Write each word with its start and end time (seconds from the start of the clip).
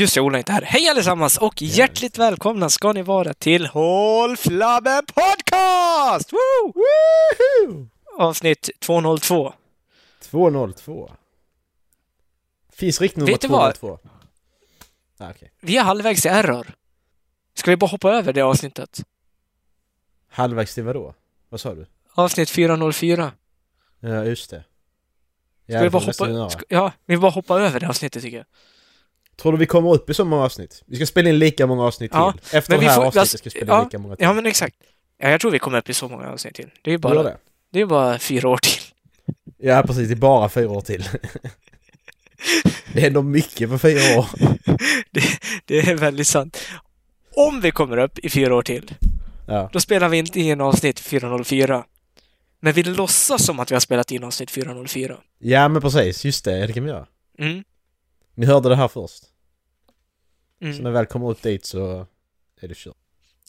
Just 0.00 0.14
det, 0.14 0.20
Ola 0.20 0.38
är 0.38 0.40
inte 0.40 0.52
här. 0.52 0.62
Hej 0.62 0.88
allesammans 0.88 1.38
och 1.38 1.62
hjärtligt 1.62 2.18
välkomna 2.18 2.70
ska 2.70 2.92
ni 2.92 3.02
vara 3.02 3.34
till 3.34 3.66
Håll 3.66 4.36
Flabben 4.36 5.02
Podcast! 5.06 6.32
Woo! 6.32 6.72
Woohoo! 6.74 7.88
Avsnitt 8.18 8.70
202. 8.78 9.52
202. 10.20 11.10
Finns 12.72 13.00
riktnummer 13.00 13.32
Vet 13.32 13.40
du 13.40 13.48
vad? 13.48 13.74
202? 13.74 14.08
Ah, 15.18 15.30
okej. 15.30 15.52
Vi 15.60 15.76
är 15.76 15.82
halvvägs 15.82 16.22
till 16.22 16.30
error. 16.30 16.66
Ska 17.54 17.70
vi 17.70 17.76
bara 17.76 17.90
hoppa 17.90 18.10
över 18.12 18.32
det 18.32 18.42
avsnittet? 18.42 19.00
Halvvägs 20.28 20.74
till 20.74 20.84
vadå? 20.84 21.14
Vad 21.48 21.60
sa 21.60 21.74
du? 21.74 21.86
Avsnitt 22.14 22.50
404. 22.50 23.32
Ja, 24.00 24.24
just 24.24 24.50
det. 24.50 24.64
Ska 25.68 25.82
vi 25.82 25.90
bara 25.90 26.02
hoppa... 26.02 26.50
Ska, 26.50 26.64
ja, 26.68 26.92
vi 27.06 27.16
bara 27.16 27.30
hoppa 27.30 27.60
över 27.60 27.80
det 27.80 27.88
avsnittet 27.88 28.22
tycker 28.22 28.36
jag. 28.36 28.46
Tror 29.40 29.52
du 29.52 29.58
vi 29.58 29.66
kommer 29.66 29.94
upp 29.94 30.10
i 30.10 30.14
så 30.14 30.24
många 30.24 30.42
avsnitt? 30.44 30.82
Vi 30.86 30.96
ska 30.96 31.06
spela 31.06 31.28
in 31.28 31.38
lika 31.38 31.66
många 31.66 31.84
avsnitt 31.84 32.10
Ja, 32.14 32.32
till. 32.32 32.56
Efter 32.58 32.72
men 32.72 32.80
det 32.80 32.86
här 32.90 32.96
får- 32.96 33.04
avsnittet 33.06 33.28
ska 33.28 33.44
vi 33.44 33.50
spela 33.50 33.72
in 33.72 33.78
ja, 33.78 33.84
lika 33.84 33.98
många 33.98 34.16
till. 34.16 34.24
Ja, 34.24 34.32
men 34.32 34.46
exakt. 34.46 34.76
Ja, 35.18 35.28
jag 35.28 35.40
tror 35.40 35.50
vi 35.50 35.58
kommer 35.58 35.78
upp 35.78 35.88
i 35.90 35.94
så 35.94 36.08
många 36.08 36.28
avsnitt 36.30 36.54
till. 36.54 36.70
Det 36.82 36.92
är 36.92 36.98
bara, 36.98 37.22
det? 37.22 37.36
det 37.72 37.80
är 37.80 37.86
bara 37.86 38.18
fyra 38.18 38.48
år 38.48 38.56
till. 38.56 38.80
Ja, 39.58 39.82
precis. 39.86 40.08
Det 40.08 40.14
är 40.14 40.16
bara 40.16 40.48
fyra 40.48 40.70
år 40.70 40.80
till. 40.80 41.08
det 42.92 43.02
är 43.02 43.06
ändå 43.06 43.22
mycket 43.22 43.70
på 43.70 43.78
fyra 43.78 44.18
år. 44.18 44.26
Det, 45.10 45.22
det 45.64 45.78
är 45.78 45.94
väldigt 45.94 46.26
sant. 46.26 46.58
Om 47.36 47.60
vi 47.60 47.70
kommer 47.70 47.96
upp 47.98 48.18
i 48.18 48.28
fyra 48.30 48.54
år 48.54 48.62
till, 48.62 48.94
Ja. 49.46 49.70
då 49.72 49.80
spelar 49.80 50.08
vi 50.08 50.18
inte 50.18 50.40
in 50.40 50.60
avsnitt 50.60 51.00
404. 51.00 51.84
Men 52.60 52.72
vi 52.72 52.82
låtsas 52.82 53.44
som 53.44 53.60
att 53.60 53.70
vi 53.70 53.74
har 53.74 53.80
spelat 53.80 54.10
in 54.10 54.24
avsnitt 54.24 54.50
404. 54.50 55.16
ja, 55.38 55.68
men 55.68 55.82
precis. 55.82 56.24
Just 56.24 56.44
det. 56.44 56.66
Det 56.66 56.72
kan 56.72 56.84
vi 56.84 56.90
göra. 56.90 57.06
Mm. 57.38 57.64
Ni 58.34 58.46
hörde 58.46 58.68
det 58.68 58.76
här 58.76 58.88
först. 58.88 59.22
Så 60.60 60.64
Mm. 60.66 60.76
när 60.78 60.90
vi 60.90 60.94
väl 60.94 61.06
kommer 61.06 61.30
upp 61.30 61.42
dit 61.42 61.64
så 61.64 62.06
är 62.60 62.68
det 62.68 62.76
kört. 62.76 62.96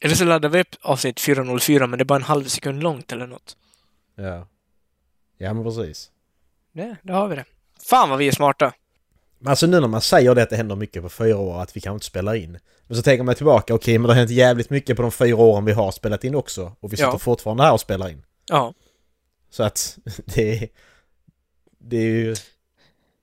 Eller 0.02 0.16
så 0.16 0.26
laddar 0.26 0.50
vi 0.50 0.62
upp 0.62 0.76
avsnitt 0.82 1.20
404, 1.20 1.88
men 1.88 2.00
det 2.00 2.04
är 2.04 2.06
bara 2.06 2.16
en 2.16 2.24
halv 2.24 2.44
sekund 2.46 2.84
långt 2.84 3.12
eller 3.12 3.28
något. 3.28 3.58
Ja. 4.16 4.48
Ja, 5.38 5.54
men 5.54 5.64
precis. 5.64 6.12
Det, 6.72 6.96
då 7.04 7.14
har 7.14 7.28
vi 7.28 7.36
det. 7.36 7.46
Fan 7.84 8.10
vad 8.10 8.20
vi 8.20 8.28
är 8.28 8.32
smarta! 8.32 8.74
Men 9.40 9.50
alltså 9.50 9.68
nu 9.68 9.80
när 9.80 9.88
man 9.88 10.02
säger 10.02 10.36
det 10.36 10.44
att 10.44 10.50
det 10.50 10.56
händer 10.58 10.76
mycket 10.76 11.04
på 11.04 11.10
fyra 11.10 11.38
år, 11.38 11.62
att 11.62 11.78
vi 11.78 11.82
kan 11.82 11.94
inte 11.94 12.06
spela 12.06 12.36
in. 12.36 12.60
Men 12.88 12.98
så 12.98 13.04
tänker 13.04 13.24
man 13.24 13.36
tillbaka, 13.36 13.74
okej 13.74 13.98
men 13.98 14.08
det 14.08 14.14
har 14.14 14.20
hänt 14.20 14.32
jävligt 14.32 14.70
mycket 14.70 14.96
på 14.96 15.02
de 15.02 15.12
fyra 15.12 15.36
åren 15.36 15.66
vi 15.66 15.72
har 15.72 15.92
spelat 15.92 16.24
in 16.24 16.36
också. 16.36 16.76
Och 16.80 16.94
vi 16.94 16.98
sitter 16.98 17.10
Ja. 17.12 17.20
fortfarande 17.20 17.64
här 17.64 17.74
och 17.74 17.80
spelar 17.82 18.10
in. 18.10 18.24
Ja. 18.46 18.74
Så 19.50 19.64
att 19.64 19.98
det 20.26 20.64
är... 20.64 20.70
Det 21.80 21.98
är 21.98 22.02
ju... 22.02 22.36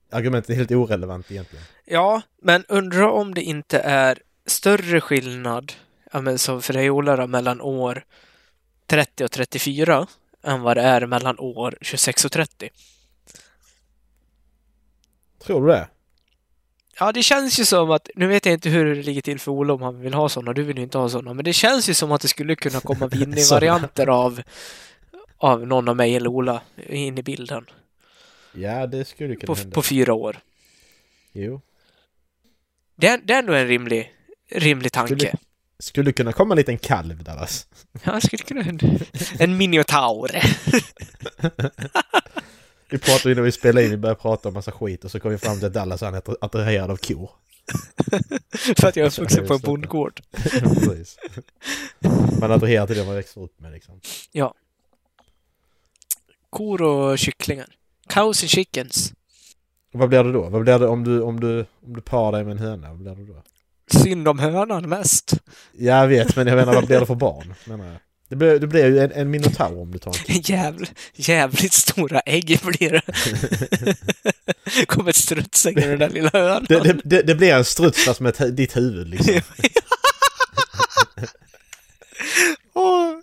Argumentet 0.09 0.49
är 0.49 0.55
helt 0.55 0.71
orelevant 0.71 1.31
egentligen. 1.31 1.65
Ja, 1.85 2.21
men 2.41 2.65
undrar 2.67 3.07
om 3.07 3.33
det 3.33 3.41
inte 3.41 3.79
är 3.79 4.19
större 4.45 5.01
skillnad, 5.01 5.73
ja, 6.11 6.21
men 6.21 6.37
som 6.37 6.61
för 6.61 6.73
dig 6.73 6.89
Ola, 6.89 7.15
då, 7.15 7.27
mellan 7.27 7.61
år 7.61 8.05
30 8.87 9.23
och 9.23 9.31
34 9.31 10.07
än 10.43 10.61
vad 10.61 10.77
det 10.77 10.81
är 10.81 11.05
mellan 11.05 11.39
år 11.39 11.77
26 11.81 12.25
och 12.25 12.31
30. 12.31 12.69
Tror 15.43 15.67
du 15.67 15.73
det? 15.73 15.87
Ja, 16.99 17.11
det 17.11 17.23
känns 17.23 17.59
ju 17.59 17.65
som 17.65 17.91
att, 17.91 18.09
nu 18.15 18.27
vet 18.27 18.45
jag 18.45 18.53
inte 18.53 18.69
hur 18.69 18.95
det 18.95 19.03
ligger 19.03 19.21
till 19.21 19.39
för 19.39 19.51
Ola 19.51 19.73
om 19.73 19.81
han 19.81 20.01
vill 20.01 20.13
ha 20.13 20.29
sådana, 20.29 20.53
du 20.53 20.63
vill 20.63 20.77
ju 20.77 20.83
inte 20.83 20.97
ha 20.97 21.09
sådana, 21.09 21.33
men 21.33 21.45
det 21.45 21.53
känns 21.53 21.89
ju 21.89 21.93
som 21.93 22.11
att 22.11 22.21
det 22.21 22.27
skulle 22.27 22.55
kunna 22.55 22.79
komma 22.79 23.07
Winnie-varianter 23.11 24.07
av, 24.07 24.41
av 25.37 25.67
någon 25.67 25.87
av 25.87 25.95
mig 25.95 26.15
eller 26.15 26.29
Ola 26.29 26.61
in 26.87 27.17
i 27.17 27.23
bilden 27.23 27.65
Ja, 28.61 28.87
det 28.87 29.05
skulle 29.05 29.35
kunna 29.35 29.47
på, 29.47 29.53
hända. 29.59 29.75
på 29.75 29.81
fyra 29.83 30.13
år. 30.13 30.39
Jo. 31.33 31.61
Det 32.95 33.07
är, 33.07 33.17
det 33.23 33.33
är 33.33 33.39
ändå 33.39 33.53
en 33.53 33.67
rimlig, 33.67 34.13
rimlig 34.51 34.91
tanke. 34.91 35.15
Skulle- 35.15 35.31
Skulle 35.79 36.11
kunna 36.11 36.33
komma 36.33 36.53
en 36.53 36.57
liten 36.57 36.77
kalv 36.77 37.23
där 37.23 37.37
alltså. 37.37 37.67
Ja, 38.03 38.11
det 38.11 38.21
skulle 38.21 38.43
kunna 38.43 38.61
en, 38.61 38.79
en 39.39 39.57
minotaur. 39.57 40.29
Vi 42.91 42.97
pratade 42.97 43.31
innan 43.31 43.43
vi 43.43 43.51
spelade 43.51 43.85
in, 43.85 43.91
vi 43.91 43.97
började 43.97 44.19
prata 44.21 44.47
om 44.47 44.53
massa 44.53 44.71
skit 44.71 45.05
och 45.05 45.11
så 45.11 45.19
kom 45.19 45.31
vi 45.31 45.37
fram 45.37 45.57
till 45.57 45.65
att 45.67 45.73
Dallas 45.73 46.01
han 46.01 46.13
är 46.13 46.21
attra- 46.21 46.35
attraherad 46.41 46.91
av 46.91 46.97
kor. 46.97 47.29
För 48.77 48.87
att 48.87 48.95
jag 48.95 49.05
är 49.05 49.07
uppvuxen 49.11 49.47
på 49.47 49.53
en 49.53 49.59
bondgård. 49.59 50.21
Precis. 50.31 51.17
Man 52.41 52.51
attraherar 52.51 52.87
till 52.87 52.95
det 52.97 53.05
man 53.05 53.15
växer 53.15 53.41
upp 53.41 53.59
med 53.59 53.71
liksom. 53.71 54.01
Kor 56.49 56.81
och 56.81 57.19
kycklingar. 57.19 57.67
Cows 58.09 58.43
and 58.43 58.49
chickens. 58.49 59.13
Vad 59.93 60.09
blir 60.09 60.23
det 60.23 60.31
då? 60.31 60.49
Vad 60.49 60.61
blir 60.61 60.79
det 60.79 60.87
om 60.87 61.03
du, 61.03 61.21
om 61.21 61.39
du, 61.39 61.59
om 61.59 61.93
du 61.93 62.01
parar 62.01 62.31
dig 62.31 62.43
med 62.43 62.51
en 62.51 62.57
höna? 62.57 62.87
Vad 62.89 62.97
blir 62.97 63.15
det 63.15 63.33
då? 63.33 63.43
Synd 64.03 64.27
om 64.27 64.39
hönan 64.39 64.89
mest. 64.89 65.33
Jag 65.77 66.07
vet, 66.07 66.35
men 66.35 66.47
jag 66.47 66.55
menar 66.55 66.73
vad 66.73 66.85
blir 66.85 66.99
det 66.99 67.05
för 67.05 67.15
barn? 67.15 67.53
Menar 67.65 67.85
jag. 67.85 67.95
Det 68.29 68.35
blir, 68.35 68.59
det 68.59 68.67
blir 68.67 68.85
ju 68.85 68.99
en, 68.99 69.11
en 69.11 69.29
minotaur 69.29 69.81
om 69.81 69.91
du 69.91 69.97
tar 69.97 70.15
en. 70.27 70.41
Jävl, 70.43 70.85
jävligt 71.15 71.73
stora 71.73 72.19
ägg 72.19 72.59
blir 72.63 72.91
det. 72.91 73.01
Kommer 74.85 75.09
ett 75.09 75.15
strutsägg 75.15 75.77
i 75.77 75.81
den 75.81 75.99
där 75.99 76.09
lilla 76.09 76.29
hönan. 76.33 76.65
det, 76.69 76.79
det, 76.79 77.01
det, 77.03 77.21
det 77.21 77.35
blir 77.35 77.53
en 77.53 77.65
struts 77.65 78.05
fast 78.05 78.19
med 78.19 78.35
ditt 78.53 78.77
huvud 78.77 79.09
liksom. 79.09 79.33
Åh. 82.73 83.13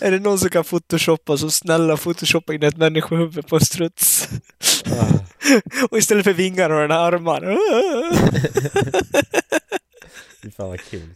Är 0.00 0.10
det 0.10 0.18
någon 0.18 0.38
som 0.38 0.48
kan 0.48 0.64
photoshoppa 0.64 1.36
så 1.36 1.50
snälla 1.50 1.96
photoshoppa 1.96 2.54
in 2.54 2.62
ett 2.62 2.76
människohuvud 2.76 3.46
på 3.46 3.56
en 3.56 3.64
struts. 3.64 4.28
Ah. 4.86 5.18
Och 5.90 5.98
istället 5.98 6.24
för 6.24 6.32
vingar 6.32 6.70
har 6.70 6.80
den 6.80 6.90
armar. 6.90 7.58
Fy 10.42 10.50
fan 10.50 10.68
vad 10.68 10.80
kul. 10.80 11.08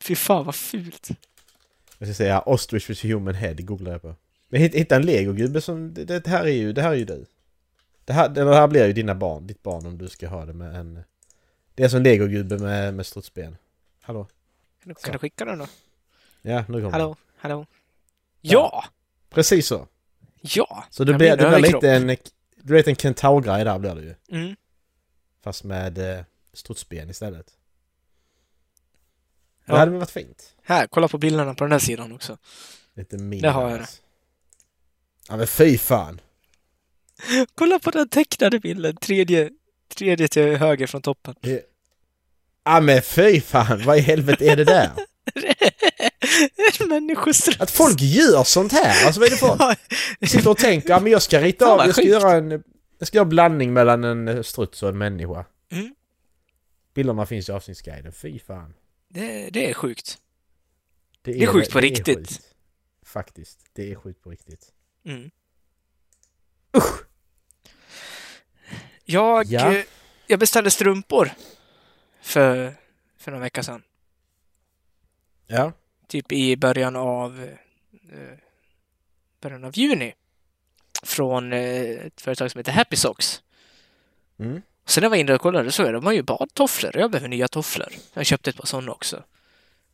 Fy 0.00 0.14
fan 0.14 0.44
vad 0.44 0.54
fult. 0.54 1.10
Jag 1.98 2.08
ska 2.08 2.14
säga 2.14 2.40
Ostrich 2.40 2.90
with 2.90 3.06
human 3.06 3.34
head, 3.34 3.54
googlar 3.54 3.92
jag 3.92 4.02
på. 4.02 4.14
Men 4.48 4.60
hitta, 4.60 4.96
en 4.96 5.06
legogubbe 5.06 5.60
som, 5.60 5.94
det, 5.94 6.04
det 6.04 6.26
här 6.26 6.44
är 6.44 6.52
ju, 6.52 6.72
det 6.72 6.82
här 6.82 6.90
är 6.90 6.96
ju 6.96 7.04
du. 7.04 7.26
Det 8.04 8.12
här, 8.12 8.28
det 8.28 8.54
här 8.54 8.68
blir 8.68 8.86
ju 8.86 8.92
dina 8.92 9.14
barn, 9.14 9.46
ditt 9.46 9.62
barn 9.62 9.86
om 9.86 9.98
du 9.98 10.08
ska 10.08 10.28
ha 10.28 10.44
det 10.44 10.52
med 10.52 10.74
en... 10.74 11.04
Det 11.74 11.82
är 11.84 11.88
som 11.88 11.96
en 11.96 12.02
legogubbe 12.02 12.58
med, 12.58 12.94
med 12.94 13.06
strutsben. 13.06 13.56
Hallå? 14.02 14.24
Kan 14.82 14.88
du, 14.88 14.94
kan 14.94 15.12
du 15.12 15.18
skicka 15.18 15.44
den 15.44 15.58
då? 15.58 15.66
Ja, 16.46 16.60
nu 16.60 16.64
kommer 16.66 16.80
den. 16.80 16.92
Hallå? 16.92 17.16
Hallå? 17.36 17.66
Ja! 18.40 18.84
Precis 19.30 19.66
så. 19.66 19.88
Ja! 20.40 20.84
Så 20.90 21.04
det 21.04 21.14
blir, 21.14 21.36
det 21.36 21.48
blir 21.48 21.72
lite 21.72 21.90
en... 21.90 22.16
Du 22.56 22.72
vet 22.72 22.88
en 22.88 22.96
kentaurgrej 22.96 23.64
där 23.64 23.78
blir 23.78 23.94
det 23.94 24.02
ju. 24.02 24.14
Mm. 24.30 24.56
Fast 25.42 25.64
med 25.64 25.98
eh, 25.98 26.24
strutsben 26.52 27.10
istället. 27.10 27.46
Ja. 29.64 29.72
Det 29.72 29.78
hade 29.78 29.90
väl 29.90 30.00
varit 30.00 30.10
fint. 30.10 30.54
Här, 30.62 30.86
kolla 30.86 31.08
på 31.08 31.18
bilderna 31.18 31.54
på 31.54 31.64
den 31.64 31.72
här 31.72 31.78
sidan 31.78 32.12
också. 32.12 32.38
Lite 32.94 33.18
mindre. 33.18 33.48
Det 33.48 33.52
har 33.52 33.70
jag 33.70 33.80
det. 33.80 33.88
Ja 35.28 35.36
men 35.36 35.46
fy 35.46 35.78
fan. 35.78 36.20
Kolla 37.54 37.78
på 37.78 37.90
den 37.90 38.08
tecknade 38.08 38.60
bilden, 38.60 38.96
tredje, 38.96 39.50
tredje 39.94 40.28
till 40.28 40.56
höger 40.56 40.86
från 40.86 41.02
toppen. 41.02 41.34
Ja 42.64 42.80
men 42.80 43.02
fy 43.02 43.40
fan, 43.40 43.82
vad 43.84 43.98
i 43.98 44.00
helvete 44.00 44.50
är 44.50 44.56
det 44.56 44.64
där? 44.64 44.90
en 46.80 46.88
människostruts. 46.88 47.60
Att 47.60 47.70
folk 47.70 48.00
gör 48.00 48.44
sånt 48.44 48.72
här, 48.72 49.06
alltså 49.06 49.20
vad 49.20 49.26
är 49.26 49.30
det 49.30 49.36
för... 49.36 50.26
Sitter 50.26 50.50
och 50.50 50.58
tänker, 50.58 50.88
ja 50.88 51.00
men 51.00 51.12
jag 51.12 51.22
ska 51.22 51.40
rita 51.40 51.66
av, 51.66 51.78
jag 51.86 51.92
ska 51.94 52.02
göra 52.02 52.32
en... 52.32 52.62
Jag 52.98 53.08
ska 53.08 53.16
göra 53.18 53.24
en 53.24 53.28
blandning 53.28 53.72
mellan 53.72 54.04
en 54.04 54.28
eh, 54.28 54.42
struts 54.42 54.82
och 54.82 54.88
en 54.88 54.98
människa. 54.98 55.44
Mm. 55.70 55.94
Bilderna 56.94 57.26
finns 57.26 57.48
i 57.48 57.52
avsnittsguiden, 57.52 58.12
fy 58.12 58.38
fan. 58.38 58.74
det, 59.08 59.50
det 59.50 59.70
är 59.70 59.74
sjukt. 59.74 60.18
Det 61.22 61.42
är 61.42 61.46
sjukt 61.46 61.72
på 61.72 61.80
riktigt. 61.80 62.18
sjukt. 62.28 62.40
Faktiskt, 63.06 63.58
det 63.72 63.92
är 63.92 63.94
sjukt 63.96 64.22
på 64.22 64.30
riktigt. 64.30 64.72
Mm. 65.06 65.30
Jag, 69.04 69.46
Ja. 69.46 69.72
eh, 69.74 69.84
jag 70.26 70.38
beställde 70.38 70.70
strumpor 70.70 71.30
för, 72.22 72.74
för 73.18 73.30
några 73.30 73.42
vecka 73.42 73.62
sedan. 73.62 73.82
Ja. 75.46 75.72
Typ 76.14 76.32
i 76.32 76.56
början 76.56 76.96
av 76.96 77.42
eh, 78.12 78.38
början 79.40 79.64
av 79.64 79.78
juni. 79.78 80.14
Från 81.02 81.52
eh, 81.52 81.60
ett 81.90 82.20
företag 82.20 82.50
som 82.50 82.58
heter 82.58 82.72
Happy 82.72 82.96
Socks. 82.96 83.42
Mm. 84.38 84.62
Sen 84.84 85.00
när 85.00 85.06
jag 85.06 85.10
var 85.10 85.16
inne 85.16 85.34
och 85.34 85.40
kollade 85.40 85.72
så 85.72 85.82
är 85.82 85.92
de 85.92 86.04
har 86.04 86.12
ju 86.12 86.22
badtofflor. 86.22 86.96
Jag 86.96 87.10
behöver 87.10 87.28
nya 87.28 87.48
tofflor. 87.48 87.88
Jag 88.12 88.26
köpte 88.26 88.50
ett 88.50 88.56
par 88.56 88.66
sådana 88.66 88.92
också. 88.92 89.22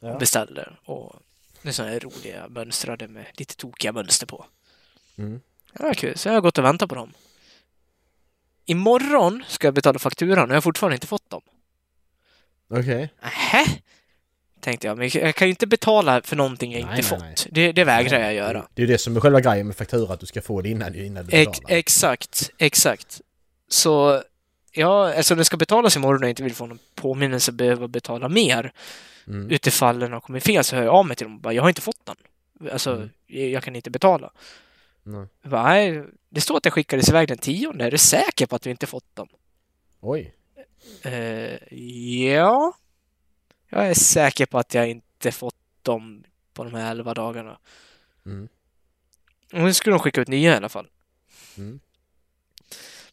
Ja. 0.00 0.18
Beställde. 0.18 0.72
Och 0.84 1.16
det 1.62 1.68
är 1.68 1.72
sådana 1.72 1.92
här 1.92 2.00
roliga 2.00 2.48
mönstrade 2.48 3.08
med 3.08 3.26
lite 3.32 3.56
tokiga 3.56 3.92
mönster 3.92 4.26
på. 4.26 4.46
Mm. 5.16 5.40
Ja, 5.78 5.94
kul. 5.94 6.18
Så 6.18 6.28
jag 6.28 6.34
har 6.34 6.40
gått 6.40 6.58
och 6.58 6.64
väntat 6.64 6.88
på 6.88 6.94
dem. 6.94 7.12
Imorgon 8.64 9.44
ska 9.46 9.66
jag 9.66 9.74
betala 9.74 9.98
fakturan 9.98 10.44
och 10.44 10.50
jag 10.50 10.56
har 10.56 10.60
fortfarande 10.62 10.94
inte 10.94 11.06
fått 11.06 11.30
dem. 11.30 11.42
Okej. 12.68 13.10
Nähä? 13.22 13.80
Tänkte 14.60 14.86
jag, 14.86 14.98
men 14.98 15.10
jag 15.14 15.34
kan 15.34 15.48
ju 15.48 15.50
inte 15.50 15.66
betala 15.66 16.22
för 16.22 16.36
någonting 16.36 16.72
jag 16.72 16.86
Nej, 16.86 16.98
inte 17.00 17.16
nej, 17.16 17.34
fått. 17.36 17.46
Det, 17.50 17.72
det 17.72 17.84
vägrar 17.84 18.20
jag 18.20 18.34
göra. 18.34 18.66
Det 18.74 18.82
är 18.82 18.86
det 18.86 18.98
som 18.98 19.16
är 19.16 19.20
själva 19.20 19.40
grejen 19.40 19.66
med 19.66 19.76
faktura, 19.76 20.14
att 20.14 20.20
du 20.20 20.26
ska 20.26 20.42
få 20.42 20.60
det 20.62 20.68
innan, 20.68 20.94
innan 20.94 21.26
du 21.26 21.36
Ex 21.36 21.60
betalar. 21.60 21.78
exakt, 21.78 22.50
exakt. 22.58 23.20
Så 23.68 24.22
ja, 24.72 25.14
alltså 25.14 25.34
den 25.34 25.44
ska 25.44 25.56
betalas 25.56 25.96
imorgon 25.96 26.16
och 26.22 26.24
jag 26.24 26.30
inte 26.30 26.42
vill 26.42 26.54
få 26.54 26.66
någon 26.66 26.78
påminnelse 26.94 27.52
behöva 27.52 27.88
betala 27.88 28.28
mer. 28.28 28.72
Mm. 29.26 29.50
Utifall 29.50 29.98
den 29.98 30.12
har 30.12 30.20
kommit 30.20 30.44
fel 30.44 30.64
så 30.64 30.76
hör 30.76 30.82
jag 30.82 30.94
av 30.94 31.06
mig 31.06 31.16
till 31.16 31.24
dem 31.26 31.34
och 31.34 31.40
bara, 31.40 31.52
jag 31.54 31.62
har 31.62 31.68
inte 31.68 31.80
fått 31.80 32.06
den. 32.06 32.16
Alltså, 32.72 32.90
Mm. 32.96 33.10
jag, 33.52 33.62
kan 33.62 33.76
inte 33.76 33.90
betala. 33.90 34.30
Nej. 35.02 35.26
Bara, 35.44 35.62
nej, 35.62 36.04
det 36.30 36.40
står 36.40 36.56
att 36.56 36.64
jag 36.64 36.74
skickades 36.74 37.08
iväg 37.08 37.28
den 37.28 37.38
tionde. 37.38 37.84
Är 37.84 37.90
du 37.90 37.98
säker 37.98 38.46
på 38.46 38.56
att 38.56 38.62
du 38.62 38.70
inte 38.70 38.86
fått 38.86 39.16
dem? 39.16 39.28
Oj. 40.00 40.34
Eh, 41.02 41.74
ja. 42.34 42.72
Jag 43.72 43.90
är 43.90 43.94
säker 43.94 44.46
på 44.46 44.58
att 44.58 44.74
jag 44.74 44.90
inte 44.90 45.32
fått 45.32 45.54
dem 45.82 46.24
på 46.52 46.64
de 46.64 46.74
här 46.74 46.90
elva 46.90 47.14
dagarna. 47.14 47.58
Mm. 48.26 48.48
Och 49.52 49.58
nu 49.60 49.74
skulle 49.74 49.94
de 49.94 50.00
skicka 50.00 50.20
ut 50.20 50.28
nya 50.28 50.52
i 50.52 50.56
alla 50.56 50.68
fall. 50.68 50.88
Mm. 51.56 51.80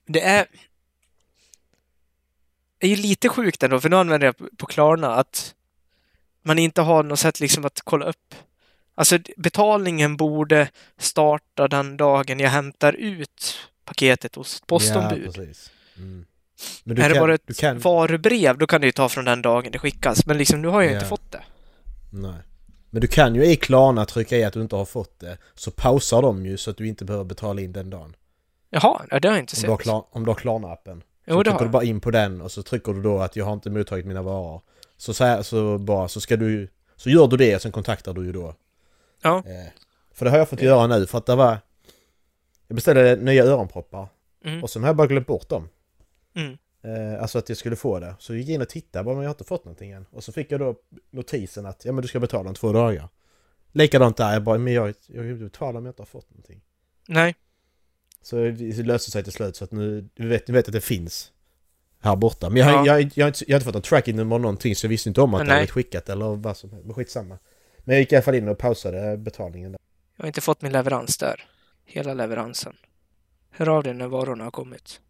Det 0.05 0.21
är... 0.21 0.47
Det 2.77 2.87
är 2.87 2.89
ju 2.89 2.95
lite 2.95 3.29
sjukt 3.29 3.63
ändå, 3.63 3.79
för 3.79 3.89
nu 3.89 3.95
använder 3.95 4.27
jag 4.27 4.57
på 4.57 4.65
Klarna 4.65 5.15
att 5.15 5.55
man 6.41 6.59
inte 6.59 6.81
har 6.81 7.03
något 7.03 7.19
sätt 7.19 7.39
liksom 7.39 7.65
att 7.65 7.81
kolla 7.81 8.05
upp. 8.05 8.35
Alltså 8.95 9.19
betalningen 9.37 10.17
borde 10.17 10.69
starta 10.97 11.67
den 11.67 11.97
dagen 11.97 12.39
jag 12.39 12.49
hämtar 12.49 12.93
ut 12.93 13.69
paketet 13.83 14.35
hos 14.35 14.55
ett 14.55 14.67
postombud. 14.67 15.27
Ja, 15.27 15.31
precis. 15.31 15.71
Mm. 15.97 16.25
Men 16.83 16.95
du 16.95 17.01
är 17.01 17.09
det 17.09 17.15
kan, 17.15 17.23
bara 17.23 17.33
ett 17.33 17.41
du 17.47 17.53
kan... 17.53 17.79
varubrev, 17.79 18.57
då 18.57 18.67
kan 18.67 18.81
det 18.81 18.87
ju 18.87 18.91
ta 18.91 19.09
från 19.09 19.25
den 19.25 19.41
dagen 19.41 19.71
det 19.71 19.79
skickas. 19.79 20.25
Men 20.25 20.37
liksom, 20.37 20.61
nu 20.61 20.67
har 20.67 20.81
jag 20.81 20.91
Ja. 20.91 20.95
inte 20.95 21.05
fått 21.07 21.31
det. 21.31 21.43
Nej. 22.09 22.33
Men 22.89 23.01
du 23.01 23.07
kan 23.07 23.35
ju 23.35 23.45
i 23.45 23.55
Klarna 23.55 24.05
trycka 24.05 24.37
i 24.37 24.43
att 24.43 24.53
du 24.53 24.61
inte 24.61 24.75
har 24.75 24.85
fått 24.85 25.19
det. 25.19 25.37
Så 25.55 25.71
pausar 25.71 26.21
de 26.21 26.45
ju 26.45 26.57
så 26.57 26.71
att 26.71 26.77
du 26.77 26.87
inte 26.87 27.05
behöver 27.05 27.25
betala 27.25 27.61
in 27.61 27.71
den 27.73 27.89
dagen. 27.89 28.15
Jaha, 28.69 29.01
ja, 29.09 29.19
det 29.19 29.27
har 29.27 29.35
jag 29.35 29.43
inte 29.43 29.55
Om 29.55 29.61
du 29.61 29.67
sett. 29.77 29.79
klar, 29.83 30.05
om 30.11 30.25
du 30.25 30.31
har 30.31 30.35
Klarna-appen. 30.35 31.01
Jo, 31.25 31.33
så 31.35 31.43
det 31.43 31.43
trycker 31.43 31.51
har 31.59 31.65
du 31.65 31.71
bara 31.71 31.83
in 31.83 31.99
på 31.99 32.11
den 32.11 32.41
och 32.41 32.51
så 32.51 32.63
trycker 32.63 32.93
du 32.93 33.01
då 33.01 33.19
att 33.19 33.35
jag 33.35 33.45
har 33.45 33.53
inte 33.53 33.69
mottagit 33.69 34.05
mina 34.05 34.21
varor. 34.21 34.61
Så, 34.97 35.13
så, 35.13 35.23
här, 35.23 35.41
så 35.43 35.77
bara 35.77 36.07
så 36.07 36.21
ska 36.21 36.37
du 36.37 36.69
Så 36.95 37.09
gör 37.09 37.27
du 37.27 37.37
det 37.37 37.55
och 37.55 37.61
sen 37.61 37.71
kontaktar 37.71 38.13
du 38.13 38.25
ju 38.25 38.31
då. 38.31 38.53
Ja. 39.21 39.37
Eh, 39.37 39.71
för 40.13 40.25
det 40.25 40.31
har 40.31 40.37
jag 40.37 40.49
fått 40.49 40.61
göra 40.61 40.87
nu 40.87 41.05
för 41.07 41.17
att 41.17 41.25
det 41.25 41.35
var 41.35 41.57
Jag 42.67 42.75
beställde 42.75 43.15
nya 43.15 43.43
öronproppar. 43.43 44.07
Mm. 44.45 44.63
Och 44.63 44.69
sen 44.69 44.81
har 44.83 44.89
jag 44.89 44.95
bara 44.95 45.07
glömt 45.07 45.27
bort 45.27 45.49
dem. 45.49 45.69
Mm. 46.37 46.57
Eh, 46.83 47.21
alltså 47.21 47.37
att 47.37 47.49
jag 47.49 47.57
skulle 47.57 47.75
få 47.75 47.99
det. 47.99 48.15
Så 48.19 48.33
jag 48.33 48.39
gick 48.39 48.49
in 48.49 48.61
och 48.61 48.69
tittade 48.69 49.03
bara 49.03 49.15
men 49.15 49.23
jag 49.23 49.29
har 49.29 49.33
inte 49.33 49.43
fått 49.43 49.65
någonting 49.65 49.91
än. 49.91 50.05
Och 50.11 50.23
så 50.23 50.31
fick 50.31 50.51
jag 50.51 50.59
då 50.59 50.75
notisen 51.11 51.65
att 51.65 51.85
ja 51.85 51.91
men 51.91 52.01
du 52.01 52.07
ska 52.07 52.19
betala 52.19 52.49
om 52.49 52.55
två 52.55 52.71
dagar. 52.71 53.09
Likadant 53.71 54.17
där, 54.17 54.33
jag 54.33 54.43
bara 54.43 54.57
men 54.57 54.73
jag, 54.73 54.93
jag 55.07 55.23
vill 55.23 55.35
betala 55.35 55.79
om 55.79 55.85
jag 55.85 55.91
inte 55.91 56.01
har 56.01 56.07
fått 56.07 56.29
någonting. 56.29 56.61
Nej. 57.07 57.35
Så 58.21 58.35
det 58.35 58.83
löste 58.83 59.11
sig 59.11 59.23
till 59.23 59.33
slut 59.33 59.55
så 59.55 59.63
att 59.63 59.71
nu, 59.71 60.09
du 60.13 60.27
vet, 60.27 60.47
du 60.47 60.53
vet 60.53 60.67
att 60.67 60.73
det 60.73 60.81
finns 60.81 61.31
här 61.99 62.15
borta. 62.15 62.49
Men 62.49 62.57
jag, 62.57 62.69
Ja. 62.69 62.85
jag, 62.85 63.01
jag, 63.01 63.11
jag, 63.15 63.25
har 63.25 63.27
inte, 63.27 63.43
jag 63.47 63.55
har 63.55 63.57
inte 63.57 63.65
fått 63.65 63.73
någon 63.73 63.81
tracking-nummer 63.83 64.35
eller 64.35 64.43
någonting 64.43 64.75
så 64.75 64.85
jag 64.85 64.89
visste 64.89 65.09
inte 65.09 65.21
om 65.21 65.33
att 65.33 65.39
det 65.39 65.43
Nej. 65.43 65.53
hade 65.53 65.59
blivit 65.59 65.71
skickat 65.71 66.09
eller 66.09 66.35
vad 66.35 66.57
som 66.57 66.69
helst. 66.71 66.85
Men 66.85 66.95
skitsamma. 66.95 67.39
Men 67.77 67.95
jag 67.95 67.99
gick 67.99 68.11
i 68.11 68.15
alla 68.15 68.23
fall 68.23 68.35
in 68.35 68.47
och 68.47 68.57
pausade 68.57 69.17
betalningen 69.17 69.71
där. 69.71 69.79
Jag 70.15 70.23
har 70.23 70.27
inte 70.27 70.41
fått 70.41 70.61
min 70.61 70.71
leverans 70.71 71.17
där. 71.17 71.45
Hela 71.85 72.13
leveransen. 72.13 72.75
Hör 73.49 73.69
av 73.69 73.83
dig 73.83 73.93
när 73.93 74.07
varorna 74.07 74.43
har 74.43 74.51
kommit. 74.51 75.01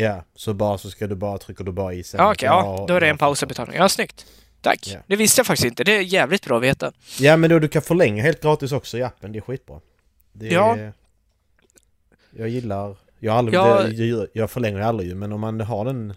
Ja, 0.00 0.24
så 0.34 0.54
bara 0.54 0.78
så 0.78 0.90
ska 0.90 1.06
du 1.06 1.14
bara, 1.14 1.38
trycker 1.38 1.64
du 1.64 1.72
bara 1.72 1.92
i 1.94 2.02
sen. 2.02 2.18
Ja, 2.20 2.32
okej, 2.32 2.46
ja. 2.46 2.76
Ja, 2.78 2.84
Då 2.88 2.94
är 2.94 3.00
det 3.00 3.06
ja, 3.06 3.10
en 3.10 3.18
pausebetalning. 3.18 3.76
Ja, 3.76 3.88
snyggt. 3.88 4.26
Tack. 4.60 4.88
Ja. 4.94 4.98
Det 5.06 5.16
visste 5.16 5.38
jag 5.38 5.46
faktiskt 5.46 5.66
inte. 5.66 5.84
Det 5.84 5.96
är 5.96 6.00
jävligt 6.00 6.44
bra 6.44 6.56
att 6.56 6.62
veta. 6.62 6.92
Ja 7.18 7.36
men 7.36 7.50
då 7.50 7.58
du 7.58 7.68
kan 7.68 7.82
förlänga 7.82 8.22
helt 8.22 8.42
gratis 8.42 8.72
också 8.72 8.98
i 8.98 9.02
appen, 9.02 9.32
det 9.32 9.38
är 9.38 9.40
skitbra. 9.40 9.80
Det 10.32 10.46
Ja. 10.46 10.76
är, 10.76 10.92
Jag 12.30 12.48
gillar... 12.48 12.96
Jag, 13.18 13.36
aldrig, 13.36 13.54
Ja. 13.58 13.82
det, 13.82 14.26
jag, 14.32 14.50
förlänger 14.50 14.80
aldrig 14.80 15.16
men 15.16 15.32
om 15.32 15.40
man 15.40 15.60
har 15.60 15.84
den... 15.84 16.14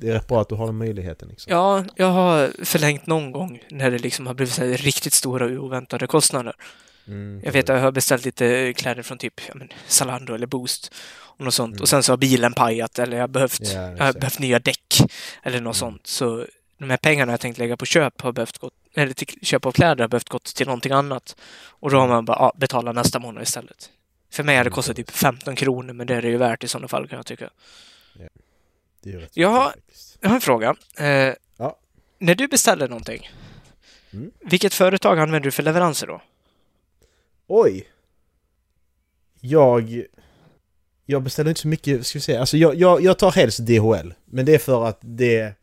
Det 0.00 0.08
är 0.08 0.12
rätt 0.12 0.28
bra 0.28 0.40
att 0.40 0.48
du 0.48 0.54
har 0.54 0.66
den 0.66 0.76
möjligheten 0.76 1.28
liksom. 1.28 1.52
Ja, 1.52 1.84
jag 1.96 2.06
har 2.06 2.64
förlängt 2.64 3.06
någon 3.06 3.32
gång 3.32 3.62
när 3.70 3.90
det 3.90 3.98
liksom 3.98 4.26
har 4.26 4.34
blivit 4.34 4.54
så 4.54 4.62
riktigt 4.64 5.12
stora 5.12 5.46
oväntade 5.46 6.06
kostnader. 6.06 6.54
Mm, 7.10 7.40
Jag 7.44 7.52
vet 7.52 7.70
att 7.70 7.76
jag 7.76 7.82
har 7.82 7.92
beställt 7.92 8.24
lite 8.24 8.72
kläder 8.76 9.02
från 9.02 9.18
typ 9.18 9.40
ja, 9.48 9.54
men 9.54 9.68
Zalando 9.86 10.34
eller 10.34 10.46
Boost 10.46 10.92
och 11.20 11.44
något 11.44 11.54
sånt. 11.54 11.72
Mm. 11.72 11.82
Och 11.82 11.88
sen 11.88 12.02
så 12.02 12.12
har 12.12 12.16
bilen 12.16 12.52
pajat 12.52 12.98
eller 12.98 13.16
jag 13.16 13.22
har 13.22 13.28
behövt, 13.28 13.60
Ja, 13.62 13.72
jag 13.96 14.04
har 14.04 14.12
behövt 14.12 14.38
nya 14.38 14.58
däck 14.58 14.98
eller 15.42 15.60
något 15.60 15.80
Mm. 15.82 15.92
sånt. 15.92 16.06
Så 16.06 16.46
de 16.78 16.90
här 16.90 16.96
pengarna 16.96 17.32
jag 17.32 17.40
tänkt 17.40 17.58
lägga 17.58 17.76
på 17.76 17.86
köp 17.86 18.20
har 18.20 18.32
behövt 18.32 18.58
gått, 18.58 18.72
eller 18.94 19.12
till 19.12 19.38
köp 19.42 19.66
av 19.66 19.72
kläder 19.72 20.04
har 20.04 20.08
behövt 20.08 20.28
gått 20.28 20.44
till 20.44 20.66
någonting 20.66 20.92
annat. 20.92 21.36
Och 21.66 21.90
då 21.90 21.98
har 21.98 22.08
man 22.08 22.24
bara, 22.24 22.36
ja, 22.38 22.52
betala 22.56 22.92
nästa 22.92 23.18
månad 23.18 23.42
istället. 23.42 23.90
För 24.32 24.42
mig 24.42 24.56
hade 24.56 24.64
det 24.64 24.68
Mm, 24.68 24.74
kostat 24.74 24.96
typ 24.96 25.06
precis. 25.06 25.20
15 25.20 25.56
kronor, 25.56 25.92
men 25.92 26.06
det 26.06 26.14
är 26.14 26.22
det 26.22 26.28
ju 26.28 26.36
värt 26.36 26.64
i 26.64 26.68
sådana 26.68 26.88
fall 26.88 27.08
kan 27.08 27.16
jag 27.16 27.26
tycka. 27.26 27.50
Rätt 29.04 29.30
Jag 29.36 29.48
har-. 29.48 29.72
Jag 30.20 30.28
har 30.28 30.34
en 30.34 30.40
fråga. 30.40 30.74
Eh, 30.98 31.34
Ja. 31.56 31.76
När 32.18 32.34
du 32.34 32.48
beställer 32.48 32.88
någonting, 32.88 33.30
Mm. 34.12 34.30
vilket 34.40 34.74
företag 34.74 35.18
använder 35.18 35.40
du 35.40 35.50
för 35.50 35.62
leveranser 35.62 36.06
då? 36.06 36.22
Oj! 37.52 37.86
Jag... 39.40 40.04
Jag 41.06 41.22
beställer 41.22 41.48
inte 41.50 41.60
så 41.60 41.68
mycket, 41.68 42.06
ska 42.06 42.16
vi 42.18 42.22
se. 42.22 42.36
Alltså 42.36 42.56
jag, 42.56 42.74
jag, 42.74 43.02
jag 43.02 43.18
tar 43.18 43.30
helst 43.32 43.58
DHL. 43.58 44.12
Men 44.24 44.44
det 44.46 44.54
är 44.54 44.58
för 44.58 44.86
att 44.86 44.98
det... 45.00 45.54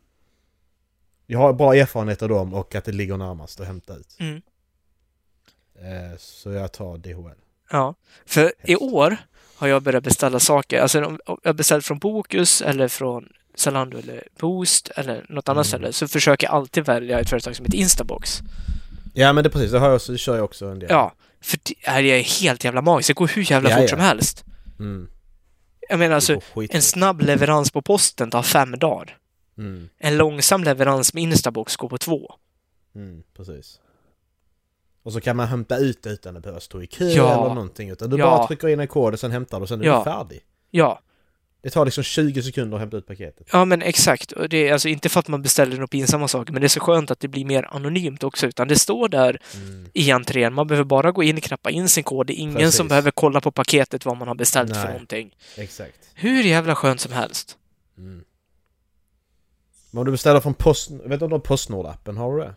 Jag 1.28 1.39
har 1.39 1.54
bra 1.54 1.75
erfarenhet 1.75 2.22
av 2.22 2.30
dem 2.30 2.54
och 2.54 2.75
att 2.75 2.86
det 2.86 2.92
ligger 2.92 3.18
närmast 3.18 3.60
att 3.60 3.68
hämta 3.68 3.95
ut. 3.95 4.18
Mm. 4.19 4.42
Eh, 5.75 6.18
så 6.18 6.51
jag 6.51 6.72
tar 6.72 6.98
DHL. 6.98 7.38
Ja, 7.72 7.95
för 8.25 8.54
i 8.63 8.75
år 8.75 9.18
har 9.56 9.68
jag 9.68 9.83
börjat 9.83 10.04
beställa 10.04 10.40
saker. 10.40 10.81
Alltså 10.81 11.06
om 11.06 11.19
jag 11.44 11.56
beställt 11.56 11.86
från 11.86 12.00
Bokus 12.00 12.62
eller 12.62 12.88
från 12.88 13.30
Zalando 13.56 13.98
eller 13.98 14.28
Boost 14.40 14.90
eller 14.95 15.25
något 15.30 15.50
annat 15.50 15.66
Mm. 15.68 15.80
ställe 15.80 15.94
så 15.94 16.07
försöker 16.07 16.48
jag 16.48 16.54
alltid 16.56 16.86
välja 16.86 17.19
ett 17.19 17.30
företag 17.30 17.56
som 17.56 17.66
heter 17.66 17.78
Instabox. 17.78 18.40
Ja 19.13 19.33
men 19.33 19.44
det 19.44 19.48
är 19.48 19.51
precis, 19.51 19.72
det 19.72 19.80
har 19.80 19.88
jag 19.88 19.95
också, 19.95 20.12
det 20.12 20.18
kör 20.18 20.36
jag 20.36 20.45
också 20.45 20.66
en 20.66 20.80
del. 20.80 20.90
Ja, 20.92 21.13
för 21.48 21.60
det 21.66 22.12
är 22.12 22.42
helt 22.42 22.64
jävla 22.64 22.82
magiskt. 22.82 23.08
Det 23.08 23.14
går 23.14 23.28
hur 23.28 23.52
jävla 23.52 23.70
Ja, 23.70 23.78
fort 23.78 23.90
som 23.90 24.00
helst. 24.00 24.46
Mm. 24.80 25.10
Jag 25.90 26.00
menar 26.00 26.16
alltså, 26.16 26.42
en 26.70 26.82
snabb 26.82 27.22
leverans 27.22 27.72
på 27.72 27.82
posten 27.82 28.30
tar 28.32 28.44
fem 28.44 28.72
dagar. 28.80 29.18
Mm. 29.58 29.90
En 29.98 30.18
långsam 30.18 30.64
leverans 30.64 31.14
med 31.14 31.24
Instabox 31.24 31.76
går 31.76 31.90
på 31.90 31.98
två. 31.98 32.34
Mm, 32.96 33.24
precis. 33.38 33.80
Och 35.04 35.14
så 35.14 35.22
kan 35.22 35.36
man 35.36 35.48
hämta 35.48 35.78
ut 35.78 36.04
det 36.04 36.10
utan 36.10 36.38
att 36.38 36.44
behöva 36.44 36.60
stå 36.60 36.82
i 36.82 36.88
kö 36.88 37.06
Ja. 37.06 37.34
eller 37.46 37.54
någonting. 37.56 37.90
Utan 37.90 38.10
du 38.10 38.18
Ja. 38.18 38.26
bara 38.38 38.48
trycker 38.48 38.68
in 38.68 38.80
en 38.80 38.88
kod 38.88 39.14
och 39.14 39.20
sen 39.20 39.32
hämtar 39.32 39.58
du 39.58 39.62
och 39.64 39.70
sen 39.70 39.82
är 39.82 39.86
Ja. 39.86 39.98
du 39.98 40.04
färdig. 40.04 40.42
Ja, 40.72 41.00
Det 41.62 41.69
tar 41.69 41.86
liksom 41.86 42.04
20 42.04 42.44
sekunder 42.44 42.77
att 42.77 42.81
hämta 42.81 42.98
ut 42.98 43.07
paketet. 43.07 43.48
ja 43.51 43.65
men 43.65 43.81
exakt. 43.81 44.31
Och 44.31 44.50
det 44.50 44.68
är 44.68 44.74
alltså 44.74 44.88
inte 44.89 45.09
för 45.09 45.19
att 45.19 45.28
man 45.28 45.42
beställer 45.42 45.73
några 45.76 45.87
pinsamma 45.87 46.28
saker, 46.28 46.54
men 46.54 46.61
det 46.61 46.66
är 46.66 46.69
så 46.69 46.80
skönt 46.80 47.11
att 47.11 47.19
det 47.19 47.28
blir 47.28 47.45
mer 47.45 47.64
anonymt 47.76 48.23
också, 48.23 48.47
utan 48.47 48.68
det 48.68 48.76
står 48.76 49.09
där 49.09 49.40
Mm. 49.56 49.85
i 49.94 50.11
entrén. 50.11 50.54
Man 50.54 50.68
behöver 50.68 50.85
bara 50.85 51.11
gå 51.11 51.23
in, 51.23 51.42
knappa 51.42 51.69
in 51.69 51.90
sin 51.90 52.04
kod. 52.04 52.28
Det 52.28 52.33
är 52.33 52.42
ingen 52.42 52.56
Precis. 52.56 52.76
som 52.76 52.87
behöver 52.87 53.11
kolla 53.11 53.42
på 53.42 53.52
paketet 53.52 54.06
vad 54.06 54.18
man 54.18 54.28
har 54.28 54.35
beställt 54.35 54.73
för 54.76 54.83
Nej. 54.83 54.92
någonting. 54.92 55.35
Exakt. 55.57 55.97
Hur 56.16 56.44
jävla 56.44 56.76
skönt 56.76 57.02
som 57.02 57.11
helst. 57.11 57.57
Mm. 57.97 58.23
Men 59.92 59.99
om 59.99 60.06
du 60.06 60.11
beställer 60.11 60.40
från 60.40 60.54
Post... 60.54 60.92
Vet 60.92 61.19
du 61.19 61.26
om 61.26 61.30
du 61.30 61.35
har 61.35 61.40
Postnord-appen? 61.40 62.18
Har 62.18 62.37
du 62.37 62.44
det? 62.44 62.56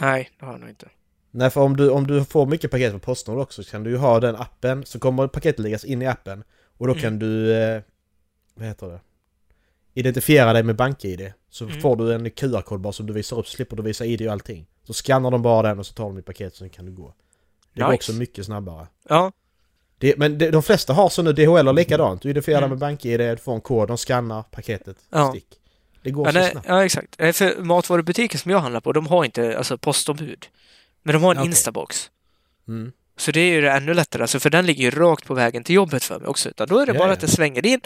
Nej, 0.00 0.30
det 0.38 0.44
har 0.46 0.52
jag 0.52 0.60
nog 0.60 0.68
inte. 0.70 0.88
Nej, 1.30 1.50
för 1.50 1.60
om 1.60 1.76
du, 1.76 1.90
om 1.90 2.06
du 2.06 2.24
får 2.24 2.46
mycket 2.46 2.70
paket 2.70 2.92
på 2.92 2.98
Postnord 2.98 3.38
också 3.38 3.62
så 3.64 3.70
kan 3.70 3.82
du 3.84 3.90
ju 3.90 3.96
ha 3.96 4.20
den 4.20 4.36
appen, 4.36 4.84
så 4.86 4.98
kommer 4.98 5.26
paketet 5.26 5.58
läggas 5.60 5.84
in 5.84 6.02
i 6.02 6.06
appen 6.06 6.44
och 6.78 6.86
då 6.86 6.92
Mm. 6.92 7.02
kan 7.02 7.18
du... 7.18 7.52
Eh, 7.54 7.82
vad 8.58 8.68
heter 8.68 8.86
det? 8.88 9.00
Identifiera 9.94 10.52
dig 10.52 10.62
med 10.62 10.76
BankID. 10.76 11.32
Så 11.50 11.64
Mm. 11.64 11.80
får 11.80 11.96
du 11.96 12.14
en 12.14 12.30
QR-kod 12.30 12.80
bara 12.80 12.92
som 12.92 13.06
du 13.06 13.12
visar 13.12 13.38
upp, 13.38 13.48
slipper 13.48 13.76
du 13.76 13.82
visa 13.82 14.04
ID 14.04 14.26
och 14.26 14.32
allting. 14.32 14.66
Så 14.84 14.92
skannar 14.92 15.30
de 15.30 15.42
bara 15.42 15.68
den 15.68 15.78
och 15.78 15.86
så 15.86 15.92
tar 15.92 16.04
de 16.04 16.16
ditt 16.16 16.26
paket 16.26 16.54
så 16.54 16.68
kan 16.68 16.86
du 16.86 16.92
gå. 16.92 17.14
Det 17.74 17.80
går 17.80 17.88
Nice. 17.88 17.94
också 17.96 18.12
mycket 18.12 18.44
snabbare. 18.46 18.86
Ja, 19.08 19.32
Det, 19.98 20.18
men 20.18 20.38
det, 20.38 20.50
de 20.50 20.62
flesta 20.62 20.92
har 20.92 21.08
så 21.08 21.22
nu, 21.22 21.32
DHL 21.32 21.66
har 21.66 21.72
likadant. 21.72 22.22
Du 22.22 22.30
identifierar 22.30 22.58
Mm. 22.58 22.70
med 22.70 22.78
BankID, 22.78 23.20
du 23.20 23.36
får 23.36 23.54
en 23.54 23.60
kod, 23.60 23.88
de 23.88 23.96
skannar 23.98 24.42
paketet, 24.42 24.96
Ja. 25.10 25.30
stick. 25.30 25.46
Det 26.02 26.10
går 26.10 26.26
ja, 26.26 26.32
så 26.32 26.38
nej, 26.38 26.50
snabbt. 26.50 26.66
ja 26.68 26.84
exakt. 26.84 27.14
Eh, 27.20 27.32
För 27.32 27.62
matvarubutiken 27.62 28.38
som 28.40 28.50
jag 28.50 28.58
handlar 28.58 28.80
på, 28.80 28.92
de 28.92 29.06
har 29.06 29.24
inte 29.24 29.58
alltså, 29.58 29.78
postombud. 29.78 30.46
Men 31.02 31.12
de 31.14 31.22
har 31.22 31.30
en 31.30 31.38
Okej. 31.38 31.46
Instabox. 31.46 32.10
Mm. 32.68 32.92
Så 33.16 33.30
det 33.32 33.40
är 33.40 33.52
ju 33.52 33.60
det 33.60 33.70
ännu 33.70 33.94
lättare, 33.94 34.22
alltså, 34.22 34.40
för 34.40 34.50
den 34.50 34.66
ligger 34.66 34.82
ju 34.84 34.90
rakt 34.90 35.26
på 35.26 35.34
vägen 35.34 35.64
till 35.64 35.74
jobbet 35.74 36.04
för 36.04 36.18
mig 36.18 36.28
också. 36.28 36.48
Utan 36.48 36.68
då 36.68 36.78
är 36.78 36.86
det 36.86 36.92
Ja, 36.92 36.98
bara 36.98 37.12
att 37.12 37.22
jag 37.22 37.30
svänger 37.30 37.66
in 37.66 37.80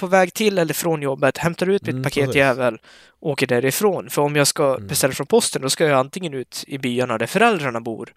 på 0.00 0.06
väg 0.06 0.34
till 0.34 0.58
eller 0.58 0.74
från 0.74 1.02
jobbet, 1.02 1.38
hämtar 1.38 1.68
ut 1.68 1.82
mitt 1.82 1.90
Mm, 1.92 2.02
paketjävel, 2.02 2.78
åker 3.20 3.46
därifrån. 3.46 4.10
För 4.10 4.22
om 4.22 4.36
jag 4.36 4.46
ska 4.46 4.74
Mm. 4.74 4.86
beställa 4.86 5.12
från 5.14 5.26
posten, 5.26 5.62
då 5.62 5.70
ska 5.70 5.84
jag 5.86 5.98
antingen 5.98 6.34
ut 6.34 6.64
i 6.66 6.78
byarna 6.78 7.18
där 7.18 7.26
föräldrarna 7.26 7.80
bor, 7.80 8.12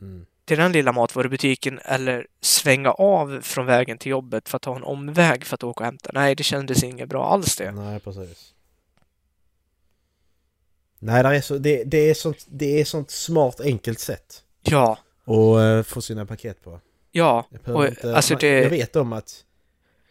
Mm. 0.00 0.26
till 0.44 0.58
den 0.58 0.72
lilla 0.72 0.92
matvarubutiken, 0.92 1.80
eller 1.84 2.26
svänga 2.40 2.90
av 2.90 3.40
från 3.42 3.66
vägen 3.66 3.98
till 3.98 4.10
jobbet 4.10 4.48
för 4.48 4.56
att 4.56 4.62
ta 4.62 4.76
en 4.76 4.82
omväg 4.82 5.44
för 5.44 5.54
att 5.54 5.64
åka 5.64 5.80
och 5.80 5.84
hämta. 5.84 6.10
Nej, 6.14 6.34
det 6.34 6.42
kändes 6.42 6.82
inget 6.82 7.08
bra 7.08 7.30
alls 7.32 7.56
det. 7.56 7.72
Nej, 7.72 8.00
precis. 8.00 8.54
Nej, 10.98 11.22
det 11.22 11.28
är, 11.36 11.40
så, 11.40 11.58
det, 11.58 11.84
det, 11.84 12.10
är 12.10 12.14
sånt, 12.14 12.46
det 12.48 12.80
är 12.80 12.84
sånt 12.84 13.10
smart 13.10 13.60
enkelt 13.60 13.98
sätt 14.00 14.42
Ja, 14.62 14.98
att 15.24 15.28
eh, 15.28 15.82
få 15.82 16.00
sina 16.02 16.26
paket 16.26 16.64
på. 16.64 16.80
ja. 17.12 17.46
Jag, 17.64 17.76
Och, 17.76 17.86
inte, 17.86 18.16
alltså 18.16 18.32
man, 18.34 18.40
det- 18.40 18.48
jag 18.62 18.70
vet 18.70 18.96
om 18.96 19.12
att 19.12 19.44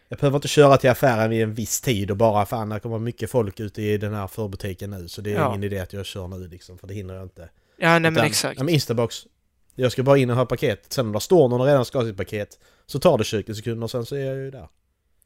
Jag 0.08 0.18
behöver 0.18 0.36
inte 0.36 0.48
köra 0.48 0.76
till 0.76 0.90
affären 0.90 1.30
vid 1.30 1.42
en 1.42 1.54
viss 1.54 1.80
tid 1.80 2.10
och 2.10 2.16
bara 2.16 2.46
fan 2.46 2.68
det 2.68 2.80
kommer 2.80 2.98
mycket 2.98 3.30
folk 3.30 3.60
ute 3.60 3.82
i 3.82 3.98
den 3.98 4.14
här 4.14 4.26
förbutiken 4.26 4.90
nu 4.90 5.08
så 5.08 5.20
det 5.20 5.30
är 5.30 5.34
Ja. 5.34 5.48
ingen 5.48 5.64
idé 5.64 5.78
att 5.78 5.92
jag 5.92 6.06
kör 6.06 6.28
nu 6.28 6.48
liksom 6.48 6.78
för 6.78 6.86
det 6.86 6.94
hinner 6.94 7.14
jag 7.14 7.22
inte. 7.22 7.48
Ja, 7.76 7.88
nej 7.88 8.00
men 8.00 8.12
Utan, 8.12 8.26
exakt. 8.26 8.58
Men 8.58 8.68
Instabox. 8.68 9.26
Jag 9.74 9.92
ska 9.92 10.02
bara 10.02 10.18
in 10.18 10.30
och 10.30 10.36
ha 10.36 10.46
paket. 10.46 10.92
Sen 10.92 11.06
om 11.06 11.12
det 11.12 11.20
står 11.20 11.48
någon 11.48 11.60
och 11.60 11.66
redan 11.66 11.84
ska 11.84 11.98
ha 11.98 12.04
sitt 12.06 12.16
paket 12.16 12.58
så 12.86 12.98
tar 12.98 13.18
det 13.18 13.24
20 13.24 13.54
sekunder 13.54 13.84
och 13.84 13.90
sen 13.90 14.06
så 14.06 14.16
är 14.16 14.24
jag 14.24 14.36
ju 14.36 14.50
där. 14.50 14.68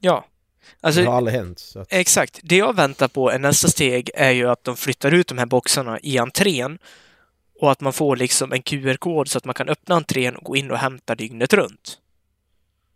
Ja. 0.01 0.27
Alltså, 0.81 1.01
det 1.01 1.07
har 1.07 1.17
aldrig 1.17 1.37
hänt. 1.37 1.73
Att, 1.77 1.93
Exakt. 1.93 2.41
Det 2.43 2.57
jag 2.57 2.77
väntar 2.77 3.09
på 3.09 3.31
är 3.31 3.39
nästa 3.39 3.69
steg 3.69 4.11
är 4.15 4.31
ju 4.31 4.49
att 4.51 4.65
de 4.65 4.77
flyttar 4.77 5.15
ut 5.15 5.29
de 5.29 5.39
här 5.39 5.47
boxarna 5.47 6.01
i 6.01 6.19
entrén 6.19 6.79
och 7.61 7.73
att 7.73 7.81
man 7.81 7.93
får 7.93 8.17
liksom 8.17 8.53
en 8.53 8.63
QR-kod 8.63 9.29
så 9.29 9.39
att 9.39 9.45
man 9.45 9.55
kan 9.55 9.69
öppna 9.69 9.95
entrén 9.95 10.37
och 10.37 10.45
gå 10.45 10.57
in 10.57 10.71
och 10.71 10.79
hämta 10.79 11.15
dygnet 11.15 11.53
runt. 11.53 11.99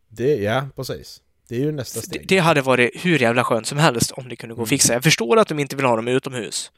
det, 0.08 0.36
ja, 0.36 0.68
precis. 0.76 1.22
Det 1.48 1.56
är 1.56 1.60
ju 1.60 1.72
nästa 1.72 2.00
Det, 2.00 2.06
steg. 2.06 2.28
det 2.28 2.38
hade 2.38 2.62
varit 2.62 2.90
hur 3.04 3.18
jävla 3.18 3.44
skönt 3.44 3.66
som 3.66 3.78
helst 3.78 4.10
om 4.12 4.28
det 4.28 4.36
kunde 4.36 4.54
gå 4.54 4.62
att 4.62 4.68
fixa. 4.68 4.92
Jag 4.92 5.02
förstår 5.02 5.36
att 5.38 5.48
de 5.48 5.58
inte 5.58 5.76
vill 5.76 5.84
ha 5.84 5.96
dem 5.96 6.08
utomhus. 6.08 6.72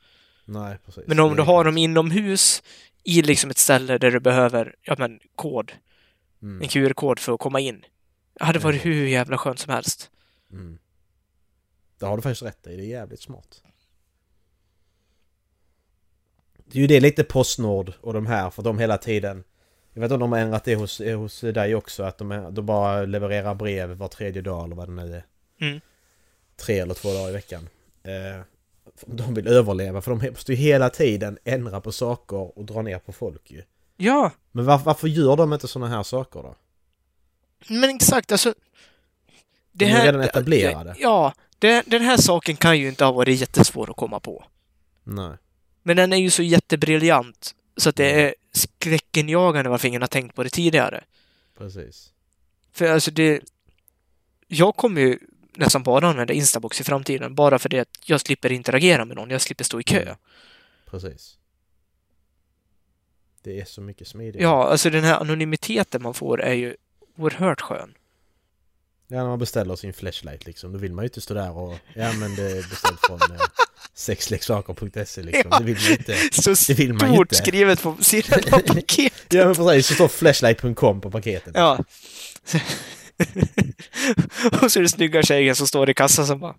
Nej, 0.44 0.78
precis. 0.87 1.04
Men 1.06 1.20
om 1.20 1.30
Det 1.30 1.37
du 1.37 1.42
har 1.42 1.64
dem 1.64 1.78
inomhus 1.78 2.62
i 3.04 3.22
liksom 3.22 3.50
ett 3.50 3.58
ställe 3.58 3.98
där 3.98 4.10
du 4.10 4.20
behöver, 4.20 4.75
ja 4.82 4.94
men, 4.98 5.20
kod. 5.34 5.72
Mm, 6.42 6.62
En 6.62 6.68
QR-kod 6.68 7.18
för 7.18 7.32
att 7.34 7.40
komma 7.40 7.60
in. 7.60 7.84
Det 8.38 8.44
hade 8.44 8.58
varit 8.58 8.84
hur 8.84 9.06
jävla 9.06 9.38
skönt 9.38 9.58
som 9.58 9.72
helst. 9.72 10.10
mm. 10.52 10.78
Det 11.98 12.06
har 12.06 12.16
du 12.16 12.22
faktiskt 12.22 12.42
rätt 12.42 12.66
i. 12.66 12.76
Det 12.76 12.82
är 12.82 12.87
jävligt 12.87 13.20
smart. 13.22 13.62
Det 16.66 16.78
är 16.78 16.80
ju 16.80 16.87
det 16.87 17.00
lite 17.00 17.25
Postnord 17.25 17.92
och 18.00 18.12
de 18.12 18.26
här 18.26 18.50
för 18.50 18.62
de 18.62 18.78
hela 18.78 18.98
tiden 18.98 19.44
Jag 19.98 20.02
vet 20.02 20.12
inte 20.12 20.14
om 20.14 20.30
de 20.30 20.32
har 20.32 20.38
ändrat 20.38 20.64
det 20.64 20.74
hos, 20.74 21.00
eh, 21.00 21.18
hos 21.18 21.40
dig 21.40 21.74
också 21.74 22.02
att 22.02 22.18
de, 22.18 22.48
de 22.50 22.66
bara 22.66 23.04
levererar 23.04 23.54
brev 23.54 23.90
var 23.90 24.08
tredje 24.08 24.42
dag 24.42 24.64
eller 24.64 24.76
vad 24.76 24.88
det 24.88 24.92
nu 24.92 25.14
är. 25.14 25.24
Mm. 25.60 25.80
Tre 26.56 26.78
eller 26.78 26.94
två 26.94 27.12
dagar 27.12 27.28
i 27.28 27.32
veckan. 27.32 27.68
Eh, 28.02 28.42
de 29.06 29.34
vill 29.34 29.48
överleva 29.48 30.00
för 30.00 30.10
de 30.10 30.30
måste 30.30 30.52
ju 30.52 30.58
hela 30.58 30.90
tiden 30.90 31.38
ändra 31.44 31.80
på 31.80 31.92
saker 31.92 32.58
och 32.58 32.64
dra 32.64 32.82
ner 32.82 32.98
på 32.98 33.12
folk 33.12 33.50
ju. 33.50 33.62
Ja, 33.96 34.30
Men 34.52 34.64
var, 34.64 34.78
varför 34.78 35.08
gör 35.08 35.36
de 35.36 35.52
inte 35.52 35.68
sådana 35.68 35.96
här 35.96 36.02
saker 36.02 36.42
då? 36.42 36.54
men 37.68 37.90
exakt 37.90 38.32
alltså. 38.32 38.54
De 39.72 39.84
är 39.84 40.04
redan 40.04 40.20
etablerade. 40.20 40.94
Ja, 40.98 41.32
det, 41.58 41.82
den 41.86 42.02
här 42.02 42.16
saken 42.16 42.56
kan 42.56 42.78
ju 42.78 42.88
inte 42.88 43.04
ha 43.04 43.12
varit 43.12 43.40
jättesvår 43.40 43.90
att 43.90 43.96
komma 43.96 44.20
på. 44.20 44.44
Nej. 45.04 45.36
Men 45.82 45.96
den 45.96 46.12
är 46.12 46.16
ju 46.16 46.30
så 46.30 46.42
jättebriljant 46.42 47.54
så 47.78 47.88
att 47.88 47.97
det 47.97 48.23
är 48.23 48.35
skräckenjagande 48.52 49.70
varför 49.70 49.88
ingen 49.88 50.02
har 50.02 50.08
tänkt 50.08 50.35
på 50.35 50.42
det 50.42 50.50
tidigare. 50.50 51.04
Precis. 51.58 52.12
För 52.73 52.88
alltså 52.92 53.11
det... 53.11 53.40
Jag 54.47 54.76
kommer 54.76 55.00
ju 55.00 55.18
nästan 55.54 55.82
bara 55.82 56.08
använda 56.08 56.35
Instabox 56.35 56.80
i 56.80 56.85
framtiden 56.85 57.35
bara 57.35 57.58
för 57.58 57.68
det 57.68 57.80
att 57.80 58.08
jag 58.08 58.20
slipper 58.20 58.52
interagera 58.52 59.04
med 59.04 59.16
någon, 59.16 59.30
jag 59.30 59.40
slipper 59.40 59.64
stå 59.64 59.80
i 59.80 59.82
kö. 59.82 60.02
Mm. 60.02 60.16
Precis. 60.87 61.38
Det 63.42 63.61
är 63.61 63.64
så 63.64 63.80
mycket 63.80 64.08
smidigare. 64.08 64.42
Ja, 64.42 64.68
alltså 64.68 64.90
den 64.90 65.04
här 65.04 65.20
anonymiteten 65.20 66.02
man 66.02 66.14
får 66.14 66.42
är 66.42 66.54
ju 66.54 66.76
oerhört 67.16 67.61
skön. 67.61 67.94
Ja, 69.08 69.16
när 69.16 69.26
man 69.28 69.38
beställer 69.38 69.76
sin 69.76 69.92
flashlight 69.92 70.46
liksom. 70.46 70.72
Då 70.72 70.78
vill 70.78 70.92
man 70.92 71.04
ju 71.04 71.06
inte 71.06 71.20
stå 71.20 71.34
där 71.34 71.56
och... 71.56 71.74
Ja, 71.94 72.12
men 72.12 72.34
det 72.36 72.42
är 72.42 72.70
beställt 72.70 73.00
från 73.06 73.20
eh, 73.22 73.40
sexleksaker.se 73.94 75.22
liksom. 75.22 75.50
Ja. 75.50 75.58
Det 75.58 75.64
vill 75.64 75.74
man 75.76 75.84
ju 75.84 75.92
inte. 75.92 76.16
Så 76.42 76.50
Det 76.72 76.78
vill 76.78 76.92
man 76.92 77.00
stort 77.00 77.18
inte. 77.32 77.34
skrivet 77.34 77.82
på 77.82 77.96
sidan 78.00 78.40
av 78.52 78.58
paketet. 78.58 79.32
Ja, 79.32 79.44
men 79.44 79.54
precis. 79.54 79.88
Det 79.88 79.94
står 79.94 80.08
flashlight.com 80.08 81.00
på 81.00 81.10
paketet. 81.10 81.52
Ja. 81.54 81.78
och 84.62 84.72
så 84.72 84.78
är 84.78 84.82
det 84.82 84.88
snygga 84.88 85.22
tjejen 85.22 85.56
som 85.56 85.66
står 85.66 85.90
i 85.90 85.94
kassan 85.94 86.26
som 86.26 86.40
bara 86.40 86.54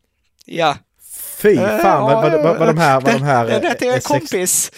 Ja, 0.46 0.78
Fy 1.38 1.56
fan 1.56 2.04
vad, 2.04 2.32
vad, 2.32 2.44
vad, 2.44 2.58
vad 2.58 2.68
de 2.68 2.78
här... 2.78 3.02
Vad 3.02 3.14
de 3.14 3.24
här 3.24 3.46
det 3.46 3.60
där 3.60 3.74
till 3.74 3.88
eh, 3.88 3.94
sex, 3.94 4.06
kompis. 4.06 4.72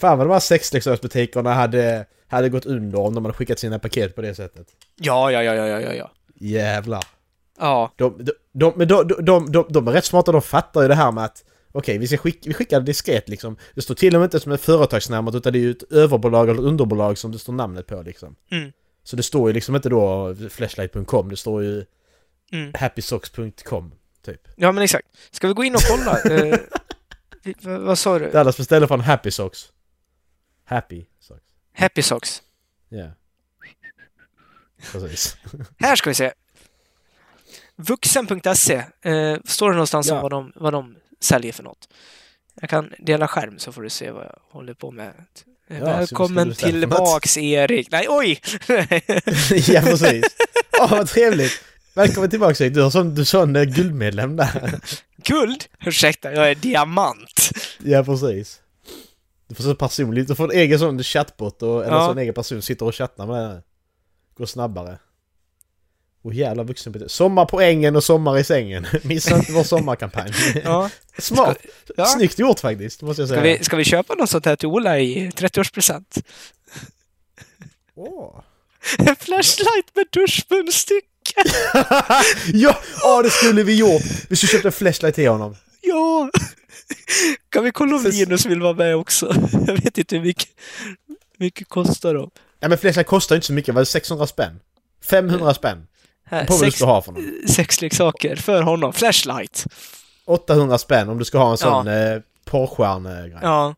fan 0.00 0.18
vad 0.18 0.26
de 0.26 0.32
här 0.32 0.40
sexleksaksbutikerna 0.40 1.54
hade, 1.54 2.06
hade 2.36 2.48
gått 2.48 2.66
under 2.66 3.00
om 3.00 3.14
de 3.14 3.24
hade 3.24 3.34
skickat 3.34 3.58
sina 3.58 3.78
paket 3.78 4.14
på 4.14 4.22
det 4.22 4.34
sättet. 4.34 4.66
Ja, 5.00 5.30
ja, 5.30 5.42
ja, 5.42 5.54
ja, 5.54 5.80
ja, 5.80 5.92
ja. 5.92 6.10
Jävlar. 6.34 7.04
Ja, 7.58 7.92
De, 7.96 8.24
de, 8.24 8.32
de, 8.52 8.72
men 8.76 8.88
de, 8.88 9.08
de, 9.08 9.52
de, 9.52 9.66
de 9.68 9.88
är 9.88 9.92
rätt 9.92 10.04
smarta, 10.04 10.32
de 10.32 10.42
fattar 10.42 10.82
ju 10.82 10.88
det 10.88 10.94
här 10.94 11.12
med 11.12 11.24
att 11.24 11.44
Okej, 11.74 11.98
vi, 11.98 12.06
ska 12.06 12.16
skicka, 12.16 12.40
vi 12.44 12.54
skickar 12.54 12.80
det 12.80 12.86
diskret 12.86 13.28
liksom. 13.28 13.56
Det 13.74 13.82
står 13.82 13.94
till 13.94 14.14
och 14.14 14.20
med 14.20 14.26
inte 14.26 14.40
som 14.40 14.52
ett 14.52 14.60
företagsnamn 14.60 15.28
utan 15.28 15.52
det 15.52 15.58
är 15.58 15.60
ju 15.60 15.70
ett 15.70 15.92
överbolag 15.92 16.48
eller 16.50 16.62
underbolag 16.62 17.18
som 17.18 17.32
det 17.32 17.38
står 17.38 17.52
namnet 17.52 17.86
på 17.86 18.02
liksom. 18.02 18.36
Mm. 18.50 18.72
Så 19.02 19.16
det 19.16 19.22
står 19.22 19.48
ju 19.48 19.54
liksom 19.54 19.76
inte 19.76 19.88
då 19.88 20.34
flashlight.com, 20.50 21.28
det 21.28 21.36
står 21.36 21.62
ju 21.62 21.84
mm. 22.52 22.72
happysocks.com 22.78 23.92
typ. 24.24 24.48
ja, 24.56 24.72
men 24.72 24.84
exakt. 24.84 25.08
Ska 25.30 25.48
vi 25.48 25.54
gå 25.54 25.64
in 25.64 25.74
och 25.74 25.80
kolla? 25.80 26.18
Eh, 27.44 27.54
vad, 27.62 27.80
vad 27.80 27.98
sa 27.98 28.18
du? 28.18 28.30
Dallas 28.30 28.56
beställer 28.56 28.86
från 28.86 29.00
Happy 29.00 29.30
Socks. 29.30 29.72
Happy. 30.64 31.04
Happy 31.72 32.02
Socks. 32.02 32.42
Ja. 32.88 33.10
Precis. 34.92 35.36
Här 35.78 35.96
ska 35.96 36.10
vi 36.10 36.14
se. 36.14 36.32
Vuxen.se. 37.76 38.74
Eh, 39.02 39.36
står 39.44 39.70
det 39.70 39.74
någonstans 39.76 40.06
Ja. 40.08 40.22
vad 40.22 40.30
de, 40.30 40.52
vad 40.54 40.72
de 40.72 40.96
säljer 41.20 41.52
för 41.52 41.62
något? 41.62 41.88
Jag 42.60 42.70
kan 42.70 42.92
dela 42.98 43.28
skärm 43.28 43.58
så 43.58 43.72
får 43.72 43.82
du 43.82 43.90
se 43.90 44.10
vad 44.10 44.24
jag 44.24 44.38
håller 44.50 44.74
på 44.74 44.90
med. 44.90 45.12
Ja, 45.66 45.76
Välkommen 45.84 46.54
tillbaks 46.54 47.38
Erik. 47.38 47.90
Nej, 47.90 48.06
oj! 48.08 48.40
ja, 49.68 49.80
precis. 49.80 50.24
Åh, 50.80 50.90
vad 50.90 51.08
trevligt! 51.08 51.64
Välkommen 51.94 52.30
tillbaka 52.30 52.64
Erik. 52.64 52.74
Du 52.74 52.82
har 52.82 52.90
sån, 52.90 53.14
du 53.14 53.24
sån 53.24 53.56
eh, 53.56 53.62
guldmedlem 53.64 54.36
där. 54.36 54.80
Guld? 55.16 55.64
Ursäkta, 55.86 56.32
jag 56.32 56.50
är 56.50 56.54
diamant. 56.54 57.50
Ja, 57.78 58.04
precis. 58.04 58.60
Du 59.48 59.54
får 59.54 59.64
så 59.64 59.74
personligt, 59.74 60.28
du 60.28 60.34
får 60.34 60.44
en 60.52 60.58
egen 60.58 60.78
sån 60.78 61.02
chattbot 61.02 61.62
och 61.62 61.84
eller 61.84 61.96
Ja. 61.96 62.06
så 62.06 62.10
en 62.12 62.18
egen 62.18 62.34
person 62.34 62.62
sitter 62.62 62.86
och 62.86 62.94
chattar 62.94 63.26
med 63.26 63.50
den. 63.50 63.62
Går 64.36 64.46
snabbare. 64.46 64.98
Och 66.24 66.34
jävla 66.34 66.62
vuxenbeteende. 66.62 67.08
Sommar 67.12 67.44
på 67.46 67.60
ängen 67.60 67.96
och 67.96 68.04
sommar 68.04 68.38
i 68.38 68.44
sängen. 68.44 68.86
Missa 69.02 69.36
inte 69.36 69.52
vår 69.52 69.62
sommarkampanj. 69.64 70.32
Ja. 70.64 70.90
Smart! 71.18 71.58
Ja. 71.96 72.04
Snyggt 72.06 72.38
gjort 72.38 72.60
faktiskt, 72.60 73.02
måste 73.02 73.22
jag 73.22 73.28
Ska 73.28 73.40
säga. 73.40 73.58
vi, 73.58 73.64
ska 73.64 73.76
vi 73.76 73.84
köpa 73.84 74.14
något 74.14 74.30
sånt 74.30 74.46
här 74.46 74.56
till 74.56 74.68
Ola 74.68 74.98
i 74.98 75.30
30-årspresent? 75.30 76.22
Åh. 77.94 78.40
En 78.98 79.16
flashlight 79.16 79.86
med 79.94 80.06
duschmunstycke! 80.12 81.42
ja! 82.52 82.78
Ja, 83.02 83.22
det 83.22 83.30
skulle 83.30 83.62
vi 83.62 83.74
gjort! 83.76 84.02
Vi 84.28 84.36
skulle 84.36 84.50
köpt 84.52 84.64
en 84.64 84.72
flashlight 84.72 85.14
till 85.14 85.28
honom. 85.28 85.56
Ja! 85.80 86.30
Kan 87.48 87.64
vi 87.64 87.70
kolla 87.70 87.96
om 87.96 88.02
Linus 88.04 88.46
vill 88.46 88.60
vara 88.60 88.74
med 88.74 88.96
också? 88.96 89.34
Jag 89.66 89.74
vet 89.82 89.98
inte 89.98 90.16
hur 90.16 90.22
mycket, 90.22 90.48
mycket 91.36 91.68
kostar 91.68 92.14
de. 92.14 92.30
Ja 92.60 92.68
men 92.68 92.78
flashlight 92.78 93.08
kostar 93.08 93.36
inte 93.36 93.46
så 93.46 93.52
mycket, 93.52 93.74
vad 93.74 93.80
är 93.80 93.84
det, 93.84 93.90
600 93.90 94.26
spänn? 94.26 94.60
500 95.04 95.54
spänn? 95.54 95.86
Här, 96.24 96.46
På 96.46 96.52
vad 96.52 96.62
du 96.62 96.66
sex, 96.66 96.76
ska 96.76 96.86
ha 96.86 97.02
för 97.02 97.12
någon. 97.12 97.48
sex 97.48 97.80
leksaker 97.80 98.36
för 98.36 98.62
honom. 98.62 98.92
Flashlight. 98.92 99.66
800 100.24 100.78
spänn 100.78 101.08
om 101.08 101.18
du 101.18 101.24
ska 101.24 101.38
ha 101.38 101.50
en 101.50 101.58
sån 101.58 101.86
ja. 101.86 102.14
eh, 102.14 102.20
porrstjärnegrej. 102.44 103.38
Ja. 103.42 103.74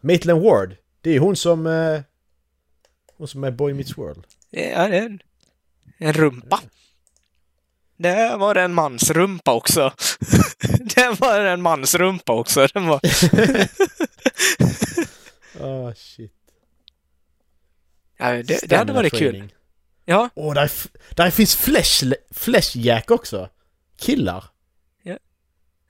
Maitland 0.00 0.42
Ward, 0.42 0.76
det 1.00 1.10
är 1.10 1.18
hon 1.18 1.36
som... 1.36 1.66
Eh, 1.66 2.00
hon 3.16 3.28
som 3.28 3.44
är 3.44 3.50
Boy 3.50 3.74
Meets 3.74 3.98
World. 3.98 4.24
Det 4.50 4.72
är 4.72 4.90
en, 4.90 5.22
en 5.98 6.12
rumpa. 6.12 6.60
Det 8.02 8.36
var 8.36 8.54
en 8.54 8.74
mansrumpa 8.74 9.52
också. 9.52 9.92
Det 10.94 11.20
var 11.20 11.40
en 11.40 11.62
mansrumpa 11.62 12.32
också. 12.32 12.66
Den 12.74 12.86
var... 12.86 13.00
Ah 15.60 15.94
shit. 15.94 16.32
Ja, 18.18 18.42
det, 18.42 18.68
det 18.68 18.76
hade 18.76 18.92
varit 18.92 19.12
kul. 19.12 19.52
Ja, 20.04 20.30
Åh, 20.34 20.54
där, 20.54 20.70
där 21.14 21.30
finns 21.30 21.56
flash, 21.56 22.12
flashjack 22.30 23.10
också. 23.10 23.48
Killar. 23.96 24.44
jag 25.02 25.18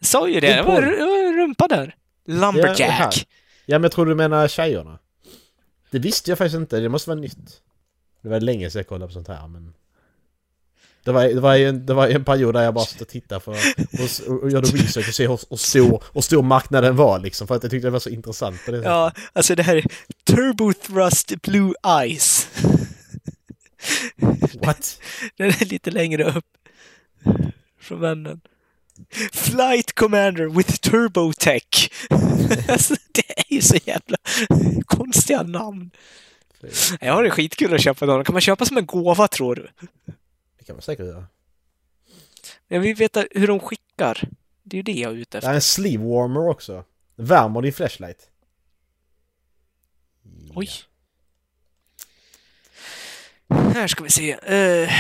sa 0.01 0.29
ju 0.29 0.41
det. 0.41 0.47
Det 0.49 0.55
Det 0.55 0.63
var, 0.63 0.83
det 0.83 1.29
en 1.29 1.37
rumpa 1.37 1.69
där. 1.69 1.95
Ja, 2.25 2.33
det. 2.35 2.41
Lumberjack. 2.41 3.29
Ja 3.67 3.79
men 3.79 3.83
jag 3.83 3.93
tror 3.93 4.07
du 4.07 4.15
menar 4.15 4.49
tjejerna. 4.49 4.99
Det 5.91 5.99
visste 5.99 6.31
jag 6.31 6.39
faktiskt 6.39 6.57
inte, 6.57 6.81
det 6.81 6.89
måste 6.89 7.11
vara 7.11 7.21
nytt. 7.21 7.63
Det 8.23 8.29
var 8.29 8.41
länge 8.41 8.71
sedan 8.71 8.79
jag 8.79 8.87
kollade 8.87 9.07
på 9.07 9.13
sånt 9.13 9.29
här 9.29 9.49
men... 9.49 9.75
Det 11.05 11.13
var, 11.13 11.25
det 11.25 11.41
var, 11.41 11.57
en, 11.57 11.87
det 11.87 11.95
var 11.95 12.09
en 12.09 12.25
period 12.25 12.55
där 12.55 12.63
jag 12.63 12.75
bara 12.75 12.85
satt 12.85 13.01
och 13.01 13.09
tittade 13.09 13.41
för, 13.41 13.53
och, 13.53 14.33
och, 14.35 14.43
och 14.43 14.51
gjorde 14.51 14.69
research 14.69 15.09
och 15.09 15.15
se 15.15 15.29
hur 15.29 15.41
och 15.49 15.61
stor, 15.61 16.03
och 16.07 16.25
stor 16.25 16.43
marknaden 16.43 16.97
var 16.97 17.19
liksom. 17.19 17.47
För 17.47 17.55
att 17.55 17.63
jag 17.63 17.71
tyckte 17.71 17.87
det 17.87 17.91
var 17.91 17.99
så 17.99 18.11
intressant 18.11 18.65
på 18.65 18.71
det 18.71 18.77
sättet. 18.77 18.91
Ja, 18.91 19.13
alltså 19.33 19.55
det 19.55 19.63
här 19.63 19.77
är 19.77 19.85
Turbo 20.25 20.73
Thrust 20.73 21.43
Blue 21.43 21.75
Eyes. 22.01 22.49
What? 24.63 25.01
Den 25.37 25.49
är 25.49 25.65
lite 25.65 25.91
längre 25.91 26.25
upp. 26.25 26.45
Från 27.81 28.01
vännen. 28.01 28.41
Flight 29.33 29.93
Commander 29.93 30.49
with 30.49 30.77
Turbo 30.77 31.33
Tech. 31.33 31.91
alltså, 32.69 32.95
det 33.13 33.39
är 33.39 33.55
ju 33.55 33.63
så 33.63 33.77
jävla 33.85 34.17
konstiga 34.87 35.43
namn. 35.43 35.91
Jag 37.01 37.13
har 37.13 37.23
det 37.23 37.31
skitkul 37.31 37.75
att 37.75 37.83
köpa 37.83 38.07
dem. 38.07 38.25
Kan 38.25 38.33
man 38.33 38.41
köpa 38.41 38.65
som 38.65 38.77
en 38.77 38.87
gåva 38.87 39.29
tror 39.29 39.55
du? 39.55 39.69
Det 40.69 40.71
kan 40.71 40.77
man 40.77 40.83
säkert 40.83 41.07
göra. 41.07 41.27
Jag 42.69 42.81
vill 42.81 42.95
veta 42.95 43.25
hur 43.31 43.47
de 43.47 43.61
skickar. 43.61 44.29
Det 44.63 44.75
är 44.75 44.79
ju 44.79 44.83
det 44.83 44.93
jag 44.93 45.13
är 45.13 45.17
ute 45.17 45.31
Det 45.31 45.39
efter. 45.39 45.51
är 45.51 45.55
en 45.55 45.61
sleeve 45.61 46.05
warmer 46.05 46.49
också. 46.49 46.85
Värmer 47.17 47.63
din 47.63 47.73
flashlight. 47.73 48.31
Oj. 50.55 50.69
Här 53.49 53.87
ska 53.87 54.05
vi 54.05 54.11
se. 54.11 54.35
Uh, 54.35 54.91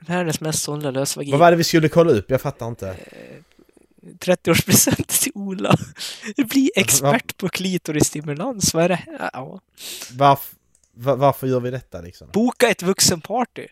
världens 0.00 0.40
mest 0.40 0.62
sålda 0.62 0.90
lösvagin. 0.90 1.30
Vad 1.30 1.40
var 1.40 1.50
det 1.50 1.56
vi 1.56 1.64
skulle 1.64 1.88
kolla 1.88 2.10
upp? 2.10 2.30
Jag 2.30 2.40
fattar 2.40 2.68
inte. 2.68 2.96
30-årspresent 4.02 5.22
till 5.22 5.32
Ola. 5.34 5.76
Bli 6.36 6.70
expert 6.76 7.36
på 7.36 7.48
klitorisstimulans. 7.48 8.74
Vad 8.74 8.84
är 8.84 8.88
det 8.88 8.94
här? 8.94 9.30
Ja. 9.32 9.60
Varf, 10.12 10.54
va- 10.94 11.16
varför 11.16 11.46
gör 11.46 11.60
vi 11.60 11.70
detta 11.70 12.00
liksom? 12.00 12.28
Boka 12.32 12.68
ett 12.68 12.82
vuxenparty. 12.82 13.66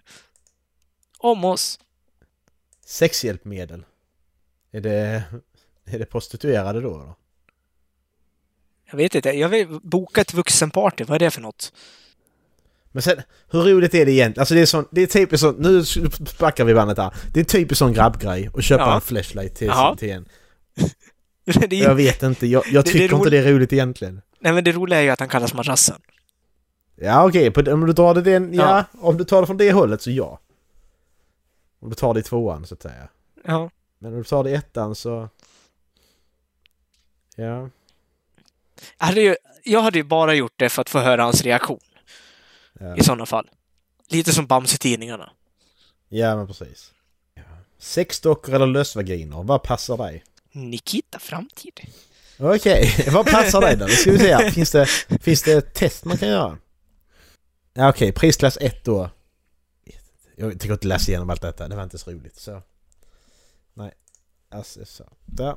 Om 1.18 1.44
oss. 1.44 1.80
Sexhjälpmedel. 2.86 3.84
Är 4.72 4.80
det, 4.80 5.22
är 5.84 5.98
det 5.98 6.06
prostituerade 6.06 6.80
då? 6.80 6.90
då? 6.98 7.16
Jag 8.90 8.96
vet 8.96 9.14
inte. 9.14 9.30
Jag 9.30 9.48
vill 9.48 9.78
boka 9.82 10.20
ett 10.20 10.34
vuxenparty. 10.34 11.04
Vad 11.04 11.14
är 11.14 11.18
det 11.18 11.30
för 11.30 11.40
något? 11.40 11.72
Men 12.92 13.02
sen, 13.02 13.22
hur 13.50 13.62
roligt 13.62 13.94
är 13.94 14.06
det 14.06 14.12
egentligen? 14.12 14.40
Alltså 14.42 14.54
det 14.54 14.60
är 14.60 14.66
sån, 14.66 14.84
det 14.90 15.00
är 15.02 15.06
typiskt 15.06 15.40
sån, 15.40 15.54
nu 15.58 15.84
backar 16.38 16.64
vi 16.64 16.74
bandet 16.74 16.98
här. 16.98 17.14
Det 17.32 17.38
är 17.40 17.42
en 17.42 17.46
typisk 17.46 17.78
sån 17.78 17.92
grabbgrej 17.92 18.50
att 18.54 18.64
köpa 18.64 18.82
Ja. 18.82 18.94
en 18.94 19.00
flashlight 19.00 19.54
till, 19.54 19.72
till 19.98 20.10
en. 20.10 20.28
är, 21.44 21.74
Jag 21.74 21.94
vet 21.94 22.22
inte, 22.22 22.46
jag, 22.46 22.62
jag 22.66 22.72
Det- 22.84 22.88
det 22.88 22.92
tycker 22.98 23.16
inte 23.16 23.30
det 23.30 23.38
är 23.38 23.52
roligt 23.52 23.72
egentligen. 23.72 24.20
nej, 24.40 24.52
men 24.52 24.64
det 24.64 24.72
roliga 24.72 24.98
är 24.98 25.02
ju 25.02 25.10
att 25.10 25.20
han 25.20 25.28
kallas 25.28 25.54
madrassen. 25.54 26.00
Ja 27.02 27.26
okej, 27.28 27.50
på- 27.50 27.72
om 27.72 27.86
du 27.86 27.92
drar 27.92 28.14
det 28.14 28.20
den, 28.22 28.54
ja, 28.54 28.86
Ja. 28.92 29.00
om 29.00 29.16
du 29.16 29.24
tar 29.24 29.40
det 29.40 29.46
från 29.46 29.56
det 29.56 29.72
hållet 29.72 30.02
så 30.02 30.10
ja. 30.10 30.38
Om 31.80 31.88
du 31.88 31.94
tar 31.94 32.14
det 32.14 32.20
i 32.20 32.22
tvåan 32.22 32.66
så 32.66 32.74
att 32.74 32.82
säga. 32.82 33.08
Ja. 33.44 33.70
Men 33.98 34.12
om 34.12 34.18
du 34.18 34.24
tar 34.24 34.44
det 34.44 34.50
i 34.50 34.54
ettan 34.54 34.94
så... 34.94 35.28
Ja. 37.36 37.68
Jag 38.98 39.06
hade, 39.06 39.20
ju, 39.20 39.36
jag 39.64 39.82
hade 39.82 39.98
ju 39.98 40.04
bara 40.04 40.34
gjort 40.34 40.52
det 40.56 40.68
för 40.68 40.82
att 40.82 40.90
få 40.90 40.98
höra 40.98 41.22
hans 41.22 41.42
reaktion 41.42 41.80
Ja, 42.80 42.96
i 42.96 43.02
sådana 43.04 43.26
fall. 43.26 43.48
Lite 44.08 44.32
som 44.32 44.46
Bamse-tidningarna. 44.46 45.30
ja 46.08 46.36
men 46.36 46.46
precis. 46.46 46.92
Ja. 47.34 47.42
Sexdockor 47.78 48.54
eller 48.54 48.66
lösvaginer, 48.66 49.42
vad 49.42 49.62
passar 49.62 49.96
dig? 49.96 50.24
Nikita 50.52 51.18
Framtid. 51.18 51.80
Okej, 52.38 53.06
vad 53.12 53.26
passar 53.26 53.60
dig 53.60 53.76
då? 53.76 53.84
Nu 53.86 53.92
ska 53.92 54.10
vi 54.10 54.18
se. 54.18 54.50
Finns 54.50 54.70
det, 54.72 54.86
finns 55.22 55.42
det 55.42 55.52
ett 55.52 55.74
test 55.74 56.04
man 56.04 56.16
kan 56.18 56.28
göra? 56.28 56.58
Okej, 57.88 58.12
prisklass 58.12 58.58
1 58.60 58.84
då. 58.84 59.10
Jag 60.36 60.50
tänker 60.50 60.72
inte 60.72 60.86
läsa 60.86 61.10
igenom 61.10 61.30
allt 61.30 61.42
detta, 61.42 61.68
det 61.68 61.76
var 61.76 61.82
inte 61.82 61.98
så 61.98 62.10
roligt. 62.10 62.36
Så. 62.36 62.62
Nej. 63.74 63.92
Alltså, 64.50 64.84
så. 64.84 65.12
Där. 65.24 65.56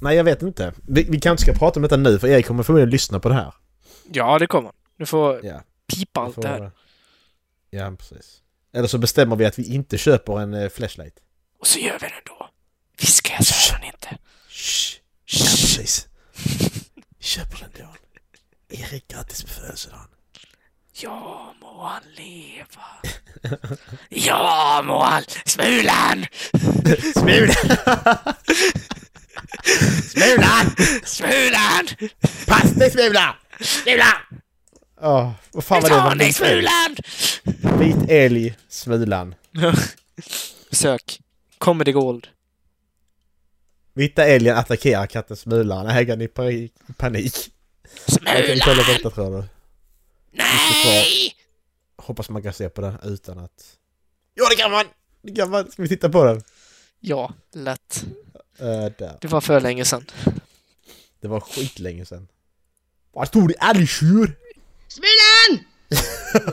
Nej, 0.00 0.16
jag 0.16 0.24
vet 0.24 0.42
inte. 0.42 0.72
Vi, 0.88 1.02
vi 1.04 1.20
kanske 1.20 1.42
ska 1.52 1.58
prata 1.58 1.78
om 1.78 1.82
detta 1.82 1.96
nu 1.96 2.18
för 2.18 2.28
Erik 2.28 2.46
kommer 2.46 2.62
förmodligen 2.62 2.90
lyssna 2.90 3.20
på 3.20 3.28
det 3.28 3.34
här. 3.34 3.54
Ja, 4.12 4.38
det 4.38 4.46
kommer. 4.46 4.72
Du 4.96 5.06
får 5.06 5.44
Ja, 5.46 5.62
pipa 5.86 6.20
allt 6.20 6.34
får- 6.34 6.42
det 6.42 6.48
här. 6.48 6.70
Ja, 7.70 7.92
precis. 7.98 8.42
Eller 8.72 8.88
så 8.88 8.98
bestämmer 8.98 9.36
vi 9.36 9.44
att 9.44 9.58
vi 9.58 9.74
inte 9.74 9.98
köper 9.98 10.40
en 10.40 10.54
eh, 10.54 10.68
flashlight. 10.68 11.18
Och 11.60 11.66
så 11.66 11.78
gör 11.78 11.98
vi 11.98 12.06
det 12.06 12.22
då. 12.26 12.48
Viska 13.00 13.32
jag 13.38 13.44
hör 13.46 13.72
han 13.78 13.84
inte. 13.84 14.18
Shh. 14.48 14.96
Ja, 15.24 15.44
precis. 15.44 16.08
Köper 17.20 17.58
den 17.60 17.70
då. 17.86 17.94
Erik, 18.76 19.08
grattis 19.08 19.42
på 19.42 19.48
födelsedagen. 19.48 20.06
Ja, 21.02 21.54
må 21.60 21.82
han 21.82 22.02
leva. 22.16 22.86
Ja, 24.08 24.82
må 24.84 25.02
han... 25.02 25.22
Smulan! 25.46 26.26
Smulan! 27.14 27.54
Smulan! 30.12 30.66
Smulan! 31.04 31.86
Pass 32.46 32.70
dig 32.70 32.90
Smulan! 32.90 33.34
Smulan! 33.60 34.40
Åh, 35.00 35.32
vad 35.52 35.64
fan 35.64 35.82
var 35.82 35.88
det? 35.88 35.94
Ta 35.94 36.04
Var 36.04 36.14
dig, 36.14 36.26
vit 36.28 36.40
älg? 36.40 36.64
Smulan! 36.64 36.96
Vit 37.78 38.10
älg, 38.10 38.54
Smulan. 38.68 39.34
Sök. 40.70 41.20
Comedy 41.58 41.92
Gold. 41.92 42.28
Vita 43.94 44.24
älgen 44.24 44.56
attackerar 44.56 45.06
katten 45.06 45.36
Smulan. 45.36 45.86
Ägaren 45.86 46.20
i 46.20 46.28
panik. 46.28 46.72
panik. 46.96 47.34
Jag 48.24 48.46
kan 48.46 48.58
kolla 48.58 48.76
på 48.76 48.82
Smulan! 48.82 48.84
detta 48.94 49.10
tror 49.10 49.36
du. 49.36 49.55
Nej! 50.30 51.36
Hoppas 51.96 52.30
man 52.30 52.42
kan 52.42 52.52
se 52.52 52.68
på 52.68 52.80
den 52.80 52.98
utan 53.02 53.38
att... 53.38 53.76
Ja 54.34 54.48
det 54.50 54.56
kan 54.56 54.70
man! 54.70 54.84
Det 55.22 55.34
kan 55.34 55.50
man! 55.50 55.70
Ska 55.70 55.82
vi 55.82 55.88
titta 55.88 56.08
på 56.08 56.24
den? 56.24 56.42
Ja, 57.00 57.32
lätt. 57.52 58.04
Uh, 58.62 58.66
där. 58.98 59.18
Det 59.20 59.28
var 59.28 59.40
för 59.40 59.60
länge 59.60 59.84
sedan. 59.84 60.06
Det 61.20 61.28
var 61.28 61.40
skitlänge 61.40 62.04
sedan. 62.06 62.28
Vad 63.12 63.28
stod 63.28 63.48
det? 63.48 63.54
Älgtjur? 63.54 64.36
Smulan! 64.88 65.64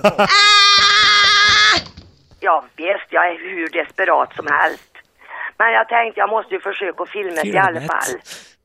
ah! 0.18 0.28
Ja 2.40 2.66
visst, 2.76 3.08
jag 3.10 3.28
är 3.28 3.38
hur 3.38 3.70
desperat 3.70 4.36
som 4.36 4.48
helst. 4.48 4.94
Men 5.58 5.74
jag 5.74 5.90
tänkte 5.90 6.20
jag 6.20 6.30
måste 6.30 6.54
ju 6.54 6.62
försöka 6.62 7.06
filma 7.06 7.42
i 7.44 7.58
alla 7.58 7.82
fall. 7.82 8.14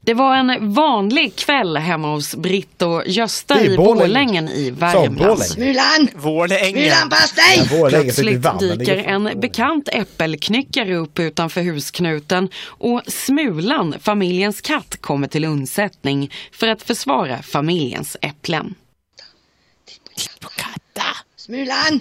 Det 0.01 0.15
var 0.15 0.37
en 0.37 0.75
vanlig 0.75 1.37
kväll 1.37 1.77
hemma 1.77 2.15
hos 2.15 2.35
Britt 2.35 2.83
och 2.83 3.03
Gösta 3.07 3.61
i 3.61 3.77
Borlänge. 3.77 4.07
Borlängen 4.07 4.49
i. 4.49 4.71
Värmland. 4.71 5.43
Smulan! 5.43 6.09
Vårlängen. 6.15 6.73
Smulan, 6.73 7.11
pass 7.11 7.33
dig! 7.33 7.69
Plötsligt 7.89 8.61
dyker 8.61 8.97
en 8.97 9.41
bekant 9.41 9.89
äppelknyckare 9.93 10.97
upp 10.97 11.19
utanför 11.19 11.63
husknuten 11.63 12.49
och 12.65 13.03
Smulan, 13.07 13.95
familjens 14.01 14.61
katt, 14.61 14.97
kommer 15.01 15.29
till 15.29 15.45
undsättning 15.45 16.33
för 16.53 16.69
att 16.69 16.83
försvara 16.83 17.43
familjens 17.43 18.17
äpplen. 18.23 18.75
På 20.41 20.49
katta. 20.49 21.07
Smulan! 21.37 22.01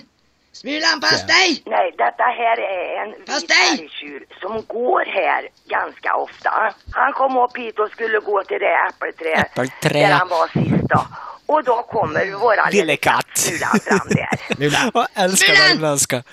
Smulan, 0.61 0.99
pass 1.01 1.25
dig! 1.27 1.63
Nej, 1.65 1.87
detta 1.97 2.23
här 2.23 2.57
är 2.59 3.01
en 3.03 3.09
vit 3.11 3.51
älgtjur 3.71 4.25
som 4.41 4.63
går 4.67 5.03
här 5.05 5.41
ganska 5.67 6.15
ofta. 6.15 6.73
Han 6.91 7.13
kom 7.13 7.37
upp 7.37 7.57
hit 7.57 7.79
och 7.79 7.89
skulle 7.91 8.19
gå 8.19 8.43
till 8.43 8.59
det 8.59 8.75
äppelträ, 8.89 9.33
Äppelträ. 9.41 9.99
där 9.99 10.11
han 10.13 10.27
var 10.27 10.47
sist 10.47 10.89
då. 10.89 11.07
Och 11.45 11.63
då 11.63 11.83
kommer 11.83 12.31
våra 12.31 12.69
Lille 12.69 12.95
katt. 12.97 13.25
Smulan 13.37 13.79
fram 13.79 14.07
där. 14.09 14.55
Smulan! 14.55 14.91
Jag 14.93 15.07
älskar 15.13 15.53
Smulan! 15.55 15.69
värmländska. 15.69 16.23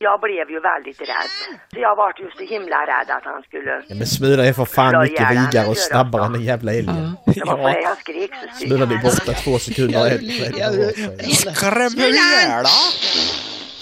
Jag 0.00 0.20
blev 0.20 0.50
ju 0.50 0.60
väldigt 0.60 1.00
rädd. 1.00 1.30
Så 1.72 1.78
jag 1.80 1.96
vart 1.96 2.20
ju 2.20 2.30
så 2.30 2.44
himla 2.44 2.86
rädd 2.86 3.10
att 3.10 3.24
han 3.24 3.42
skulle... 3.42 3.82
Ja, 3.88 3.94
men 3.94 4.06
Smulan 4.06 4.46
är 4.46 4.52
för 4.52 4.64
fan 4.64 5.02
mycket 5.02 5.30
vigare 5.30 5.66
och 5.66 5.76
snabbare 5.76 6.24
än 6.24 6.32
den 6.32 6.42
jävla 6.44 6.72
älgen. 6.72 7.16
Det 7.26 7.44
var 7.44 7.56
på 7.56 7.68
det 7.68 7.72
Ja. 7.74 7.80
jag 7.80 7.98
skrek 7.98 8.30
så 8.34 8.56
styrt. 8.56 8.68
Smulan 8.68 8.90
är 8.92 8.96
borta 9.02 9.32
två 9.32 9.58
sekunder 9.58 10.18
Skrämmer 11.54 12.08
ihjäl 12.08 12.66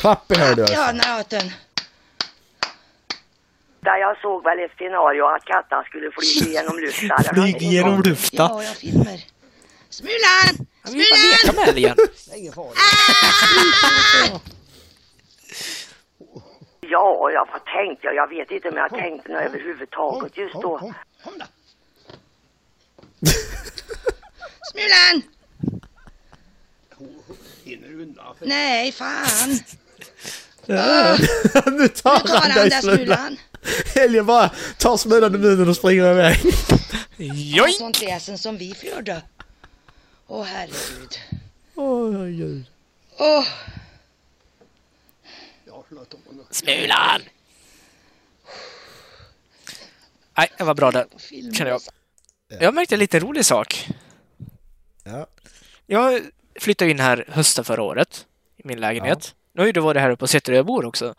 Klapp 0.00 0.33
i 0.33 0.35
hör 0.38 0.55
du 0.55 0.62
Ja, 0.62 0.85
alltså. 0.88 1.16
nöten. 1.16 1.50
Där 3.81 3.96
jag 3.96 4.20
såg 4.20 4.44
väl 4.44 4.59
ett 4.59 4.70
scenario 4.76 5.24
att 5.24 5.44
katten 5.44 5.83
skulle 5.85 6.11
flyga 6.11 6.61
genom 6.61 6.79
luften. 6.79 7.35
Flyg 7.35 7.62
genom 7.62 8.02
luften. 8.02 8.46
Ja, 8.50 8.62
jag 8.62 8.76
filmer. 8.76 9.20
Smulan! 9.90 10.66
Bara 10.85 10.92
leka 10.92 11.52
med 11.61 11.68
älgen. 11.68 11.96
Ja, 16.90 17.31
jag 17.31 17.49
vad 17.53 17.64
tänkte 17.64 18.07
jag? 18.07 18.14
Jag 18.14 18.29
vet 18.29 18.51
inte 18.51 18.68
om 18.68 18.77
jag 18.77 18.90
tänkte 18.90 19.33
något 19.33 19.42
överhuvudtaget 19.42 20.37
just 20.37 20.55
då. 20.55 20.79
Smulan! 24.72 25.22
Nej, 28.40 28.92
fan. 28.92 29.51
nu 30.66 30.77
tar 30.77 31.70
Nu 31.70 31.88
tar 31.88 32.29
han 32.29 32.51
han 32.51 32.68
dig 32.68 32.70
Smulan. 32.70 32.96
Smulan. 32.96 33.37
Älgen 33.94 34.27
bara 34.27 34.51
tar 34.79 34.96
Smulan 34.96 35.35
i 35.35 35.38
munnen 35.38 35.68
och 35.68 35.77
springer 35.77 36.11
iväg. 36.11 36.37
Joj! 37.16 37.72
Sånt 37.72 38.03
väsen 38.03 38.38
som 38.38 38.57
vi 38.57 38.75
förde. 38.75 39.22
Åh, 40.27 40.44
herregud. 40.44 41.18
Åh 41.75 42.25
gud. 42.27 42.64
Åh, 43.18 43.44
Smulan! 46.51 47.21
Nej, 50.39 50.53
det 50.59 50.65
var 50.65 50.75
bra 50.75 50.91
där, 50.91 51.07
känner 51.53 51.71
jag. 51.71 51.81
Jag 52.61 52.75
märkte 52.75 52.95
en 52.95 52.99
liten 52.99 53.21
rolig 53.21 53.45
sak. 53.45 53.89
Ja. 55.05 55.27
Jag 55.87 56.23
flyttade 56.61 56.91
in 56.91 57.01
här 57.01 57.25
hösten 57.29 57.65
förra 57.65 57.83
året, 57.83 58.27
i 58.57 58.63
min 58.65 58.81
lägenhet. 58.81 59.35
Nu 59.53 59.63
har 59.63 59.67
ju 59.67 59.73
du 59.73 59.81
varit 59.81 60.01
här 60.01 60.11
uppe 60.11 60.25
och 60.25 60.31
sett 60.31 60.45
där 60.45 60.53
jag 60.53 60.67
bor 60.67 60.85
också. 60.85 61.15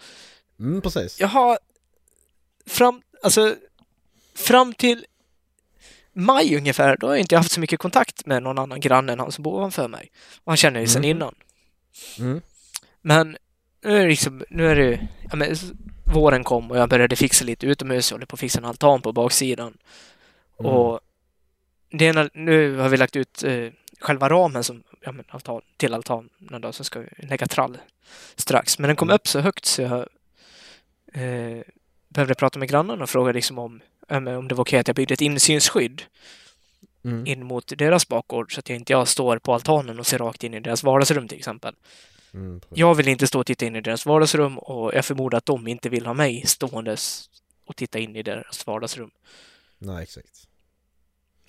Mm, 0.60 0.82
precis. 0.82 1.20
Jag 1.20 1.28
har 1.28 1.60
fram, 2.66 3.02
alltså, 3.24 3.56
fram 4.36 4.74
till 4.74 5.06
maj 6.14 6.58
ungefär, 6.58 6.98
då 6.98 7.08
har 7.08 7.14
jag 7.14 7.20
inte 7.20 7.38
haft 7.38 7.52
så 7.52 7.60
mycket 7.60 7.80
kontakt 7.80 8.26
med 8.26 8.44
någon 8.44 8.58
annan 8.60 8.80
granne 8.80 9.14
än 9.14 9.20
han 9.20 9.32
som 9.32 9.44
bor 9.44 9.54
ovanför 9.54 9.88
mig. 9.88 10.12
Och 10.44 10.52
han 10.52 10.58
känner 10.58 10.80
ju 10.80 10.88
sedan 10.88 11.04
innan. 11.04 11.36
Mm. 12.20 12.42
Men 13.02 13.38
nu 13.88 13.98
är 13.98 14.02
det 14.02 14.08
liksom, 14.08 14.44
nu 14.50 14.68
är 14.68 14.76
det, 14.76 15.08
ja 15.30 15.36
men 15.36 15.56
våren 16.14 16.44
kom 16.44 16.72
och 16.72 16.78
jag 16.78 16.90
började 16.90 17.16
fixa 17.16 17.46
lite 17.46 17.66
utomhus. 17.66 18.12
Jag 18.12 18.16
håller 18.16 18.26
på 18.26 18.34
att 18.34 18.40
fixa 18.40 18.60
en 18.60 18.66
altan 18.66 19.02
på 19.02 19.12
baksidan. 19.12 19.78
Mm. 20.60 20.72
Och 20.72 21.00
det 21.90 22.34
nu 22.34 22.78
har 22.78 22.90
vi 22.90 22.98
lagt 22.98 23.16
ut 23.16 23.44
eh, 23.44 23.68
själva 24.00 24.30
ramen 24.30 24.64
som, 24.64 24.84
ja, 25.02 25.12
men 25.12 25.26
altan, 25.30 25.62
till 25.78 25.94
altanen 25.94 26.62
då, 26.62 26.72
så 26.72 26.84
ska 26.84 27.00
vi 27.00 27.28
lägga 27.28 27.48
trall 27.48 27.78
strax. 28.36 28.80
Men 28.80 28.88
den 28.88 28.96
kom 28.96 29.10
upp 29.10 29.28
så 29.28 29.40
högt 29.40 29.66
så 29.66 29.82
jag 29.82 30.00
eh, 31.14 31.62
behövde 32.10 32.36
prata 32.36 32.60
med 32.60 32.70
grannarna 32.70 33.04
och 33.04 33.10
fråga 33.10 33.32
liksom 33.32 33.60
om, 33.60 33.82
men 34.08 34.28
om 34.28 34.48
det 34.48 34.56
var 34.56 34.62
okej 34.62 34.80
att 34.80 34.88
jag 34.88 34.96
byggde 34.96 35.14
ett 35.14 35.22
insynsskydd 35.22 36.04
Mm. 37.04 37.28
in 37.28 37.44
mot 37.44 37.78
deras 37.78 38.08
bakgård 38.08 38.54
så 38.54 38.60
att 38.60 38.70
jag 38.70 38.76
inte 38.76 38.94
jag 38.94 39.08
står 39.08 39.38
på 39.40 39.54
altanen 39.54 40.00
och 40.00 40.08
ser 40.08 40.18
rakt 40.18 40.44
in 40.44 40.54
i 40.54 40.60
deras 40.60 40.84
vardagsrum 40.84 41.28
till 41.28 41.38
exempel. 41.38 41.76
Mm. 42.38 42.62
Jag 42.70 42.96
vill 42.96 43.08
inte 43.08 43.28
stå 43.28 43.40
och 43.40 43.46
titta 43.46 43.66
in 43.66 43.76
i 43.76 43.82
deras 43.82 44.06
vardagsrum 44.06 44.58
och 44.58 44.94
jag 44.94 45.06
förmodar 45.06 45.38
att 45.38 45.46
de 45.46 45.68
inte 45.68 45.90
vill 45.90 46.06
ha 46.06 46.14
mig 46.14 46.46
ståendes 46.46 47.30
och 47.66 47.76
titta 47.76 48.00
in 48.00 48.16
i 48.16 48.24
deras 48.24 48.68
vardagsrum. 48.68 49.12
Nej, 49.78 50.04
exakt. 50.04 50.48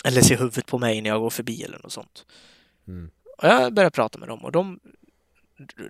Eller 0.04 0.20
se 0.20 0.36
huvudet 0.36 0.66
på 0.66 0.78
mig 0.78 1.00
när 1.00 1.10
jag 1.10 1.20
går 1.20 1.30
förbi 1.30 1.62
eller 1.62 1.78
något 1.78 1.92
sånt. 1.92 2.26
Mm. 2.86 3.10
Och 3.38 3.44
jag 3.44 3.72
började 3.72 3.94
prata 3.94 4.18
med 4.18 4.28
dem 4.28 4.44
och 4.44 4.52
de, 4.52 4.80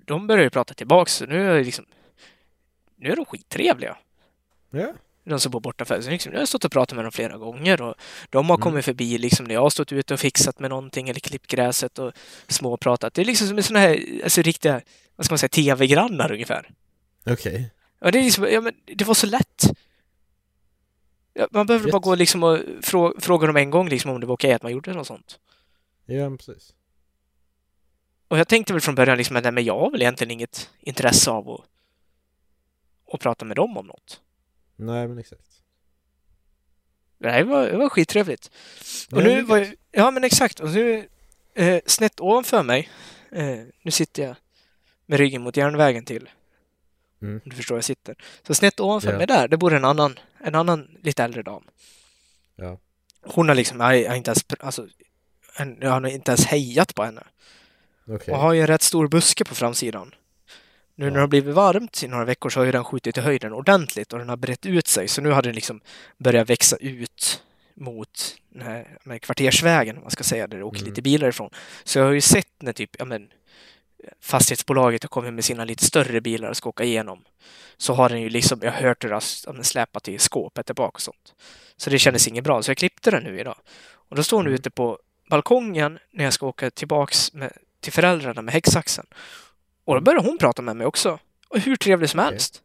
de 0.05 0.27
började 0.27 0.51
prata 0.51 0.75
tillbaks. 0.75 1.13
Så 1.13 1.27
nu 1.27 1.51
är 1.51 1.65
liksom, 1.65 1.87
nu 2.97 3.13
är 3.13 3.17
de 3.17 3.25
skittrevliga. 3.25 3.97
Ja. 4.71 4.93
De 5.29 5.41
som 5.41 5.51
bor 5.53 5.61
borta 5.61 5.85
för 5.85 6.01
så 6.01 6.11
liksom, 6.11 6.33
Jag 6.33 6.39
har 6.41 6.47
stått 6.47 6.65
och 6.65 6.73
pratat 6.73 6.97
med 6.97 7.05
dem 7.05 7.13
flera 7.13 7.37
gånger 7.39 7.83
och 7.83 7.95
de 8.31 8.49
har 8.51 8.57
Mm. 8.57 8.63
kommit 8.63 8.85
förbi 8.85 9.19
liksom 9.19 9.47
när 9.47 9.55
jag 9.55 9.61
har 9.61 9.71
stått 9.71 9.93
ute 9.93 10.15
och 10.15 10.21
fixat 10.21 10.59
med 10.59 10.71
någonting 10.71 11.09
eller 11.09 11.21
klippt 11.21 11.47
gräset 11.51 11.99
och 11.99 12.13
småpratat. 12.49 13.15
Det 13.15 13.21
är 13.23 13.25
liksom 13.25 13.47
som 13.49 13.63
sån 13.63 13.77
här, 13.77 14.21
alltså 14.25 14.43
riktiga, 14.43 14.81
vad 15.17 15.25
ska 15.25 15.33
man 15.33 15.39
säga, 15.39 15.49
tv-grannar 15.49 16.33
ungefär. 16.33 16.71
Okej. 17.27 17.71
Ja, 18.01 18.11
det 18.11 18.19
är 18.19 18.23
liksom, 18.23 18.45
ja 18.51 18.61
men 18.61 18.75
det 18.85 19.05
var 19.05 19.15
så 19.15 19.27
lätt. 19.27 19.65
Man 21.51 21.67
behövde 21.67 21.87
Rätt. 21.87 21.93
bara 21.93 21.99
gå 22.01 22.15
liksom 22.15 22.43
och 22.43 22.59
frå, 22.83 23.15
fråga 23.21 23.47
dem 23.47 23.57
en 23.57 23.71
gång 23.71 23.89
liksom 23.89 24.11
om 24.11 24.21
det 24.21 24.27
var 24.27 24.35
okej 24.35 24.53
att 24.53 24.63
man 24.63 24.73
gjorde 24.73 24.93
något 24.95 25.07
sånt. 25.07 25.39
Ja, 26.07 26.31
precis. 26.37 26.75
Och 28.29 28.39
jag 28.39 28.49
tänkte 28.49 28.73
väl 28.73 28.83
från 28.83 28.95
början 28.95 29.19
liksom 29.19 29.37
att 29.37 29.43
nej, 29.43 29.53
men 29.53 29.65
jag 29.65 29.79
har 29.81 29.91
väl 29.91 30.03
egentligen 30.03 30.31
inget 30.31 30.71
intresse 30.81 31.31
av 31.31 31.51
att, 31.51 31.61
att 33.13 33.21
prata 33.21 33.45
med 33.45 33.57
dem 33.57 33.77
om 33.77 33.87
något. 33.87 34.21
Nej, 34.79 35.09
men 35.09 35.19
exakt. 35.19 35.43
Det 37.19 37.43
var, 37.45 37.67
det 37.67 37.77
var 37.77 37.89
skittrevligt. 37.89 38.51
Och 39.13 39.23
nu 39.23 39.43
var 39.43 39.57
jag, 39.59 39.75
ja 39.91 40.11
men 40.11 40.25
exakt, 40.25 40.61
och 40.61 40.71
nu 40.71 41.09
eh, 41.55 41.81
snett 41.87 42.21
ovanför 42.21 42.63
mig, 42.63 42.89
eh, 43.33 43.59
nu 43.83 43.91
sitter 43.91 44.23
jag 44.23 44.37
med 45.07 45.19
ryggen 45.19 45.43
mot 45.43 45.57
järnvägen 45.57 46.05
till. 46.05 46.29
Mm. 47.23 47.41
Du 47.45 47.57
förstår, 47.57 47.77
jag 47.77 47.85
sitter. 47.85 48.17
Så 48.47 48.55
snett 48.55 48.81
ovanför 48.81 49.13
Ja. 49.13 49.19
mig 49.19 49.27
där, 49.27 49.49
det 49.49 49.57
bor 49.57 49.75
en 49.75 49.85
annan, 49.85 50.19
en 50.39 50.55
annan 50.55 50.99
lite 51.03 51.25
äldre 51.25 51.43
dam. 51.43 51.65
Ja. 52.57 52.79
Hon 53.23 53.49
har 53.49 53.55
liksom, 53.55 53.81
jag, 53.81 54.01
jag 54.01 54.09
har 54.09 54.17
inte 54.17 54.31
ens, 54.31 54.45
alltså, 54.59 54.89
jag 55.81 55.91
har 55.91 56.07
inte 56.07 56.31
ens 56.31 56.47
hejat 56.47 56.95
på 56.95 57.05
henne. 57.05 57.23
Okej. 58.07 58.35
Och 58.35 58.41
har 58.41 58.53
ju 58.53 58.61
en 58.61 58.67
rätt 58.67 58.83
stor 58.83 59.09
buske 59.09 59.45
på 59.45 59.55
framsidan. 59.55 60.15
Nu 60.99 61.05
när 61.05 61.15
det 61.15 61.21
har 61.21 61.27
blivit 61.29 61.55
varmt 61.55 62.03
i 62.03 62.09
några 62.09 62.25
veckor 62.25 62.51
så 62.51 62.61
har 62.61 62.65
ju 62.65 62.73
den 62.73 62.85
skjutit 62.85 63.19
i 63.19 63.21
höjden 63.21 63.53
ordentligt 63.53 64.13
och 64.13 64.19
den 64.19 64.29
har 64.29 64.37
brett 64.37 64.67
ut 64.67 64.87
sig. 64.87 65.09
Så 65.09 65.23
nu 65.23 65.31
har 65.31 65.43
den 65.43 65.55
liksom 65.55 65.81
börjat 66.17 66.51
växa 66.51 66.77
ut 66.77 67.43
mot 67.75 68.37
den 68.49 68.63
här 68.63 68.99
med 69.05 69.23
kvartersvägen, 69.23 70.01
man 70.03 70.11
ska 70.11 70.25
säga, 70.25 70.47
där 70.47 70.59
det 70.59 70.65
åker 70.65 70.79
Mm. 70.79 70.89
lite 70.89 71.03
bilar 71.03 71.29
ifrån. 71.29 71.51
Så 71.85 71.99
jag 71.99 72.05
har 72.07 72.13
ju 72.13 72.21
sett 72.21 72.63
när 72.63 72.73
typ, 72.73 72.91
ja 72.99 73.05
men, 73.05 73.29
fastighetsbolaget 74.21 75.03
har 75.03 75.09
kommit 75.09 75.35
med 75.35 75.45
sina 75.45 75.65
lite 75.65 75.85
större 75.85 76.21
bilar 76.21 76.49
och 76.49 76.57
ska 76.57 76.69
åka 76.69 76.85
igenom. 76.85 77.25
Så 77.77 77.95
har 77.95 78.09
den 78.09 78.21
ju 78.21 78.29
liksom, 78.29 78.59
jag 78.63 78.73
har 78.73 78.81
hört 78.83 79.05
ja, 79.05 79.53
men 79.53 79.65
släpat 79.65 80.09
i 80.09 80.19
skåpet 80.19 80.67
tillbaka 80.67 80.95
och 80.95 81.01
sånt. 81.01 81.35
Så 81.77 81.91
det 81.91 81.99
kändes 81.99 82.29
inget 82.29 82.45
bra, 82.45 82.63
så 82.63 82.71
jag 82.71 82.77
klippte 82.77 83.11
den 83.11 83.23
nu 83.23 83.41
idag. 83.41 83.57
Och 83.91 84.17
då 84.17 84.23
står 84.23 84.37
hon 84.37 84.47
Mm. 84.47 84.55
ute 84.55 84.71
på 84.71 84.99
balkongen 85.31 85.99
när 86.11 86.25
jag 86.25 86.33
ska 86.33 86.47
åka 86.47 86.71
tillbaks 86.71 87.33
med, 87.33 87.53
till 87.81 87.93
föräldrarna 87.93 88.43
med 88.43 88.55
häcksaxen. 88.55 89.07
Och 89.89 89.95
då 89.95 90.01
börjar 90.01 90.21
hon 90.23 90.39
prata 90.39 90.63
med 90.63 90.77
mig 90.77 90.87
också. 90.87 91.19
Och 91.49 91.59
hur 91.59 91.77
trevlig 91.77 92.11
som 92.11 92.21
helst. 92.21 92.63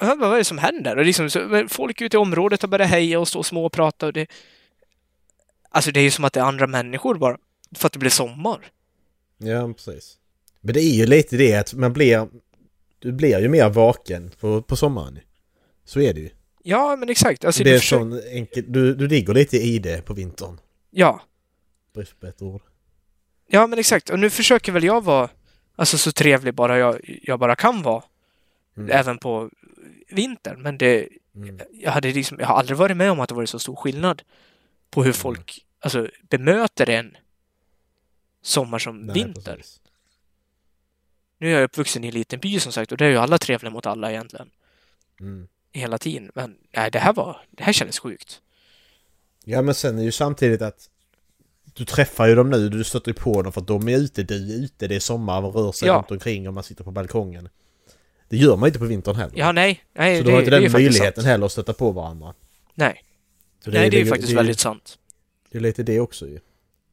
Och 0.00 0.06
jag 0.06 0.18
bara, 0.18 0.28
vad 0.28 0.34
är 0.34 0.38
det 0.38 0.44
som 0.44 0.58
händer? 0.58 0.96
Och 0.96 1.04
liksom, 1.04 1.30
så, 1.30 1.66
folk 1.68 2.00
ute 2.00 2.16
i 2.16 2.18
området 2.20 2.62
har 2.62 2.68
börjat 2.68 2.90
heja 2.90 3.20
och 3.20 3.28
stå 3.28 3.38
och 3.38 3.46
småprata 3.46 4.06
och 4.06 4.12
det... 4.12 4.26
Alltså 5.70 5.90
det 5.90 6.00
är 6.00 6.04
ju 6.04 6.10
som 6.10 6.24
att 6.24 6.32
det 6.32 6.40
är 6.40 6.44
andra 6.44 6.66
människor 6.66 7.14
bara, 7.14 7.38
för 7.74 7.86
att 7.86 7.92
det 7.92 7.98
blir 7.98 8.10
sommar. 8.10 8.70
Ja, 9.38 9.72
precis. 9.72 10.18
Men 10.60 10.74
det 10.74 10.80
är 10.80 10.94
ju 10.94 11.06
lite 11.06 11.36
det 11.36 11.54
att 11.54 11.74
man 11.74 11.92
blir... 11.92 12.28
Du 12.98 13.12
blir 13.12 13.38
ju 13.40 13.48
mer 13.48 13.68
vaken 13.68 14.30
på, 14.40 14.62
på 14.62 14.76
sommaren. 14.76 15.18
Så 15.84 16.00
är 16.00 16.14
det 16.14 16.20
ju. 16.20 16.30
Ja, 16.62 16.96
men 16.96 17.08
exakt. 17.08 17.44
Alltså, 17.44 17.64
det 17.64 17.70
är 17.70 17.78
försöker- 17.78 17.98
sån 18.04 18.20
enkel... 18.32 18.64
Du, 18.72 18.94
du 18.94 19.08
ligger 19.08 19.34
lite 19.34 19.56
i 19.56 19.78
det 19.78 20.02
på 20.02 20.14
vintern. 20.14 20.60
Ja, 20.90 21.20
Brist 21.94 22.20
på 22.20 22.26
ett 22.26 22.42
ord. 22.42 22.62
ja 23.48 23.66
men 23.66 23.78
exakt. 23.78 24.10
Och 24.10 24.18
nu 24.18 24.30
försöker 24.30 24.72
väl 24.72 24.84
jag 24.84 25.04
vara 25.04 25.28
alltså 25.76 25.98
så 25.98 26.12
trevlig 26.12 26.54
bara 26.54 26.78
jag, 26.78 27.20
jag 27.22 27.38
bara 27.38 27.56
kan 27.56 27.82
vara. 27.82 28.02
Mm. 28.76 28.90
Även 28.92 29.18
på 29.18 29.50
vintern. 30.08 30.62
Men 30.62 30.78
det, 30.78 31.08
Mm. 31.34 31.60
jag, 31.72 31.90
hade 31.92 32.12
liksom, 32.12 32.38
jag 32.40 32.46
har 32.46 32.54
aldrig 32.54 32.78
varit 32.78 32.96
med 32.96 33.10
om 33.10 33.20
att 33.20 33.28
det 33.28 33.34
varit 33.34 33.50
så 33.50 33.58
stor 33.58 33.76
skillnad 33.76 34.22
på 34.90 35.04
hur 35.04 35.12
folk 35.12 35.64
alltså, 35.80 36.08
bemöter 36.22 36.90
en 36.90 37.16
sommar 38.42 38.78
som 38.78 39.00
Nej, 39.00 39.14
vinter. 39.14 39.56
precis. 39.56 39.80
Nu 41.38 41.48
är 41.48 41.52
jag 41.54 41.62
uppvuxen 41.62 42.04
i 42.04 42.08
en 42.08 42.14
liten 42.14 42.40
by 42.40 42.60
som 42.60 42.72
sagt 42.72 42.92
och 42.92 42.98
där 42.98 43.06
är 43.06 43.10
ju 43.10 43.16
alla 43.16 43.38
trevliga 43.38 43.70
mot 43.70 43.86
alla 43.86 44.10
egentligen. 44.10 44.50
Mm. 45.20 45.48
Hela 45.72 45.98
tiden. 45.98 46.30
Men 46.34 46.56
nej, 46.76 46.90
det 46.90 46.98
här 46.98 47.12
var, 47.12 47.40
det 47.50 47.62
här 47.64 47.72
kändes 47.72 47.98
sjukt. 47.98 48.40
Ja, 49.44 49.62
men 49.62 49.74
sen 49.74 49.98
är 49.98 50.02
ju 50.02 50.12
samtidigt 50.12 50.62
att 50.62 50.90
du 51.74 51.84
träffar 51.84 52.26
ju 52.28 52.34
dem 52.34 52.50
nu, 52.50 52.68
du 52.68 52.84
stöter 52.84 53.08
ju 53.10 53.14
på 53.14 53.42
dem 53.42 53.52
för 53.52 53.60
att 53.60 53.66
de 53.66 53.88
är 53.88 53.96
ute, 53.98 54.22
du 54.22 54.34
är 54.54 54.64
ute, 54.64 54.86
det 54.88 54.96
är 54.96 55.00
sommar, 55.00 55.40
man 55.40 55.50
rör 55.52 55.72
sig 55.72 55.88
Ja. 55.88 55.94
runt 55.94 56.10
omkring 56.10 56.48
och 56.48 56.54
man 56.54 56.62
sitter 56.64 56.84
på 56.84 56.90
balkongen. 56.90 57.48
Det 58.28 58.36
gör 58.36 58.56
man 58.56 58.66
inte 58.66 58.78
på 58.78 58.84
vintern 58.84 59.16
heller. 59.16 59.32
Ja, 59.38 59.52
nej. 59.52 59.84
nej 59.92 60.18
så 60.18 60.24
det, 60.24 60.30
du 60.30 60.32
har 60.34 60.38
inte 60.40 60.50
det 60.50 60.56
är 60.56 60.60
ju 60.60 60.66
den 60.68 60.72
möjligheten 60.72 61.24
heller 61.24 61.46
att 61.46 61.52
stöta 61.52 61.72
på 61.72 61.90
varandra. 61.90 62.34
Nej, 62.74 63.04
Så 63.64 63.70
nej 63.70 63.90
det 63.90 63.96
är 63.96 63.98
ju 64.00 64.06
faktiskt 64.06 64.28
det 64.30 64.36
väldigt 64.36 64.58
sant. 64.58 64.98
Det 65.50 65.58
är 65.58 65.62
lite 65.62 65.82
det 65.82 66.00
också 66.00 66.26
ju. 66.28 66.40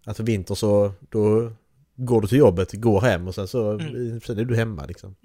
Att 0.05 0.19
vinter 0.19 0.55
så, 0.55 0.91
då 1.09 1.51
går 1.95 2.21
du 2.21 2.27
till 2.27 2.37
jobbet, 2.37 2.73
går 2.73 3.01
hem 3.01 3.27
och 3.27 3.35
sen 3.35 3.47
så, 3.47 3.71
Mm. 3.71 4.21
sen 4.21 4.39
är 4.39 4.45
du 4.45 4.55
hemma 4.55 4.85
liksom. 4.85 5.15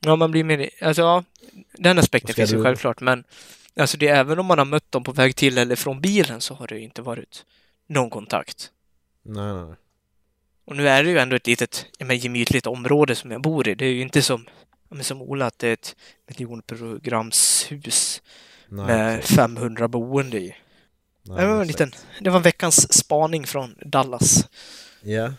Ja, 0.00 0.16
man 0.16 0.30
blir 0.30 0.44
mer... 0.44 0.70
Alltså 0.82 1.02
ja, 1.02 1.24
den 1.78 1.98
aspekten 1.98 2.34
finns 2.34 2.52
ju 2.52 2.56
du- 2.56 2.62
självklart, 2.62 3.00
men 3.00 3.24
alltså 3.76 3.96
det 3.98 4.08
är 4.08 4.16
även 4.16 4.38
om 4.38 4.46
man 4.46 4.58
har 4.58 4.64
mött 4.64 4.92
dem 4.92 5.04
på 5.04 5.12
väg 5.12 5.36
till 5.36 5.58
eller 5.58 5.76
från 5.76 6.00
bilen 6.00 6.40
så 6.40 6.54
har 6.54 6.66
det 6.66 6.74
ju 6.74 6.80
inte 6.84 7.02
varit 7.02 7.44
någon 7.88 8.10
kontakt. 8.10 8.70
Nej, 9.22 9.54
nej. 9.54 9.74
Och 10.64 10.76
nu 10.76 10.88
är 10.88 11.04
det 11.04 11.10
ju 11.10 11.18
ändå 11.18 11.36
ett 11.36 11.46
litet, 11.46 11.86
ja, 11.98 12.06
men 12.06 12.18
gemytligt 12.18 12.66
område 12.66 13.14
som 13.14 13.30
jag 13.30 13.42
bor 13.42 13.68
i. 13.68 13.74
Det 13.74 13.84
är 13.84 13.92
ju 13.92 14.02
inte 14.02 14.22
som, 14.22 14.44
ja, 14.88 14.94
men 14.94 15.04
som 15.04 15.22
Ola, 15.22 15.46
att 15.46 15.58
det 15.58 15.68
är 15.68 15.72
ett 15.72 15.96
miljonprogramshus 16.26 18.22
nej 18.68 18.86
med 18.86 19.20
precis. 19.20 19.36
500 19.36 19.88
boende 19.88 20.38
i. 20.38 20.56
Nej, 21.22 21.40
det, 21.40 21.46
var 21.46 21.60
en 21.60 21.66
liten, 21.66 21.92
det 22.20 22.30
var 22.30 22.40
veckans 22.40 22.92
spaning 22.92 23.46
från 23.46 23.74
Dallas. 23.82 24.48
Ja. 25.02 25.32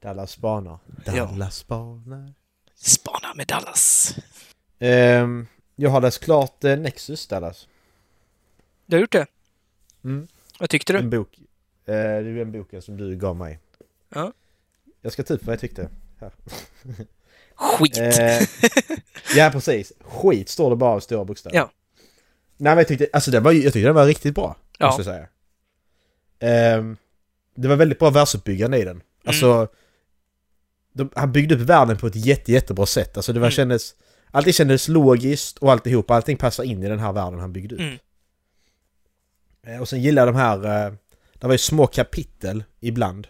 Dallas 0.00 0.30
spanar. 0.30 0.78
Ja. 1.04 1.12
Dallas 1.12 1.56
spanar. 1.56 2.32
Spana 2.74 3.34
med 3.34 3.46
Dallas. 3.46 4.14
Ehm, 4.78 5.46
jag 5.76 5.90
har 5.90 6.00
läst 6.00 6.24
klart 6.24 6.64
eh, 6.64 6.78
Nexus 6.78 7.26
Dallas. 7.26 7.68
Du 8.86 8.96
har 8.96 9.00
gjort 9.00 9.12
det? 9.12 9.26
Mm. 10.04 10.28
Vad 10.58 10.70
tyckte 10.70 10.92
du? 10.92 10.98
En 10.98 11.10
bok. 11.10 11.38
Eh, 11.38 11.42
det 11.84 11.92
är 11.94 12.22
den 12.22 12.52
boken 12.52 12.82
som 12.82 12.96
du 12.96 13.16
gav 13.16 13.36
mig. 13.36 13.58
Ja. 14.14 14.32
Jag 15.02 15.12
ska 15.12 15.22
ta 15.22 15.34
upp 15.34 15.44
vad 15.46 15.52
jag 15.52 15.60
tyckte. 15.60 15.88
Här. 16.20 16.32
Skit! 17.56 17.98
Eh, 17.98 18.48
ja, 19.36 19.50
precis. 19.52 19.92
Skit 20.00 20.48
står 20.48 20.70
det 20.70 20.76
bara 20.76 20.90
av 20.90 21.00
stora 21.00 21.24
bokstäver. 21.24 21.56
Ja. 21.56 21.70
Nej, 22.56 22.70
men 22.70 22.78
jag 22.78 22.88
tyckte, 22.88 23.08
alltså 23.12 23.30
det 23.30 23.40
var, 23.40 23.52
jag 23.52 23.62
tyckte 23.72 23.86
den 23.88 23.94
var 23.94 24.06
riktigt 24.06 24.34
bra. 24.34 24.56
Ja. 24.78 24.86
Måste 24.86 25.00
jag 25.02 25.06
säga. 25.16 25.28
Ehm, 26.38 26.96
det 27.54 27.68
var 27.68 27.76
väldigt 27.76 27.98
bra 27.98 28.10
världsuppbyggande 28.10 28.78
i 28.78 28.84
den. 28.84 29.02
Alltså... 29.24 29.46
Mm. 29.52 29.66
De, 30.92 31.10
han 31.14 31.32
byggde 31.32 31.54
upp 31.54 31.60
världen 31.60 31.96
på 31.96 32.06
ett 32.06 32.16
jätte, 32.16 32.52
jättebra 32.52 32.86
sätt. 32.86 33.16
Alltså 33.16 33.32
det 33.32 33.40
var 33.40 33.46
Mm. 33.46 33.52
kändes... 33.52 33.94
Allting 34.30 34.52
kändes 34.52 34.88
logiskt 34.88 35.58
och 35.58 35.72
alltihop. 35.72 36.10
Allting 36.10 36.36
passar 36.36 36.64
in 36.64 36.82
i 36.82 36.88
den 36.88 36.98
här 36.98 37.12
världen 37.12 37.40
han 37.40 37.52
byggde 37.52 37.74
upp. 37.74 37.80
Mm. 37.80 37.98
Eh, 39.66 39.80
Och 39.80 39.88
sen 39.88 40.02
gillar 40.02 40.26
jag 40.26 40.34
de 40.34 40.38
här... 40.38 40.86
eh, 40.86 40.92
Det 41.34 41.46
var 41.46 41.54
ju 41.54 41.58
små 41.58 41.86
kapitel 41.86 42.64
ibland. 42.80 43.26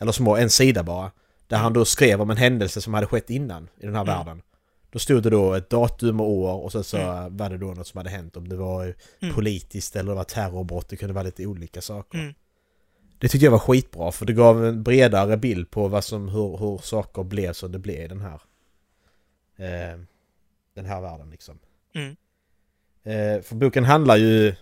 Eller 0.00 0.12
små, 0.12 0.36
en 0.36 0.50
sida 0.50 0.82
bara. 0.82 1.10
Där 1.46 1.56
han 1.56 1.72
då 1.72 1.84
skrev 1.84 2.20
om 2.22 2.30
en 2.30 2.36
händelse 2.36 2.80
som 2.80 2.94
hade 2.94 3.06
skett 3.06 3.30
innan 3.30 3.68
i 3.80 3.86
den 3.86 3.94
här 3.94 4.02
Mm. 4.02 4.14
världen. 4.16 4.42
Då 4.90 4.98
stod 4.98 5.22
det 5.22 5.30
då 5.30 5.54
ett 5.54 5.70
datum 5.70 6.20
och 6.20 6.30
år 6.30 6.54
och 6.64 6.72
sen 6.72 6.84
så 6.84 6.96
Mm. 6.96 7.36
var 7.36 7.50
det 7.50 7.58
då 7.58 7.66
något 7.66 7.86
som 7.86 7.98
hade 7.98 8.10
hänt. 8.10 8.36
Om 8.36 8.48
det 8.48 8.56
var 8.56 8.94
Mm. 9.20 9.34
politiskt 9.34 9.96
eller 9.96 10.10
det 10.10 10.16
var 10.16 10.24
terrorbrott. 10.24 10.88
Det 10.88 10.96
kunde 10.96 11.14
vara 11.14 11.24
lite 11.24 11.46
olika 11.46 11.80
saker. 11.80 12.18
Mm. 12.18 12.34
Det 13.18 13.28
tyckte 13.28 13.44
jag 13.44 13.52
var 13.52 13.58
skitbra 13.58 14.12
för 14.12 14.26
det 14.26 14.32
gav 14.32 14.64
en 14.66 14.82
bredare 14.82 15.36
bild 15.36 15.70
på 15.70 15.88
vad 15.88 16.04
som, 16.04 16.28
hur, 16.28 16.56
hur 16.56 16.78
saker 16.78 17.22
blev 17.22 17.52
som 17.52 17.72
det 17.72 17.78
blev 17.78 18.04
i 18.04 18.08
den 18.08 18.20
här 18.20 18.40
eh, 19.56 20.00
den 20.74 20.84
här 20.86 21.00
världen 21.00 21.30
liksom. 21.30 21.58
Mm. 21.94 22.16
Eh, 23.02 23.42
för 23.42 23.54
boken 23.54 23.84
handlar 23.84 24.16
ju 24.16 24.54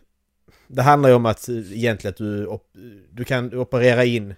det 0.68 0.83
handlar 0.83 1.09
ju 1.09 1.14
om 1.14 1.26
att 1.26 1.48
egentligen 1.48 2.12
att 2.12 2.16
du, 2.16 2.46
op, 2.46 2.70
du 3.11 3.24
kan 3.24 3.54
operera 3.54 4.04
in 4.04 4.35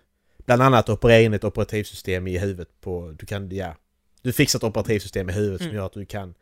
bland 0.46 0.62
annat 0.62 0.88
operera 0.88 1.20
in 1.20 1.34
ett 1.34 1.44
operativsystem 1.44 2.26
i 2.26 2.38
huvudet 2.38 2.80
på, 2.80 3.14
du 3.18 3.26
kan, 3.26 3.50
ja, 3.50 3.74
du 4.22 4.32
fixar 4.32 4.58
ett 4.58 4.64
operativsystem 4.64 5.30
i 5.30 5.32
huvudet 5.32 5.60
mm. 5.60 5.70
som 5.70 5.76
gör 5.76 5.86
att 5.86 5.92
du 5.92 6.06
kan 6.06 6.34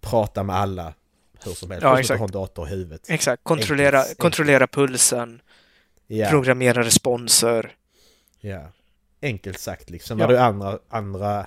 prata 0.00 0.42
med 0.42 0.56
alla 0.56 0.94
hur 1.44 1.52
som 1.52 1.70
helst. 1.70 1.82
Ja, 1.82 2.00
exakt. 2.00 2.18
ha 2.18 2.26
en 2.26 2.32
dator 2.32 2.66
i 2.66 2.70
huvudet. 2.70 3.10
Exakt, 3.10 3.44
kontrollera, 3.44 4.00
enkelt, 4.00 4.18
kontrollera 4.18 4.66
pulsen, 4.66 5.42
ja. 6.06 6.30
programmera 6.30 6.82
responser. 6.82 7.76
Ja, 8.40 8.72
enkelt 9.22 9.60
sagt 9.60 9.90
liksom. 9.90 10.18
Ja. 10.18 10.24
Har 10.24 10.32
du 10.32 10.38
andra, 10.38 10.78
andra, 10.88 11.46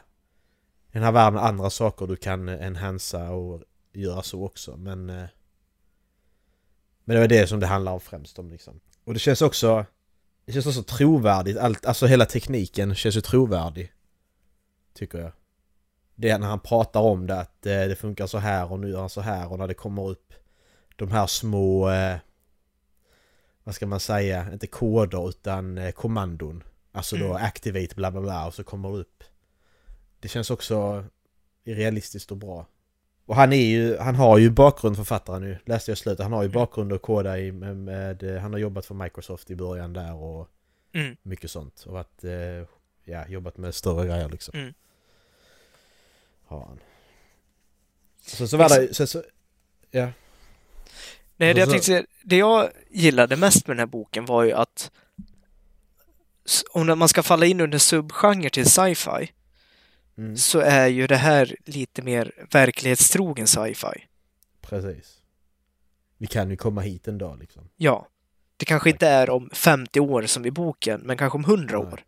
den 0.92 1.04
här 1.04 1.12
världen 1.12 1.40
andra 1.40 1.70
saker 1.70 2.08
du 2.08 2.16
kan 2.16 2.50
enhansa 2.50 3.30
och 3.30 3.63
göra 3.94 4.24
så 4.24 4.46
också, 4.46 4.78
men 4.78 5.10
eh, 5.10 5.26
men 7.08 7.15
det 7.15 7.20
var 7.20 7.28
det 7.28 7.48
som 7.48 7.60
det 7.60 7.67
handlar 7.67 7.91
om 7.91 8.00
främst 8.00 8.39
om 8.39 8.50
liksom. 8.50 8.80
Och 9.04 9.13
det 9.13 9.20
känns 9.20 9.41
också 9.41 9.86
Det 10.46 10.52
känns 10.54 10.67
också 10.67 10.84
trovärdigt, 10.84 11.58
allt, 11.58 11.86
alltså 11.86 12.06
hela 12.06 12.26
tekniken 12.26 12.96
känns 12.96 13.17
ju 13.17 13.22
trovärdig 13.22 13.93
Tycker 14.93 15.20
jag. 15.20 15.32
Det 16.15 16.30
är 16.30 16.39
när 16.39 16.48
han 16.48 16.60
pratar 16.60 17.00
om 17.00 17.28
det 17.28 17.39
att 17.39 17.65
eh, 17.65 17.82
det 17.82 17.96
funkar 17.96 18.28
så 18.28 18.38
här 18.38 18.72
och 18.72 18.80
nu 18.80 18.89
gör 18.89 19.00
han 19.00 19.10
så 19.10 19.22
här 19.22 19.52
och 19.52 19.60
när 19.60 19.67
det 19.67 19.74
kommer 19.74 20.10
upp 20.10 20.34
De 20.96 21.12
här 21.12 21.28
små 21.28 21.89
eh, 21.89 22.17
Vad 23.63 23.76
ska 23.76 23.88
man 23.88 24.00
säga, 24.00 24.54
inte 24.54 24.67
koder 24.67 25.30
utan 25.30 25.78
eh, 25.78 25.91
kommandon. 25.91 26.63
Alltså 26.91 27.15
då 27.15 27.26
mm. 27.26 27.46
activate 27.46 27.96
bla 27.96 28.12
bla 28.12 28.22
bla 28.22 28.48
och 28.48 28.54
så 28.54 28.63
kommer 28.63 28.91
det 28.91 28.98
upp. 28.98 29.24
Det 30.20 30.28
känns 30.28 30.50
också 30.50 31.06
realistiskt 31.65 32.32
och 32.32 32.38
bra 32.38 32.67
och 33.28 33.36
han 33.36 33.54
är 33.54 33.66
ju, 33.66 33.98
han 33.98 34.16
har 34.16 34.38
ju 34.38 34.50
bakgrund 34.50 34.96
författaren 34.96 35.42
nu, 35.42 35.58
läste 35.66 35.92
jag 35.92 35.98
slutet. 35.98 36.24
Han 36.24 36.34
har 36.34 36.44
ju 36.44 36.50
bakgrund 36.50 36.94
och 36.94 37.02
koda 37.02 37.40
i 37.40 37.52
med, 37.52 37.78
med, 37.78 38.40
han 38.42 38.54
har 38.54 38.60
jobbat 38.60 38.86
för 38.86 38.96
Microsoft 38.96 39.52
i 39.52 39.56
början 39.56 39.94
där 39.94 40.13
och 40.13 40.50
mm. 40.94 41.18
mycket 41.24 41.52
sånt. 41.52 41.86
Och 41.88 42.00
att, 42.00 42.24
eh, 42.24 42.32
ja, 43.04 43.28
jobbat 43.28 43.58
med 43.58 43.76
större 43.76 44.08
grejer 44.08 44.30
liksom. 44.30 44.60
Mm. 44.60 44.74
Har 46.46 46.60
han. 46.60 46.80
Så, 48.22 48.48
så 48.48 48.58
var 48.58 48.70
det, 48.70 48.94
så, 48.94 49.08
så, 49.08 49.24
ja. 49.92 50.10
Nej, 51.38 51.54
det 51.54 51.60
jag 51.60 51.70
tänkte 51.70 52.06
det 52.24 52.38
jag 52.38 52.70
gillade 52.90 53.36
mest 53.36 53.68
med 53.68 53.78
den 53.78 53.80
här 53.80 53.86
boken 53.86 54.26
var 54.26 54.44
ju 54.44 54.52
att 54.52 54.92
om 56.72 57.00
man 57.00 57.10
ska 57.10 57.24
falla 57.24 57.46
in 57.46 57.62
under 57.62 57.78
subgenre 57.78 58.50
till 58.50 58.66
sci-fi 58.66 59.32
mm. 60.17 60.38
så 60.38 60.60
är 60.60 60.88
ju 60.88 61.08
det 61.08 61.15
här 61.15 61.56
lite 61.65 62.01
mer 62.01 62.32
verklighetstrogen 62.51 63.47
sci-fi. 63.47 64.06
Precis. 64.62 65.21
Vi 66.17 66.27
kan 66.27 66.49
ju 66.49 66.56
komma 66.56 66.82
hit 66.82 67.08
en 67.08 67.17
dag 67.17 67.39
liksom. 67.39 67.69
Ja. 67.77 68.08
Det 68.58 68.65
kanske 68.65 68.89
inte 68.89 69.08
är 69.08 69.30
om 69.30 69.49
50 69.53 69.99
år 69.99 70.23
som 70.23 70.45
i 70.45 70.51
boken, 70.51 71.01
men 71.01 71.17
kanske 71.17 71.38
om 71.38 71.43
100 71.43 71.80
år. 71.80 72.03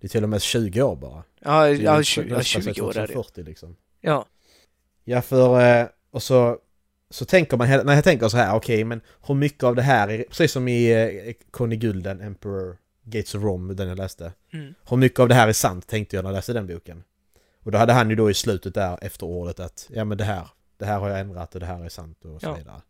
Det 0.00 0.06
är 0.06 0.08
till 0.08 0.22
och 0.22 0.28
med 0.28 0.42
20 0.42 0.82
år 0.82 0.96
bara. 0.96 1.24
Ja, 1.40 1.68
ja 1.68 2.02
20, 2.02 2.28
ja, 2.28 2.42
20 2.42 2.80
år 2.80 2.96
är 2.98 3.06
det. 3.06 3.12
40 3.12 3.42
liksom. 3.42 3.76
Ja. 4.00 4.26
Ja, 5.04 5.22
för... 5.22 5.60
Eh, 5.60 5.86
och 6.10 6.22
så... 6.22 6.58
Så 7.10 7.24
tänker 7.24 7.56
man, 7.56 7.68
när 7.68 7.94
jag 7.94 8.04
tänker 8.04 8.28
så 8.28 8.36
här, 8.36 8.54
okej, 8.54 8.74
okay, 8.74 8.84
men 8.84 9.00
hur 9.26 9.34
mycket 9.34 9.64
av 9.64 9.74
det 9.74 9.82
här 9.82 10.08
är, 10.08 10.22
precis 10.22 10.52
som 10.52 10.68
i 10.68 10.90
eh, 10.90 11.34
Conny 11.50 11.76
Gulden, 11.76 12.20
Emperor 12.20 12.76
Gates 13.04 13.34
of 13.34 13.42
Rome, 13.42 13.74
den 13.74 13.88
jag 13.88 13.98
läste. 13.98 14.32
Mm. 14.52 14.74
Hur 14.88 14.96
mycket 14.96 15.20
av 15.20 15.28
det 15.28 15.34
här 15.34 15.48
är 15.48 15.52
sant 15.52 15.86
tänkte 15.86 16.16
jag 16.16 16.22
när 16.22 16.30
jag 16.30 16.36
läste 16.36 16.52
den 16.52 16.66
boken. 16.66 17.04
Och 17.62 17.72
då 17.72 17.78
hade 17.78 17.92
han 17.92 18.10
ju 18.10 18.16
då 18.16 18.30
i 18.30 18.34
slutet 18.34 18.74
där 18.74 18.98
efter 19.02 19.26
ordet 19.26 19.60
att 19.60 19.90
ja 19.90 20.04
men 20.04 20.18
det 20.18 20.24
här, 20.24 20.48
det 20.76 20.84
här 20.84 20.98
har 20.98 21.08
jag 21.08 21.20
ändrat 21.20 21.54
och 21.54 21.60
det 21.60 21.66
här 21.66 21.84
är 21.84 21.88
sant 21.88 22.24
och 22.24 22.40
så 22.40 22.46
ja. 22.46 22.54
vidare. 22.54 22.80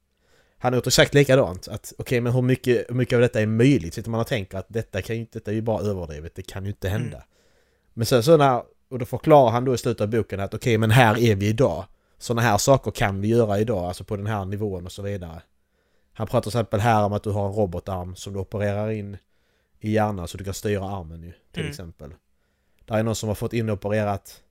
Han 0.58 0.72
har 0.72 0.78
gjort 0.78 0.86
exakt 0.86 1.14
likadant. 1.14 1.68
Att 1.68 1.92
okej 1.92 2.02
okay, 2.02 2.20
men 2.20 2.32
hur 2.32 2.42
mycket, 2.42 2.84
hur 2.88 2.94
mycket 2.94 3.16
av 3.16 3.20
detta 3.20 3.40
är 3.40 3.46
möjligt? 3.46 3.94
Sitter 3.94 4.10
man 4.10 4.20
och 4.20 4.26
tänker 4.26 4.58
att 4.58 4.66
detta 4.68 5.02
kan 5.02 5.16
ju 5.16 5.26
detta 5.32 5.50
är 5.50 5.54
ju 5.54 5.62
bara 5.62 5.82
överdrivet, 5.82 6.34
det 6.34 6.42
kan 6.42 6.64
ju 6.64 6.70
inte 6.70 6.88
hända. 6.88 7.16
Mm. 7.16 7.28
Men 7.92 8.06
sen 8.06 8.22
så 8.22 8.36
när, 8.36 8.62
och 8.88 8.98
då 8.98 9.04
förklarar 9.04 9.50
han 9.50 9.64
då 9.64 9.74
i 9.74 9.78
slutet 9.78 10.00
av 10.00 10.08
boken 10.08 10.40
att 10.40 10.54
okej 10.54 10.70
okay, 10.70 10.78
men 10.78 10.90
här 10.90 11.18
är 11.18 11.34
vi 11.34 11.48
idag. 11.48 11.84
Sådana 12.18 12.42
här 12.42 12.58
saker 12.58 12.90
kan 12.90 13.20
vi 13.20 13.28
göra 13.28 13.58
idag, 13.58 13.84
alltså 13.84 14.04
på 14.04 14.16
den 14.16 14.26
här 14.26 14.44
nivån 14.44 14.86
och 14.86 14.92
så 14.92 15.02
vidare. 15.02 15.42
Han 16.12 16.26
pratar 16.26 16.40
till 16.40 16.58
exempel 16.58 16.80
här 16.80 17.04
om 17.04 17.12
att 17.12 17.22
du 17.22 17.30
har 17.30 17.46
en 17.48 17.54
robotarm 17.54 18.16
som 18.16 18.32
du 18.32 18.38
opererar 18.38 18.90
in 18.90 19.16
i 19.84 19.90
hjärnan 19.90 20.28
så 20.28 20.38
du 20.38 20.44
kan 20.44 20.54
styra 20.54 20.84
armen 20.84 21.22
ju 21.22 21.32
till 21.52 21.60
mm. 21.60 21.70
exempel. 21.70 22.14
Där 22.84 22.98
är 22.98 23.02
någon 23.02 23.16
som 23.16 23.28
har 23.28 23.34
fått 23.34 23.52
inopererat 23.52 24.42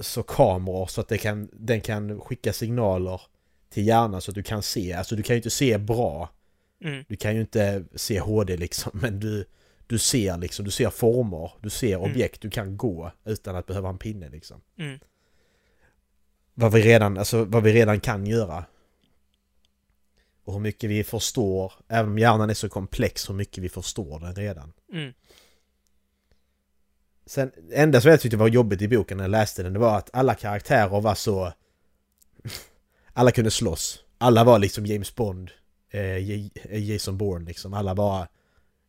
så 0.00 0.22
kameror 0.22 0.86
så 0.86 1.00
att 1.00 1.08
det 1.08 1.18
kan, 1.18 1.48
den 1.52 1.80
kan 1.80 2.20
skicka 2.20 2.52
signaler 2.52 3.20
till 3.70 3.86
hjärnan 3.86 4.22
så 4.22 4.30
att 4.30 4.34
du 4.34 4.42
kan 4.42 4.62
se. 4.62 4.92
Alltså 4.92 5.16
du 5.16 5.22
kan 5.22 5.34
ju 5.34 5.38
inte 5.38 5.50
se 5.50 5.78
bra. 5.78 6.30
Mm. 6.84 7.04
Du 7.08 7.16
kan 7.16 7.34
ju 7.34 7.40
inte 7.40 7.84
se 7.94 8.20
HD 8.20 8.56
liksom 8.56 8.92
men 9.02 9.20
du, 9.20 9.44
du 9.86 9.98
ser 9.98 10.38
liksom, 10.38 10.64
du 10.64 10.70
ser 10.70 10.90
former, 10.90 11.52
du 11.60 11.70
ser 11.70 11.96
mm. 11.96 12.10
objekt, 12.10 12.40
du 12.40 12.50
kan 12.50 12.76
gå 12.76 13.12
utan 13.24 13.56
att 13.56 13.66
behöva 13.66 13.88
en 13.88 13.98
pinne 13.98 14.28
liksom. 14.28 14.60
Mm. 14.78 14.98
Vad 16.54 16.72
vi 16.72 16.82
redan, 16.82 17.18
alltså 17.18 17.44
vad 17.44 17.62
vi 17.62 17.72
redan 17.72 18.00
kan 18.00 18.26
göra 18.26 18.64
och 20.46 20.52
hur 20.52 20.60
mycket 20.60 20.90
vi 20.90 21.04
förstår, 21.04 21.72
även 21.88 22.10
om 22.10 22.18
hjärnan 22.18 22.50
är 22.50 22.54
så 22.54 22.68
komplex, 22.68 23.30
hur 23.30 23.34
mycket 23.34 23.64
vi 23.64 23.68
förstår 23.68 24.20
den 24.20 24.34
redan. 24.34 24.72
Mm. 24.92 25.12
Sen, 27.26 27.52
det 27.68 27.74
enda 27.74 28.00
som 28.00 28.10
jag 28.10 28.20
tyckte 28.20 28.36
var 28.36 28.48
jobbigt 28.48 28.82
i 28.82 28.88
boken 28.88 29.16
när 29.16 29.24
jag 29.24 29.30
läste 29.30 29.62
den, 29.62 29.72
det 29.72 29.78
var 29.78 29.98
att 29.98 30.10
alla 30.12 30.34
karaktärer 30.34 31.00
var 31.00 31.14
så... 31.14 31.52
alla 33.12 33.30
kunde 33.30 33.50
slåss. 33.50 34.04
Alla 34.18 34.44
var 34.44 34.58
liksom 34.58 34.86
James 34.86 35.14
Bond, 35.14 35.50
eh, 35.90 36.48
Jason 36.78 37.18
Bourne 37.18 37.46
liksom. 37.46 37.74
Alla 37.74 37.94
bara... 37.94 38.28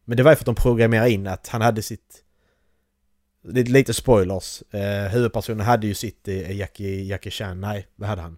Men 0.05 0.17
det 0.17 0.23
var 0.23 0.31
ju 0.31 0.35
för 0.35 0.41
att 0.41 0.45
de 0.45 0.55
programmerade 0.55 1.11
in 1.11 1.27
att 1.27 1.47
han 1.47 1.61
hade 1.61 1.81
sitt... 1.81 2.23
Lite 3.53 3.93
spoilers. 3.93 4.61
Eh, 4.73 5.11
huvudpersonen 5.11 5.65
hade 5.65 5.87
ju 5.87 5.93
sitt 5.93 6.27
eh, 6.27 6.55
Jackie, 6.55 7.03
Jackie 7.03 7.31
Chan. 7.31 7.61
Nej, 7.61 7.87
vad 7.95 8.09
hade 8.09 8.21
han? 8.21 8.37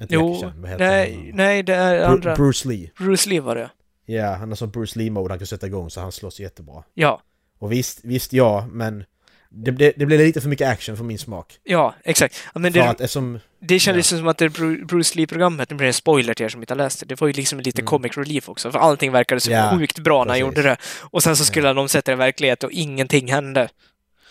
Inte 0.00 0.14
jo, 0.14 0.32
Jackie 0.32 0.60
vad 0.60 0.70
heter 0.70 0.86
nej, 0.86 1.14
han? 1.14 1.36
nej 1.36 1.62
det 1.62 1.74
är 1.74 2.04
andra. 2.04 2.34
Bruce 2.34 2.68
Lee. 2.68 2.90
Bruce 2.98 3.30
Lee 3.30 3.40
var 3.40 3.54
det. 3.56 3.70
Ja, 4.06 4.34
han 4.34 4.48
har 4.48 4.56
som 4.56 4.70
Bruce 4.70 4.98
Lee-mode 4.98 5.32
han 5.32 5.38
kan 5.38 5.46
sätta 5.46 5.66
igång 5.66 5.90
så 5.90 6.00
han 6.00 6.12
slåss 6.12 6.40
jättebra. 6.40 6.84
Ja. 6.94 7.22
Och 7.58 7.72
visst, 7.72 8.00
visst 8.04 8.32
ja, 8.32 8.66
men 8.70 9.04
det, 9.50 9.70
det, 9.70 9.92
det 9.96 10.06
blev 10.06 10.20
lite 10.20 10.40
för 10.40 10.48
mycket 10.48 10.68
action 10.68 10.96
för 10.96 11.04
min 11.04 11.18
smak. 11.18 11.58
Ja, 11.64 11.94
exakt. 12.04 12.36
Men 12.54 12.72
det, 12.72 12.80
att, 12.80 13.10
som, 13.10 13.38
det 13.58 13.78
kändes 13.78 14.12
ja. 14.12 14.18
som 14.18 14.28
att 14.28 14.38
det 14.38 14.48
Bruce 14.48 15.18
Lee-programmet, 15.18 15.70
nu 15.70 15.76
blir 15.76 15.84
det 15.84 15.88
en 15.88 15.94
spoiler 15.94 16.34
till 16.34 16.44
er 16.44 16.48
som 16.48 16.60
inte 16.60 16.74
har 16.74 16.78
läst 16.78 17.00
det, 17.00 17.06
det 17.06 17.20
var 17.20 17.28
ju 17.28 17.32
liksom 17.32 17.60
lite 17.60 17.80
mm. 17.80 17.86
comic 17.86 18.16
relief 18.16 18.48
också, 18.48 18.70
för 18.72 18.78
allting 18.78 19.12
verkade 19.12 19.40
så 19.40 19.50
ja, 19.50 19.76
sjukt 19.78 19.98
bra 19.98 20.24
när 20.24 20.30
han 20.30 20.40
gjorde 20.40 20.62
det. 20.62 20.76
Och 21.10 21.22
sen 21.22 21.36
så 21.36 21.44
skulle 21.44 21.68
ja. 21.68 21.74
de 21.74 21.88
sätta 21.88 22.10
det 22.10 22.14
i 22.14 22.18
verklighet 22.18 22.64
och 22.64 22.72
ingenting 22.72 23.32
hände. 23.32 23.68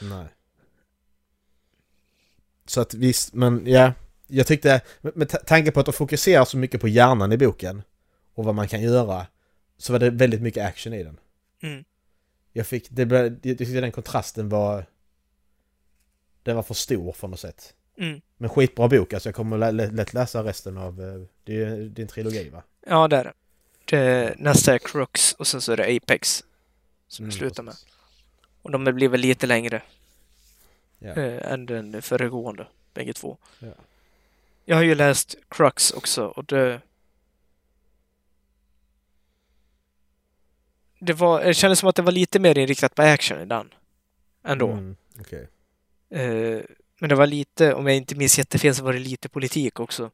Nej. 0.02 0.26
Så 2.66 2.82
att 2.82 2.94
visst, 2.94 3.34
men 3.34 3.64
ja, 3.66 3.92
jag 4.28 4.48
tyckte, 4.48 4.82
med 5.02 5.46
tanke 5.46 5.72
på 5.72 5.80
att 5.80 5.86
de 5.86 5.94
fokuserar 5.94 6.46
så 6.46 6.58
mycket 6.58 6.82
på 6.82 6.88
hjärnan 6.88 7.32
i 7.32 7.38
boken 7.38 7.82
och 8.34 8.46
vad 8.46 8.56
man 8.56 8.68
kan 8.68 8.82
göra, 8.82 9.28
så 9.78 9.94
var 9.94 10.00
det 10.00 10.10
väldigt 10.10 10.42
mycket 10.42 10.66
action 10.66 10.94
i 10.94 11.04
den. 11.04 11.20
Mm. 11.62 11.84
Jag 12.54 12.68
fick, 12.68 12.88
det 12.90 13.06
blev, 13.06 13.40
jag 13.42 13.58
tyckte 13.58 13.82
den 13.82 13.92
kontrasten 13.92 14.50
var, 14.50 14.86
den 16.44 16.56
var 16.56 16.64
för 16.64 16.74
stor 16.74 17.12
på 17.12 17.28
något 17.28 17.40
sätt. 17.40 17.74
Mm. 17.98 18.22
Men 18.38 18.50
skitbra 18.50 18.88
bok, 18.88 19.14
alltså 19.14 19.30
jag 19.30 19.36
kommer 19.36 19.72
lätt 19.72 20.14
läsa 20.14 20.44
resten 20.44 20.78
av, 20.78 21.02
eh, 21.02 21.22
det 21.44 21.64
är 21.64 21.78
din 21.78 22.08
trilogi 22.08 22.50
va? 22.50 22.64
Ja 22.88 23.08
det 23.08 23.18
är 23.18 23.24
det. 23.24 23.34
det 23.86 24.36
nästa 24.38 24.74
är 24.74 24.78
Crux 24.78 25.34
och 25.34 25.48
sen 25.48 25.62
så 25.62 25.72
är 25.72 25.78
det 25.78 25.98
Apex 25.98 26.44
som 27.08 27.26
mm, 27.26 27.32
slutar 27.32 27.64
med. 27.64 27.76
Och 28.62 28.72
de 28.72 28.84
blir 28.84 29.10
väl 29.10 29.20
lite 29.20 29.48
längre 29.48 29.82
ja. 31.00 31.10
äh, 31.10 31.52
än 31.52 31.66
den 31.66 32.02
föregående, 32.02 32.68
bägge 32.94 33.14
två. 33.14 33.38
Ja. 33.60 33.68
Jag 34.70 34.76
har 34.76 34.84
ju 34.84 34.96
läst 34.96 35.36
Crux 35.50 35.92
också 35.92 36.26
och 36.26 36.46
det... 36.46 36.82
Det, 41.00 41.14
var, 41.14 41.44
det 41.44 41.54
kändes 41.54 41.80
som 41.80 41.90
att 41.90 41.96
det 41.96 42.02
var 42.02 42.12
lite 42.12 42.40
mer 42.40 42.58
inriktat 42.58 42.96
på 42.96 43.02
action 43.02 43.42
i 43.42 43.46
den. 43.46 43.74
Ändå. 44.44 44.68
Mm, 44.68 44.96
okay. 45.20 45.46
eh, 46.10 46.62
men 47.00 47.10
det 47.10 47.16
var 47.16 47.28
lite, 47.28 47.74
om 47.74 47.88
jag 47.88 47.96
inte 47.96 48.16
minns 48.16 48.38
jättefel, 48.38 48.76
så 48.76 48.84
var 48.84 48.94
det 48.94 49.00
lite 49.00 49.30
politik 49.30 49.80
också. 49.80 50.12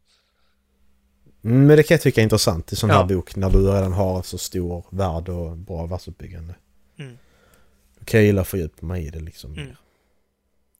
Mm, 1.43 1.67
men 1.67 1.77
det 1.77 1.83
kan 1.83 1.95
jag 1.95 2.01
tycka 2.01 2.21
är 2.21 2.23
intressant 2.23 2.73
i 2.73 2.75
sån 2.75 2.89
ja. 2.89 2.95
här 2.95 3.05
bok 3.05 3.35
när 3.35 3.49
du 3.49 3.67
redan 3.67 3.93
har 3.93 4.21
så 4.21 4.37
stor 4.37 4.85
värld 4.89 5.29
och 5.29 5.57
bra 5.57 5.85
världsuppbyggande. 5.85 6.55
Mm. 6.97 7.17
Då 7.99 8.05
kan 8.05 8.19
jag 8.19 8.27
gilla 8.27 8.41
att 8.41 8.47
fördjupa 8.47 8.85
mig 8.85 9.07
i 9.07 9.09
det 9.09 9.19
liksom. 9.19 9.53
Mm. 9.53 9.75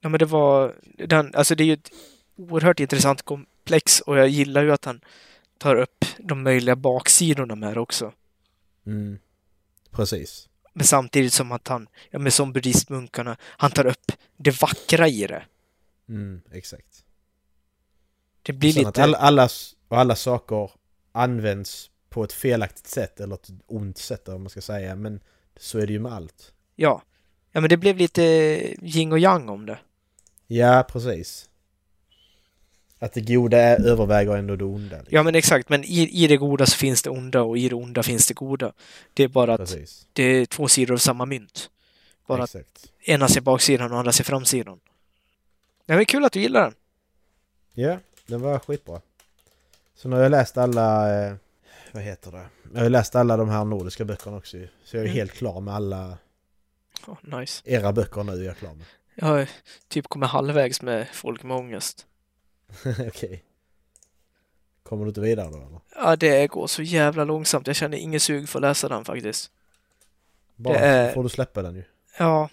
Ja 0.00 0.08
men 0.08 0.18
det 0.18 0.26
var, 0.26 0.74
den, 1.06 1.34
alltså 1.34 1.54
det 1.54 1.62
är 1.62 1.66
ju 1.66 1.72
ett 1.72 1.90
oerhört 2.36 2.80
intressant 2.80 3.22
komplex 3.64 4.00
och 4.00 4.18
jag 4.18 4.28
gillar 4.28 4.62
ju 4.62 4.72
att 4.72 4.84
han 4.84 5.00
tar 5.58 5.76
upp 5.76 6.04
de 6.18 6.42
möjliga 6.42 6.76
baksidorna 6.76 7.54
med 7.54 7.74
det 7.74 7.80
också. 7.80 8.12
Mm. 8.86 9.18
precis. 9.90 10.48
Men 10.72 10.86
samtidigt 10.86 11.32
som 11.32 11.52
att 11.52 11.68
han, 11.68 11.88
ja 12.10 12.18
men 12.18 12.32
som 12.32 12.52
buddhistmunkarna, 12.52 13.36
han 13.40 13.70
tar 13.70 13.86
upp 13.86 14.12
det 14.36 14.60
vackra 14.60 15.08
i 15.08 15.26
det. 15.26 15.44
Mm, 16.08 16.42
exakt. 16.52 17.04
Det 18.42 18.52
blir 18.52 18.72
Sen 18.72 18.80
lite... 18.80 18.88
att 18.88 18.98
alla, 18.98 19.18
alla, 19.18 19.48
och 19.88 19.98
alla 19.98 20.16
saker 20.16 20.70
används 21.12 21.90
på 22.08 22.24
ett 22.24 22.32
felaktigt 22.32 22.86
sätt 22.86 23.20
eller 23.20 23.34
ett 23.34 23.50
ont 23.66 23.98
sätt 23.98 24.28
om 24.28 24.42
man 24.42 24.50
ska 24.50 24.60
säga. 24.60 24.96
Men 24.96 25.20
så 25.56 25.78
är 25.78 25.86
det 25.86 25.92
ju 25.92 25.98
med 25.98 26.12
allt. 26.12 26.52
Ja. 26.76 27.02
Ja 27.52 27.60
men 27.60 27.70
det 27.70 27.76
blev 27.76 27.96
lite 27.96 28.22
yin 28.82 29.12
och 29.12 29.18
yang 29.18 29.48
om 29.48 29.66
det. 29.66 29.78
Ja, 30.46 30.84
precis. 30.88 31.48
Att 33.04 33.12
det 33.12 33.20
goda 33.20 33.58
är, 33.58 33.86
överväger 33.86 34.36
ändå 34.36 34.56
det 34.56 34.64
onda. 34.64 34.96
Liksom. 34.96 35.16
Ja 35.16 35.22
men 35.22 35.34
exakt, 35.34 35.68
men 35.68 35.84
i, 35.84 36.24
i 36.24 36.26
det 36.26 36.36
goda 36.36 36.66
så 36.66 36.76
finns 36.76 37.02
det 37.02 37.10
onda 37.10 37.42
och 37.42 37.58
i 37.58 37.68
det 37.68 37.74
onda 37.74 38.02
finns 38.02 38.26
det 38.26 38.34
goda. 38.34 38.72
Det 39.14 39.22
är 39.22 39.28
bara 39.28 39.54
att 39.54 39.60
Precis. 39.60 40.06
det 40.12 40.22
är 40.22 40.46
två 40.46 40.68
sidor 40.68 40.94
av 40.94 40.98
samma 40.98 41.26
mynt. 41.26 41.70
Bara 42.26 42.42
att 42.42 42.54
Exakt. 42.54 42.86
ena 43.00 43.28
ser 43.28 43.40
baksidan 43.40 43.92
och 43.92 43.98
andra 43.98 44.12
ser 44.12 44.24
framsidan. 44.24 44.80
Det 45.86 45.96
var 45.96 46.04
kul 46.04 46.24
att 46.24 46.32
du 46.32 46.40
gillar 46.40 46.62
den. 46.62 46.74
Ja, 47.72 47.98
den 48.26 48.40
var 48.40 48.58
skitbra. 48.58 49.00
Så 49.94 50.08
nu 50.08 50.16
har 50.16 50.22
jag 50.22 50.30
läst 50.30 50.58
alla... 50.58 51.14
Eh, 51.26 51.34
vad 51.92 52.02
heter 52.02 52.32
det? 52.32 52.46
Jag 52.74 52.80
har 52.82 52.88
läst 52.88 53.14
alla 53.16 53.36
de 53.36 53.48
här 53.48 53.64
nordiska 53.64 54.04
böckerna 54.04 54.36
också. 54.36 54.56
Så 54.84 54.96
jag 54.96 55.00
är 55.02 55.06
Mm. 55.06 55.16
helt 55.16 55.32
klar 55.32 55.60
med 55.60 55.74
alla 55.74 56.18
Oh, 57.06 57.38
nice. 57.40 57.62
era 57.64 57.92
böcker 57.92 58.22
nu. 58.22 58.32
Är 58.32 58.44
jag 58.46 58.56
klar 58.56 58.74
med. 58.74 58.86
Jag 59.14 59.26
har 59.26 59.48
typ 59.88 60.08
kommit 60.08 60.28
halvvägs 60.30 60.82
med 60.82 61.06
folk 61.12 61.42
med 61.42 61.56
ångest. 61.56 62.06
Okej. 63.08 63.44
Kommer 64.82 65.04
du 65.04 65.08
inte 65.08 65.20
vidare 65.20 65.50
då 65.50 65.56
eller? 65.56 65.80
Ja, 65.96 66.16
det 66.16 66.46
går 66.46 66.66
så 66.66 66.82
jävla 66.82 67.24
långsamt. 67.24 67.66
Jag 67.66 67.76
känner 67.76 67.98
ingen 67.98 68.20
sug 68.20 68.48
för 68.48 68.58
att 68.58 68.62
läsa 68.62 68.88
den 68.88 69.04
faktiskt. 69.04 69.50
Bara 70.56 70.78
är- 70.78 71.12
får 71.12 71.22
du 71.22 71.28
släppa 71.28 71.62
den 71.62 71.74
ju. 71.74 71.84
Ja. 72.18 72.50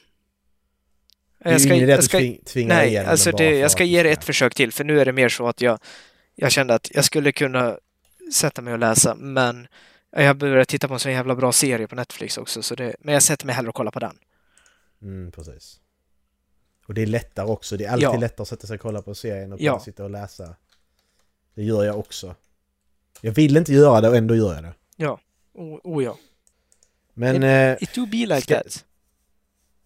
Det 1.43 1.49
är 1.49 1.59
ju 1.59 1.65
ingen 1.65 1.83
idé 1.83 1.93
att 1.93 2.01
du 2.01 2.07
tving, 2.07 2.41
tvingar 2.45 2.75
nej, 2.75 2.87
igenom 2.89 3.11
alltså 3.11 3.31
det, 3.31 3.57
jag 3.57 3.71
ska 3.71 3.83
ge 3.83 4.03
det 4.03 4.11
ett 4.11 4.23
försök 4.23 4.55
till, 4.55 4.71
för 4.71 4.83
nu 4.83 4.99
är 5.01 5.05
det 5.05 5.11
mer 5.11 5.29
så 5.29 5.47
att 5.47 5.61
jag, 5.61 5.79
jag 6.35 6.51
kände 6.51 6.73
att 6.73 6.91
jag 6.91 7.05
skulle 7.05 7.31
kunna 7.31 7.77
sätta 8.33 8.61
mig 8.61 8.73
och 8.73 8.79
läsa, 8.79 9.15
men 9.15 9.67
jag 10.09 10.37
började 10.37 10.65
titta 10.65 10.87
på 10.87 10.93
en 10.93 10.99
så 10.99 11.09
jävla 11.09 11.35
bra 11.35 11.51
serie 11.51 11.87
på 11.87 11.95
Netflix 11.95 12.37
också, 12.37 12.61
så 12.63 12.75
det, 12.75 12.95
men 12.99 13.13
jag 13.13 13.23
sätter 13.23 13.45
mig 13.45 13.55
hellre 13.55 13.69
och 13.69 13.75
kollar 13.75 13.91
på 13.91 13.99
den. 13.99 14.17
Mm, 15.01 15.31
precis. 15.31 15.79
Och 16.91 16.95
det 16.95 17.01
är 17.01 17.05
lättare 17.05 17.47
också. 17.47 17.77
Det 17.77 17.85
är 17.85 17.89
alltid 17.91 18.03
Ja. 18.05 18.17
lättare 18.17 18.41
att 18.41 18.47
sätta 18.47 18.67
sig 18.67 18.73
och 18.75 18.81
kolla 18.81 19.01
på 19.01 19.15
serien 19.15 19.53
och 19.53 19.61
Ja. 19.61 19.71
bara 19.71 19.79
sitta 19.79 20.03
och 20.03 20.09
läsa. 20.09 20.55
Det 21.53 21.63
gör 21.63 21.83
jag 21.83 21.99
också. 21.99 22.35
Jag 23.21 23.31
vill 23.31 23.57
inte 23.57 23.73
göra 23.73 24.01
det 24.01 24.09
och 24.09 24.15
ändå 24.15 24.35
gör 24.35 24.53
jag 24.53 24.63
det. 24.63 24.73
Oh, 25.53 25.79
oh 25.83 26.03
ja. 26.03 26.17
Men... 27.13 27.43
eh, 27.43 27.77
It 27.83 27.95
do 27.95 28.05
be 28.05 28.17
like 28.17 28.41
Ska- 28.41 28.55
that. 28.63 28.85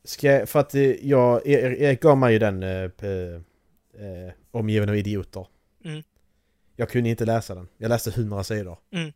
Ska 0.04 0.46
för 0.46 0.60
att 0.60 0.76
eh, 0.76 0.82
jag, 0.82 1.48
Erik 1.48 2.02
gav 2.02 2.18
mig 2.18 2.34
ju 2.34 2.39
den 2.39 2.63
eh, 2.63 2.82
eh, 2.84 4.32
omgiven 4.52 4.89
av 4.89 4.96
idioter. 4.98 5.48
Mm. 5.86 6.04
Jag 6.76 6.89
kunde 6.89 7.10
inte 7.10 7.26
läsa 7.26 7.56
den. 7.56 7.68
Jag 7.78 7.89
läste 7.89 8.10
100 8.10 8.44
sidor. 8.44 8.78
Mm. 8.91 9.08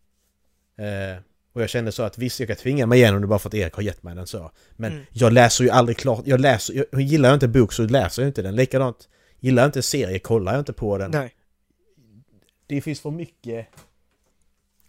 Eh, 0.76 1.22
och 1.60 1.64
jag 1.64 1.70
kände 1.70 1.92
så 1.92 2.04
att 2.04 2.18
visst, 2.18 2.40
jag 2.40 2.48
kan 2.48 2.58
tvinga 2.58 2.86
mig 2.86 3.00
igenom 3.00 3.22
det 3.22 3.28
bara 3.28 3.40
för 3.40 3.50
att 3.50 3.54
Erik 3.54 3.74
har 3.74 3.84
gett 3.84 4.04
mig 4.04 4.16
den 4.16 4.28
så. 4.28 4.52
Men 4.76 4.92
Mm. 4.92 5.06
jag 5.12 5.34
läser 5.34 5.64
ju 5.64 5.70
aldrig 5.70 5.98
klart. 5.98 6.28
Jag 6.28 6.40
läser, 6.40 6.86
jag, 6.92 7.02
gillar 7.02 7.30
jag 7.30 7.36
inte 7.36 7.48
bok 7.48 7.74
så 7.74 7.84
läser 7.84 8.22
jag 8.22 8.30
inte 8.30 8.42
den. 8.42 8.56
Likadant, 8.56 9.10
gillar 9.40 9.64
jag 9.64 9.68
inte 9.68 9.82
serie 9.82 10.20
kollar 10.20 10.52
jag 10.52 10.62
inte 10.62 10.74
på 10.74 10.98
den. 10.98 11.12
Nej. 11.12 11.36
Det 12.68 12.82
finns 12.82 13.00
för 13.02 13.12
mycket... 13.12 13.68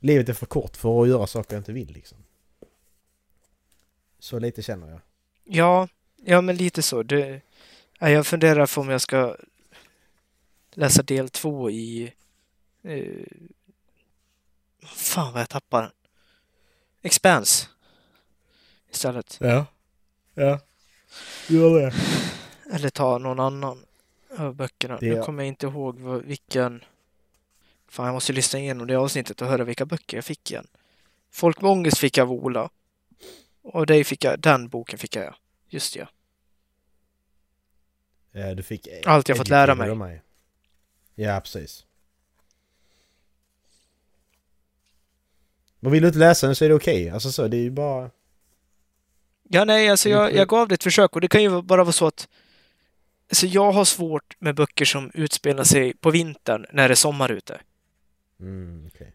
Livet 0.02 0.28
är 0.28 0.32
för 0.32 0.46
kort 0.46 0.76
för 0.76 1.02
att 1.02 1.08
göra 1.08 1.26
saker 1.26 1.54
jag 1.54 1.60
inte 1.60 1.72
vill 1.72 1.92
liksom. 1.92 2.18
Så 4.18 4.38
lite 4.38 4.62
känner 4.62 4.90
jag. 4.90 5.00
Ja, 5.44 5.88
ja 6.16 6.40
men 6.40 6.56
lite 6.56 6.82
så. 6.82 7.02
Det, 7.02 7.40
ja, 7.98 8.10
jag 8.10 8.26
funderar 8.26 8.74
på 8.74 8.80
om 8.80 8.88
jag 8.88 9.00
ska 9.00 9.36
läsa 10.74 11.02
del 11.02 11.28
två 11.28 11.70
i... 11.70 12.12
Eh, 12.82 13.26
fan 14.86 15.32
vad 15.32 15.40
jag 15.42 15.48
tappar 15.48 15.82
den. 15.82 15.90
Expanse. 17.02 17.66
Istället. 18.90 19.36
Ja. 19.40 19.66
Ja. 20.34 20.60
Gör 21.48 21.80
det. 21.80 21.94
Eller 22.74 22.90
ta 22.90 23.18
någon 23.18 23.40
annan 23.40 23.86
av 24.38 24.54
böckerna. 24.54 24.98
Det- 25.00 25.14
Nu 25.14 25.22
kommer 25.22 25.42
jag 25.42 25.48
inte 25.48 25.66
ihåg 25.66 25.98
vad, 25.98 26.22
vilken... 26.22 26.84
Fan, 27.88 28.06
jag 28.06 28.12
måste 28.12 28.32
lyssna 28.32 28.58
igenom 28.58 28.86
det 28.86 28.94
avsnittet 28.96 29.42
och 29.42 29.48
höra 29.48 29.64
vilka 29.64 29.86
böcker 29.86 30.16
jag 30.16 30.24
fick 30.24 30.50
igen. 30.50 30.66
Folk 31.30 31.60
med 31.60 31.70
ångest 31.70 31.98
fick 31.98 32.16
jag 32.16 32.24
av 32.24 32.32
Ola. 32.32 32.70
Och 33.62 33.86
dig 33.86 34.04
fick 34.04 34.24
jag, 34.24 34.40
den 34.40 34.68
boken 34.68 34.98
fick 34.98 35.16
jag, 35.16 35.24
ja. 35.24 35.34
Just 35.68 35.96
ja. 35.96 36.06
Eh, 38.32 38.50
Du 38.50 38.62
fick... 38.62 38.88
Allt 39.06 39.28
jag 39.28 39.38
fått 39.38 39.48
lära 39.48 39.74
mig. 39.74 39.90
av 39.90 40.18
Ja, 41.14 41.40
precis. 41.40 41.86
Men 45.80 45.92
vill 45.92 46.02
du 46.02 46.08
inte 46.08 46.18
läsa 46.18 46.46
den 46.46 46.56
så 46.56 46.64
är 46.64 46.68
det 46.68 46.74
okej. 46.74 47.10
Alltså 47.10 47.32
så, 47.32 47.48
det 47.48 47.56
är 47.56 47.60
ju 47.62 47.70
bara... 47.70 48.10
Ja, 49.48 49.64
nej, 49.64 49.88
alltså 49.88 50.08
jag, 50.08 50.26
sjukt. 50.28 50.38
jag 50.38 50.48
gav 50.48 50.68
det 50.68 50.74
ett 50.74 50.82
försök 50.82 51.14
och 51.14 51.20
det 51.20 51.28
kan 51.28 51.42
ju 51.42 51.62
bara 51.62 51.84
vara 51.84 51.92
så 51.92 52.06
att 52.06 52.28
Alltså 53.30 53.46
jag 53.46 53.72
har 53.72 53.84
svårt 53.84 54.36
med 54.38 54.54
böcker 54.54 54.84
som 54.84 55.10
utspelar 55.14 55.64
sig 55.64 55.94
på 55.96 56.10
vintern 56.10 56.66
när 56.72 56.88
det 56.88 56.92
är 56.92 56.96
sommar 56.96 57.32
ute. 57.32 57.60
Mm, 58.40 58.90
okej. 58.94 59.12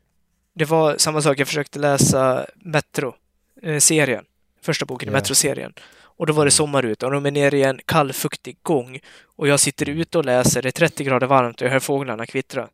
Det 0.53 0.65
var 0.65 0.97
samma 0.97 1.21
sak, 1.21 1.39
jag 1.39 1.47
försökte 1.47 1.79
läsa 1.79 2.45
Metro-serien. 2.55 4.25
Första 4.61 4.85
boken 4.85 5.09
i 5.09 5.11
Ja. 5.11 5.17
Metro-serien. 5.17 5.73
Och 5.97 6.25
då 6.27 6.33
var 6.33 6.43
det 6.45 6.47
Mm. 6.47 6.51
sommar 6.51 6.85
ute 6.85 7.05
och 7.05 7.11
de 7.11 7.25
är 7.25 7.31
nere 7.31 7.57
i 7.57 7.63
en 7.63 7.79
kall, 7.85 8.13
fuktig 8.13 8.57
gång. 8.61 8.99
Och 9.23 9.47
jag 9.47 9.59
sitter 9.59 9.89
ute 9.89 10.17
och 10.17 10.25
läser, 10.25 10.61
det 10.61 10.69
är 10.69 10.71
30 10.71 11.03
grader 11.03 11.27
varmt 11.27 11.61
och 11.61 11.67
jag 11.67 11.71
hör 11.71 11.79
fåglarna 11.79 12.25
kvittra. 12.25 12.69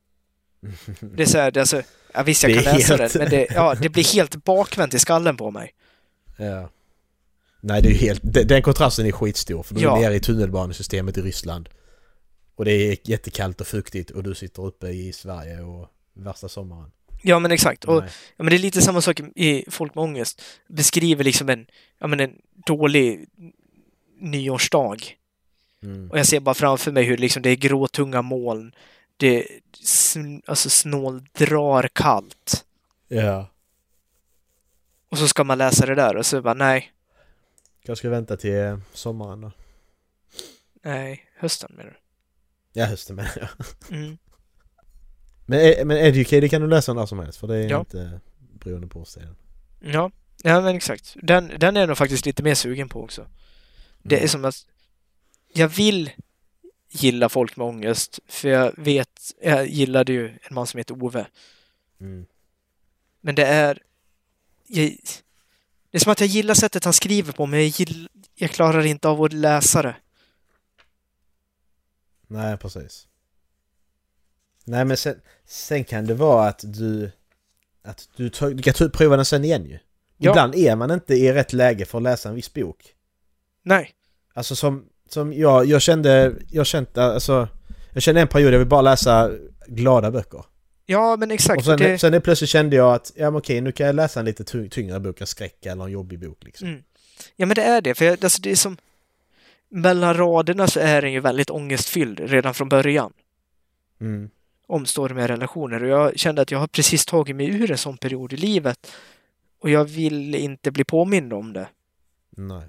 Det 1.00 1.24
är 1.24 1.28
så 1.28 1.38
här, 1.38 1.52
det 1.52 1.58
är 1.58 1.62
alltså, 1.62 1.82
ja, 2.14 2.24
visst 2.24 2.44
jag 2.44 2.54
kan 2.54 2.64
läsa 2.64 2.98
helt- 2.98 3.14
den, 3.14 3.22
men 3.22 3.32
det, 3.32 3.48
ja, 3.50 3.76
det 3.82 3.90
blir 3.90 4.14
helt 4.14 4.44
bakvänt 4.44 4.94
i 4.94 5.00
skallen 5.00 5.38
på 5.38 5.52
mig. 5.52 5.74
Ja. 6.38 6.70
Nej, 7.62 7.82
det 7.82 7.90
är 7.90 7.94
helt... 7.94 8.22
Den, 8.24 8.48
den 8.48 8.62
kontrasten 8.62 9.06
är 9.06 9.12
skitstor. 9.12 9.64
För 9.64 9.76
du 9.76 9.82
Ja. 9.82 9.98
är 9.98 10.02
nere 10.02 10.16
i 10.16 10.20
tunnelbanesystemet 10.20 11.18
i 11.18 11.22
Ryssland. 11.22 11.70
Och 12.56 12.66
det 12.66 12.72
är 12.72 12.98
jättekallt 13.04 13.62
och 13.62 13.68
fuktigt 13.68 14.10
och 14.10 14.24
du 14.24 14.36
sitter 14.36 14.66
uppe 14.66 14.88
i 14.88 15.14
Sverige 15.14 15.62
och 15.62 15.88
värsta 16.14 16.50
sommaren. 16.50 16.92
Ja, 17.22 17.40
men 17.40 17.52
exakt. 17.52 17.86
Och. 17.86 18.04
Ja, 18.38 18.44
men 18.44 18.48
det 18.50 18.56
är 18.56 18.60
lite 18.60 18.82
samma 18.82 19.02
sak 19.02 19.20
i 19.36 19.66
Folk 19.70 19.96
med 19.96 20.04
ångest. 20.04 20.42
Beskriver 20.68 21.24
liksom 21.24 21.50
en, 21.50 21.66
ja, 22.00 22.08
men 22.08 22.20
en 22.20 22.32
dålig 22.66 23.26
nyårsdag. 24.20 24.98
Mm. 25.84 26.12
Och 26.12 26.20
jag 26.20 26.26
ser 26.28 26.40
bara 26.40 26.56
framför 26.56 26.92
mig 26.92 27.04
hur 27.04 27.18
liksom 27.18 27.42
det 27.42 27.50
är 27.50 27.56
gråtunga 27.56 28.22
moln. 28.22 28.72
Det 29.22 29.48
sn- 29.84 30.42
alltså 30.46 30.70
snåldrar 30.70 31.88
kallt. 31.88 32.66
Ja. 33.08 33.48
Och 35.10 35.18
så 35.18 35.28
ska 35.28 35.44
man 35.44 35.58
läsa 35.58 35.86
det 35.86 35.96
där 35.96 36.16
och 36.18 36.26
så 36.26 36.42
bara 36.42 36.54
nej, 36.54 36.92
Jag 37.82 37.98
ska 37.98 38.10
vänta 38.10 38.38
till 38.38 38.56
eh, 38.60 38.78
sommaren 38.94 39.42
då. 39.42 39.52
nej, 40.84 41.26
hösten 41.38 41.72
menar 41.78 41.98
Ja, 42.74 42.86
hösten 42.86 43.16
menar 43.16 43.32
jag. 43.36 43.48
du? 43.90 43.96
Mm. 43.96 44.18
Men, 45.46 45.60
eh, 45.60 45.86
men 45.86 45.98
Educated 45.98 46.50
kan 46.52 46.62
du 46.62 46.68
läsa 46.68 46.94
när 46.94 47.06
som 47.06 47.20
helst 47.20 47.40
för 47.40 47.48
det 47.48 47.58
är 47.58 47.70
Ja. 47.70 47.80
inte 47.80 48.20
beroende 48.40 48.88
på 48.88 49.00
årstiden. 49.00 49.36
Ja, 49.80 50.12
ja 50.44 50.62
men 50.62 50.76
exakt. 50.76 51.16
Den, 51.22 51.52
den 51.60 51.76
är 51.78 51.82
jag 51.82 51.88
nog 51.88 51.98
faktiskt 51.98 52.26
lite 52.26 52.44
mer 52.44 52.56
sugen 52.56 52.90
på 52.90 53.04
också. 53.04 53.28
Det 54.04 54.16
är 54.16 54.20
Mm. 54.20 54.30
som 54.30 54.46
att 54.46 54.66
jag 55.54 55.68
vill 55.68 56.12
gilla 56.92 57.30
folk 57.30 57.58
med 57.58 57.68
ångest, 57.68 58.20
för 58.28 58.50
jag 58.50 58.74
vet, 58.78 59.34
jag 59.42 59.68
gillade 59.68 60.14
ju 60.14 60.28
en 60.28 60.54
man 60.56 60.68
som 60.68 60.78
heter 60.78 61.04
Ove. 61.04 61.28
Mm. 62.00 62.26
Men 63.22 63.36
det 63.36 63.46
är... 63.46 63.82
Jag, 64.68 64.98
det 65.92 65.98
är 65.98 66.00
som 66.00 66.12
att 66.12 66.20
jag 66.20 66.30
gillar 66.30 66.54
sättet 66.54 66.84
han 66.84 66.94
skriver 66.94 67.34
på, 67.34 67.46
men 67.46 67.60
jag, 67.60 67.68
gill, 67.68 68.10
jag 68.36 68.52
klarar 68.52 68.86
inte 68.86 69.08
av 69.08 69.24
att 69.24 69.34
läsa 69.34 69.82
det. 69.82 69.96
Nej, 72.28 72.58
precis. 72.58 73.08
Nej, 74.64 74.86
men 74.86 74.98
sen, 74.98 75.22
sen 75.46 75.84
kan 75.84 76.06
det 76.06 76.14
vara 76.14 76.48
att 76.48 76.64
du... 76.64 77.12
Att 77.84 78.10
du, 78.16 78.30
tar, 78.30 78.50
du 78.50 78.64
kan 78.64 78.92
prova 78.92 79.16
den 79.16 79.26
sen 79.26 79.44
igen 79.44 79.66
ju. 79.66 79.80
Ja. 80.18 80.32
Ibland 80.32 80.56
är 80.56 80.76
man 80.76 80.92
inte 80.92 81.16
i 81.16 81.34
rätt 81.34 81.54
läge 81.54 81.86
för 81.86 81.98
att 81.98 82.04
läsa 82.04 82.30
en 82.30 82.36
viss 82.36 82.54
bok. 82.54 82.96
Nej. 83.64 83.92
Alltså 84.34 84.56
som, 84.56 84.90
som 85.14 85.34
jag, 85.34 85.66
jag 85.66 85.82
kände, 85.82 86.34
jag 86.50 86.66
kände, 86.66 87.04
alltså... 87.04 87.48
Jag 87.94 88.04
kände 88.04 88.22
en 88.22 88.28
period 88.28 88.54
jag 88.54 88.60
vill 88.60 88.68
bara 88.68 88.82
läsa 88.82 89.32
glada 89.68 90.12
böcker. 90.12 90.46
Ja, 90.86 91.16
men 91.20 91.32
exakt. 91.32 91.58
Och 91.58 91.66
sen, 91.66 91.78
det, 91.78 92.00
sen 92.00 92.22
plötsligt 92.22 92.50
kände 92.50 92.76
jag 92.76 92.94
att, 92.94 93.12
ja 93.16 93.32
men 93.32 93.38
okej, 93.40 93.62
nu 93.62 93.72
kan 93.72 93.86
jag 93.86 93.96
läsa 93.96 94.20
en 94.20 94.26
lite 94.26 94.44
ty- 94.44 94.70
tyngre 94.70 95.00
bok, 95.00 95.22
en 95.22 95.28
skräck 95.28 95.66
eller 95.66 95.84
en 95.84 95.92
jobbig 95.92 96.20
bok 96.20 96.44
liksom. 96.44 96.68
mm. 96.68 96.84
Ja, 97.36 97.46
men 97.46 97.56
det 97.56 97.64
är 97.64 97.82
det. 97.82 97.96
För 97.96 98.06
jag, 98.06 98.24
alltså, 98.24 98.42
det 98.42 98.52
är 98.52 98.56
som... 98.56 98.78
Mellan 99.70 100.14
raderna 100.14 100.68
så 100.68 100.80
är 100.80 101.02
den 101.02 101.12
ju 101.12 101.20
väldigt 101.20 101.50
ångestfylld 101.50 102.20
redan 102.20 102.54
från 102.54 102.70
början. 102.70 103.14
Mm. 104.02 104.30
Om 104.68 104.86
stormiga 104.86 105.28
relationer. 105.28 105.84
Och 105.84 105.90
jag 105.90 106.20
kände 106.20 106.42
att 106.42 106.52
jag 106.52 106.60
har 106.60 106.68
precis 106.68 107.06
tagit 107.06 107.36
mig 107.36 107.48
ur 107.48 107.72
en 107.72 107.78
sån 107.78 107.98
period 107.98 108.34
i 108.34 108.38
livet. 108.38 108.92
Och 109.60 109.70
jag 109.70 109.86
vill 109.86 110.36
inte 110.36 110.72
bli 110.72 110.84
påmind 110.84 111.34
om 111.34 111.54
det. 111.54 111.68
Nej. 112.30 112.64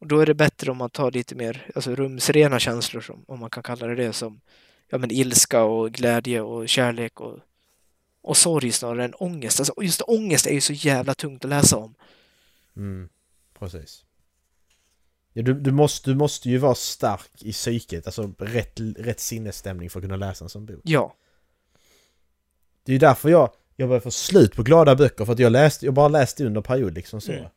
Och 0.00 0.06
då 0.06 0.20
är 0.20 0.26
det 0.26 0.34
bättre 0.34 0.70
om 0.70 0.76
man 0.76 0.90
tar 0.90 1.10
lite 1.10 1.34
mer 1.34 1.66
alltså 1.74 1.94
rumsrena 1.94 2.58
känslor, 2.58 3.00
som, 3.00 3.24
om 3.28 3.40
man 3.40 3.50
kan 3.50 3.62
kalla 3.62 3.86
det 3.86 3.94
det, 3.94 4.12
som 4.12 4.40
ja, 4.88 4.98
men 4.98 5.10
ilska 5.10 5.62
och 5.62 5.92
glädje 5.92 6.40
och 6.40 6.68
kärlek 6.68 7.20
och, 7.20 7.38
och 8.22 8.36
sorg 8.36 8.72
snarare 8.72 9.04
än 9.04 9.14
ångest. 9.14 9.60
Alltså, 9.60 9.74
just 9.82 10.02
ångest 10.02 10.46
är 10.46 10.54
ju 10.54 10.60
så 10.60 10.72
jävla 10.72 11.14
tungt 11.14 11.44
att 11.44 11.50
läsa 11.50 11.76
om. 11.76 11.94
Mm, 12.76 13.08
precis. 13.58 14.04
Ja, 15.32 15.42
du, 15.42 15.54
du, 15.54 15.72
måste, 15.72 16.10
du 16.10 16.16
måste 16.16 16.50
ju 16.50 16.58
vara 16.58 16.74
stark 16.74 17.42
i 17.42 17.52
psyket, 17.52 18.06
alltså 18.06 18.34
rätt, 18.38 18.80
rätt 18.96 19.20
sinnesstämning 19.20 19.90
för 19.90 19.98
att 19.98 20.04
kunna 20.04 20.16
läsa 20.16 20.44
en 20.44 20.48
sån 20.48 20.66
bok. 20.66 20.80
Ja. 20.84 21.14
Det 22.84 22.92
är 22.92 22.94
ju 22.94 22.98
därför 22.98 23.28
jag, 23.28 23.50
jag 23.76 23.88
börjar 23.88 24.00
få 24.00 24.10
slut 24.10 24.56
på 24.56 24.62
glada 24.62 24.96
böcker, 24.96 25.24
för 25.24 25.32
att 25.32 25.38
jag, 25.38 25.52
läste, 25.52 25.84
jag 25.84 25.94
bara 25.94 26.08
läste 26.08 26.44
under 26.44 26.60
period 26.60 26.94
liksom 26.94 27.20
så. 27.20 27.32
Mm. 27.32 27.50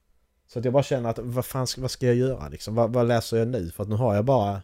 Så 0.48 0.60
att 0.60 0.66
jag 0.66 0.74
bara 0.74 0.84
känner 0.84 1.10
att 1.10 1.20
vad 1.20 1.46
fan 1.46 1.68
ska, 1.68 1.82
vad 1.82 1.92
ska 1.92 2.06
jag 2.06 2.16
göra 2.16 2.50
liksom? 2.50 2.76
Vad, 2.76 2.94
vad 2.94 3.08
läser 3.08 3.38
jag 3.38 3.48
nu? 3.48 3.72
För 3.72 3.84
att 3.84 3.90
nu 3.90 3.96
har 3.96 4.16
jag 4.16 4.26
bara... 4.26 4.62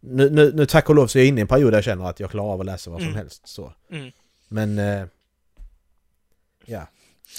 Nu, 0.00 0.30
nu, 0.30 0.52
nu 0.54 0.66
tack 0.66 0.88
och 0.88 0.94
lov 0.94 1.06
så 1.06 1.18
är 1.18 1.22
jag 1.22 1.28
inne 1.28 1.40
i 1.40 1.42
en 1.42 1.48
period 1.48 1.72
där 1.72 1.76
jag 1.76 1.84
känner 1.84 2.04
att 2.04 2.20
jag 2.20 2.30
klarar 2.30 2.52
av 2.52 2.60
att 2.60 2.66
läsa 2.66 2.90
vad 2.90 3.00
som 3.00 3.08
Mm. 3.08 3.18
helst 3.18 3.48
så. 3.48 3.72
Mm. 3.90 4.12
Men... 4.48 4.78
Eh, 4.78 5.06
ja. 6.64 6.86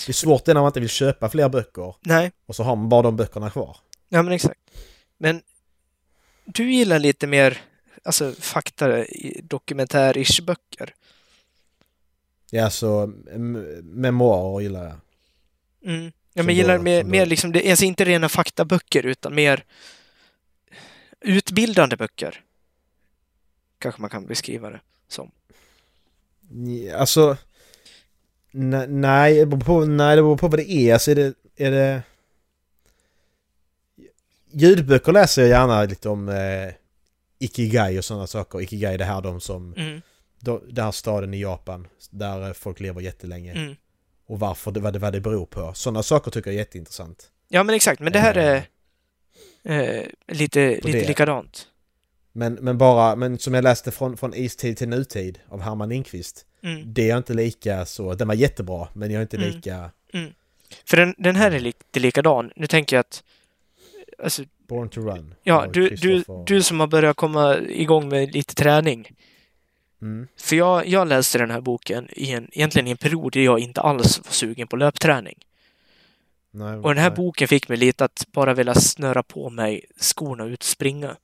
Det 0.05 0.11
är 0.11 0.13
svårt 0.13 0.45
det 0.45 0.53
när 0.53 0.61
man 0.61 0.67
inte 0.69 0.79
vill 0.79 0.89
köpa 0.89 1.29
fler 1.29 1.49
böcker 1.49 1.95
Nej, 2.01 2.31
och 2.45 2.55
så 2.55 2.63
har 2.63 2.75
man 2.75 2.89
bara 2.89 3.01
de 3.01 3.15
böckerna 3.15 3.49
kvar. 3.49 3.77
ja 4.09 4.21
men 4.23 4.33
exakt. 4.33 4.59
Men 5.17 5.41
du 6.45 6.71
gillar 6.73 6.99
lite 6.99 7.27
mer 7.27 7.61
alltså 8.03 8.31
fakta 8.39 8.87
dokumentär-ish 9.43 10.41
böcker. 10.43 10.93
Ja, 12.51 12.69
så 12.69 13.07
memoarer 13.83 14.61
gillar 14.61 14.83
jag. 14.83 14.95
Mm. 15.93 16.11
Ja, 16.39 16.43
men 16.43 16.55
gillar 16.55 16.77
mer, 16.77 17.03
mer 17.03 17.25
liksom, 17.25 17.51
det, 17.51 17.69
alltså 17.69 17.85
inte 17.85 18.05
rena 18.05 18.29
faktaböcker 18.29 19.05
utan 19.05 19.35
mer 19.35 19.63
utbildande 21.21 21.95
böcker. 21.95 22.41
Kanske 23.79 24.01
man 24.01 24.09
kan 24.09 24.25
beskriva 24.25 24.69
det 24.69 24.79
som. 25.07 25.31
Alltså... 26.95 27.37
ne- 28.51 28.87
Nej, 28.87 29.35
det 29.35 29.45
beror 29.45 29.61
på, 29.61 29.85
nej, 29.85 30.15
det 30.15 30.21
beror 30.21 30.37
på 30.37 30.47
vad 30.47 30.59
det 30.59 30.71
är. 30.71 30.93
Alltså 30.93 31.11
är 31.11 31.15
det... 31.15 31.33
Är 31.55 31.71
det... 31.71 32.03
Ljudböcker 34.51 35.11
läser 35.11 35.41
jag 35.41 35.49
gärna 35.49 35.83
lite 35.83 36.09
om 36.09 36.29
eh, 36.29 36.73
Ikigai 37.39 37.99
och 37.99 38.05
sådana 38.05 38.27
saker. 38.27 38.61
Ikigai, 38.61 38.97
det 38.97 39.05
här 39.05 39.21
de 39.21 39.41
som... 39.41 39.73
Mm. 39.73 40.01
De, 40.39 40.61
den 40.69 40.85
här 40.85 40.91
staden 40.91 41.33
i 41.33 41.41
Japan 41.41 41.87
där 42.09 42.53
folk 42.53 42.79
lever 42.79 43.01
jättelänge. 43.01 43.51
Mm. 43.51 43.75
Och 44.29 44.39
varför 44.39 44.71
det, 44.71 44.79
vad, 44.79 44.93
det, 44.93 44.99
vad 44.99 45.13
det 45.13 45.21
beror 45.21 45.45
på. 45.45 45.73
Sådana 45.73 46.03
saker 46.03 46.31
tycker 46.31 46.49
jag 46.49 46.55
är 46.55 46.59
jätteintressant. 46.59 47.31
Ja, 47.47 47.63
men 47.63 47.75
exakt. 47.75 47.99
Men 48.01 48.13
det 48.13 48.19
här 48.19 48.35
är 48.37 48.63
Eh, 49.63 49.79
eh, 49.79 50.05
lite, 50.27 50.69
lite 50.75 50.91
det. 50.91 51.07
likadant. 51.07 51.67
Men, 52.33 52.53
men 52.53 52.77
bara, 52.77 53.15
men 53.15 53.39
som 53.39 53.53
jag 53.53 53.63
läste 53.63 53.91
från, 53.91 54.17
från 54.17 54.33
istid 54.33 54.77
till 54.77 54.89
nutid 54.89 55.39
av 55.47 55.61
Herman 55.61 55.89
Lindqvist. 55.89 56.45
Mm. 56.63 56.93
Det 56.93 57.09
är 57.09 57.17
inte 57.17 57.33
lika 57.33 57.85
så, 57.85 58.13
den 58.13 58.27
var 58.27 58.35
jättebra 58.35 58.87
men 58.93 59.11
jag 59.11 59.17
är 59.17 59.21
inte 59.21 59.37
Mm. 59.37 59.49
lika 59.49 59.91
För 60.85 60.97
den, 60.97 61.15
den 61.17 61.35
här 61.35 61.51
är 61.51 61.59
lite 61.59 61.99
likadan. 61.99 62.51
Nu 62.55 62.67
tänker 62.67 62.95
jag 62.95 62.99
att 63.01 63.23
alltså, 64.23 64.43
Born 64.67 64.89
to 64.89 65.01
Run. 65.01 65.35
ja, 65.43 65.67
du, 65.73 65.89
du, 65.89 66.23
du 66.45 66.61
som 66.63 66.79
har 66.79 66.87
börjat 66.87 67.17
komma 67.17 67.57
igång 67.57 68.09
med 68.09 68.33
lite 68.33 68.55
träning. 68.55 69.15
Mm. 70.01 70.27
För 70.37 70.55
jag, 70.55 70.87
jag 70.87 71.07
läste 71.07 71.37
den 71.37 71.51
här 71.51 71.61
boken 71.61 72.07
i 72.11 72.31
en, 72.31 72.47
egentligen 72.51 72.87
i 72.87 72.91
en 72.91 72.97
period 72.97 73.33
där 73.33 73.41
jag 73.41 73.59
inte 73.59 73.81
alls 73.81 74.17
var 74.25 74.31
sugen 74.31 74.67
på 74.67 74.75
löpträning. 74.75 75.37
Nej, 76.51 76.77
Och 76.77 76.89
den 76.89 76.97
här 77.03 77.09
nej. 77.09 77.17
boken 77.17 77.47
fick 77.47 77.69
mig 77.69 77.77
lite 77.77 78.05
att 78.05 78.25
bara 78.31 78.53
vilja 78.53 78.75
snöra 78.75 79.23
på 79.23 79.49
mig 79.49 79.85
skorna 79.99 80.43
och 80.43 80.49
ut 80.49 80.59
och 80.59 80.65
springa. 80.65 81.15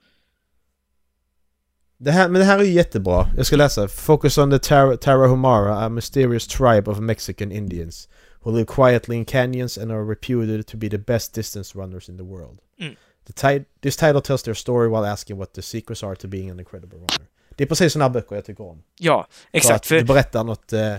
Det 1.98 2.12
här, 2.12 2.30
men 2.30 2.40
det 2.40 2.46
här 2.46 2.60
är 2.60 2.64
ju 2.64 2.72
jättebra. 2.72 3.28
Jag 3.38 3.46
ska 3.46 3.56
läsa. 3.56 3.88
Focus 3.88 4.38
on 4.38 4.52
the 4.52 4.60
Tar- 4.60 4.96
Tarahumara, 4.96 5.86
a 5.86 5.90
mysterious 5.90 6.48
tribe 6.48 6.92
of 6.92 7.00
Mexican 7.00 7.52
Indians 7.52 8.10
who 8.42 8.52
live 8.52 8.66
quietly 8.66 9.16
in 9.16 9.26
canyons 9.26 9.78
and 9.78 9.92
are 9.92 10.04
reputed 10.04 10.68
to 10.68 10.78
be 10.78 10.90
the 10.90 10.98
best 10.98 11.34
distance 11.36 11.78
runners 11.78 12.10
in 12.10 12.18
the 12.18 12.24
world. 12.24 12.60
Mm. 12.80 12.96
The 13.34 13.66
this 13.82 13.96
title 13.98 14.22
tells 14.22 14.44
their 14.44 14.56
story 14.56 14.88
while 14.90 15.06
asking 15.12 15.38
what 15.38 15.54
the 15.54 15.62
secrets 15.62 16.04
are 16.04 16.16
to 16.16 16.28
being 16.28 16.50
an 16.50 16.60
incredible 16.60 16.98
runner. 16.98 17.28
Det 17.56 17.64
är 17.64 17.68
precis 17.68 17.94
sådana 17.94 18.10
böcker 18.10 18.36
jag 18.36 18.46
tycker 18.46 18.64
om. 18.64 18.84
Ja, 19.00 19.28
För 19.30 19.58
exakt. 19.58 19.76
att 19.76 19.86
För, 19.86 19.96
det 19.96 20.04
berättar 20.04 20.44
något 20.44 20.74
eh, 20.74 20.96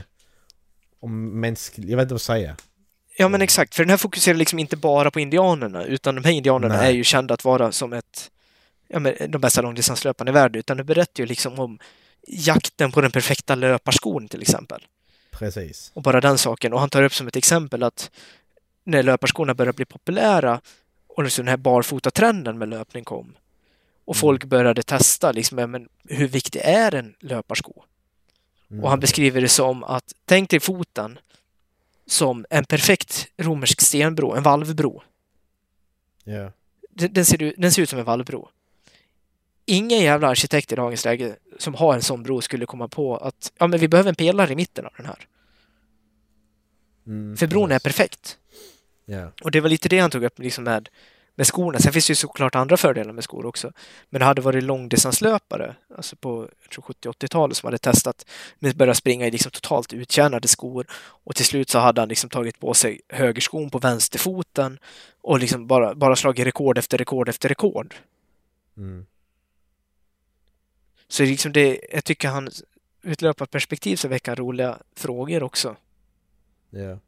om 1.01 1.41
mänsklig... 1.41 1.91
Jag 1.91 1.97
vet 1.97 2.03
inte 2.03 2.15
vad 2.15 2.21
säga. 2.21 2.57
ja, 3.17 3.29
men 3.29 3.43
exakt. 3.43 3.75
För 3.75 3.83
den 3.83 3.91
här 3.91 3.97
fokuserar 3.97 4.37
liksom 4.37 4.59
inte 4.59 4.77
bara 4.77 5.11
på 5.11 5.21
indianerna, 5.21 5.85
utan 5.85 6.15
de 6.15 6.25
här 6.25 6.33
indianerna 6.33 6.77
Nej. 6.77 6.87
är 6.87 6.95
ju 6.95 7.05
kända 7.05 7.35
att 7.35 7.45
vara 7.45 7.73
som 7.73 7.93
ett, 7.93 8.31
ja, 8.89 8.99
men, 8.99 9.15
de 9.29 9.41
bästa 9.41 9.63
långdistanslöparna 9.63 10.31
i 10.31 10.35
världen, 10.35 10.59
utan 10.59 10.77
det 10.77 10.85
berättar 10.85 11.23
ju 11.23 11.27
liksom 11.27 11.59
om 11.59 11.79
jakten 12.27 12.93
på 12.93 13.01
den 13.01 13.11
perfekta 13.11 13.55
löparskon 13.55 14.29
till 14.29 14.43
exempel. 14.43 14.87
Precis. 15.31 15.91
Och 15.95 16.03
bara 16.03 16.21
den 16.21 16.39
saken. 16.39 16.73
Och 16.73 16.81
han 16.81 16.91
tar 16.91 17.03
upp 17.03 17.15
som 17.15 17.29
ett 17.29 17.37
exempel 17.37 17.83
att 17.83 18.11
när 18.85 19.03
löparskorna 19.03 19.55
började 19.55 19.77
bli 19.77 19.85
populära 19.85 20.61
och 21.09 21.25
liksom 21.25 21.45
den 21.45 21.51
här 21.51 21.57
barfota-trenden 21.57 22.59
med 22.59 22.69
löpning 22.69 23.05
kom 23.05 23.35
och 24.07 24.15
Mm. 24.15 24.21
folk 24.21 24.45
började 24.45 24.83
testa 24.83 25.33
liksom, 25.33 25.59
ja, 25.59 25.67
men 25.67 25.89
hur 26.09 26.29
viktig 26.29 26.61
är 26.65 26.95
en 26.95 27.15
löparsko? 27.21 27.83
Mm. 28.71 28.85
Och 28.85 28.91
han 28.91 29.01
beskriver 29.01 29.41
det 29.41 29.49
som 29.49 29.85
att 29.85 30.15
tänk 30.25 30.51
dig 30.51 30.61
foten 30.61 31.19
som 32.07 32.47
en 32.51 32.65
perfekt 32.65 33.29
romersk 33.37 33.81
stenbro, 33.81 34.33
en 34.35 34.43
valvbro. 34.43 35.03
Ja. 36.25 36.53
Den, 36.91 37.13
den, 37.13 37.25
ser, 37.25 37.43
ut- 37.43 37.55
den 37.59 37.73
ser 37.73 37.83
ut 37.83 37.89
som 37.91 37.99
en 37.99 38.05
valvbro. 38.05 38.49
Ingen 39.67 40.01
jävla 40.01 40.29
arkitekt 40.29 40.73
i 40.73 40.77
dagens 40.77 41.05
läge 41.05 41.37
som 41.59 41.75
har 41.75 41.95
en 41.95 42.03
sån 42.03 42.23
bro 42.23 42.41
skulle 42.41 42.67
komma 42.67 42.89
på 42.89 43.17
att 43.17 43.53
ja, 43.59 43.67
men 43.67 43.81
vi 43.81 43.89
behöver 43.89 44.09
en 44.09 44.15
pelare 44.15 44.53
i 44.53 44.57
mitten 44.57 44.87
av 44.87 44.93
den 44.97 45.07
här. 45.07 45.27
Mm, 47.07 47.37
För 47.37 47.47
bron 47.47 47.73
är 47.73 47.79
precis. 47.79 47.83
perfekt. 47.99 48.39
Ja. 49.05 49.33
Och 49.43 49.51
det 49.51 49.61
var 49.61 49.69
lite 49.69 49.89
det 49.89 49.99
han 49.99 50.11
tog 50.11 50.25
upp 50.25 50.39
liksom 50.39 50.65
med, 50.65 50.89
med 51.37 51.47
skorna. 51.47 51.79
Sen 51.79 51.93
finns 51.93 52.07
det 52.07 52.11
ju 52.11 52.15
såklart 52.15 52.55
andra 52.55 52.77
fördelar 52.77 53.13
med 53.13 53.25
skor 53.25 53.47
också. 53.47 53.73
Men 54.11 54.19
det 54.19 54.25
hade 54.25 54.43
varit 54.43 54.65
långdistanslöpare, 54.65 55.77
alltså 55.97 56.17
på 56.17 56.49
jag 56.63 56.71
tror 56.71 56.85
70-80-talet, 56.85 57.57
som 57.57 57.67
hade 57.67 57.79
testat 57.79 58.27
med 58.59 58.77
börja 58.77 58.95
springa 58.95 59.27
i 59.27 59.31
liksom 59.31 59.51
totalt 59.51 59.93
uttjänade 59.93 60.49
skor. 60.49 60.87
Och 61.25 61.35
till 61.37 61.45
slut 61.45 61.71
så 61.71 61.79
hade 61.79 62.01
han 62.01 62.09
liksom 62.09 62.31
tagit 62.31 62.61
på 62.61 62.75
sig 62.75 63.01
högerskon 63.09 63.71
på 63.71 63.79
vänsterfoten 63.79 64.79
och 65.21 65.39
liksom 65.39 65.67
bara, 65.67 65.95
bara 65.95 66.17
slagit 66.17 66.47
rekord 66.47 66.79
efter 66.79 66.99
rekord 66.99 67.29
efter 67.29 67.49
rekord. 67.49 67.95
Mm. 68.77 69.07
Så 71.09 71.23
liksom 71.23 71.53
det, 71.53 71.81
jag 71.93 72.05
tycker 72.05 72.29
han 72.29 72.51
utlöparperspektiv 73.03 73.97
så 73.97 74.09
väcker 74.09 74.31
han 74.31 74.37
roliga 74.37 74.79
frågor 74.95 75.43
också. 75.43 75.77
Ja. 76.71 76.99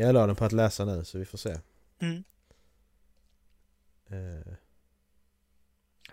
Jag 0.00 0.14
la 0.14 0.26
den 0.26 0.36
på 0.36 0.44
att 0.44 0.52
läsa 0.52 0.84
nu 0.84 1.04
så 1.04 1.18
vi 1.18 1.24
får 1.24 1.38
se. 1.38 1.58
Mm. 2.00 2.24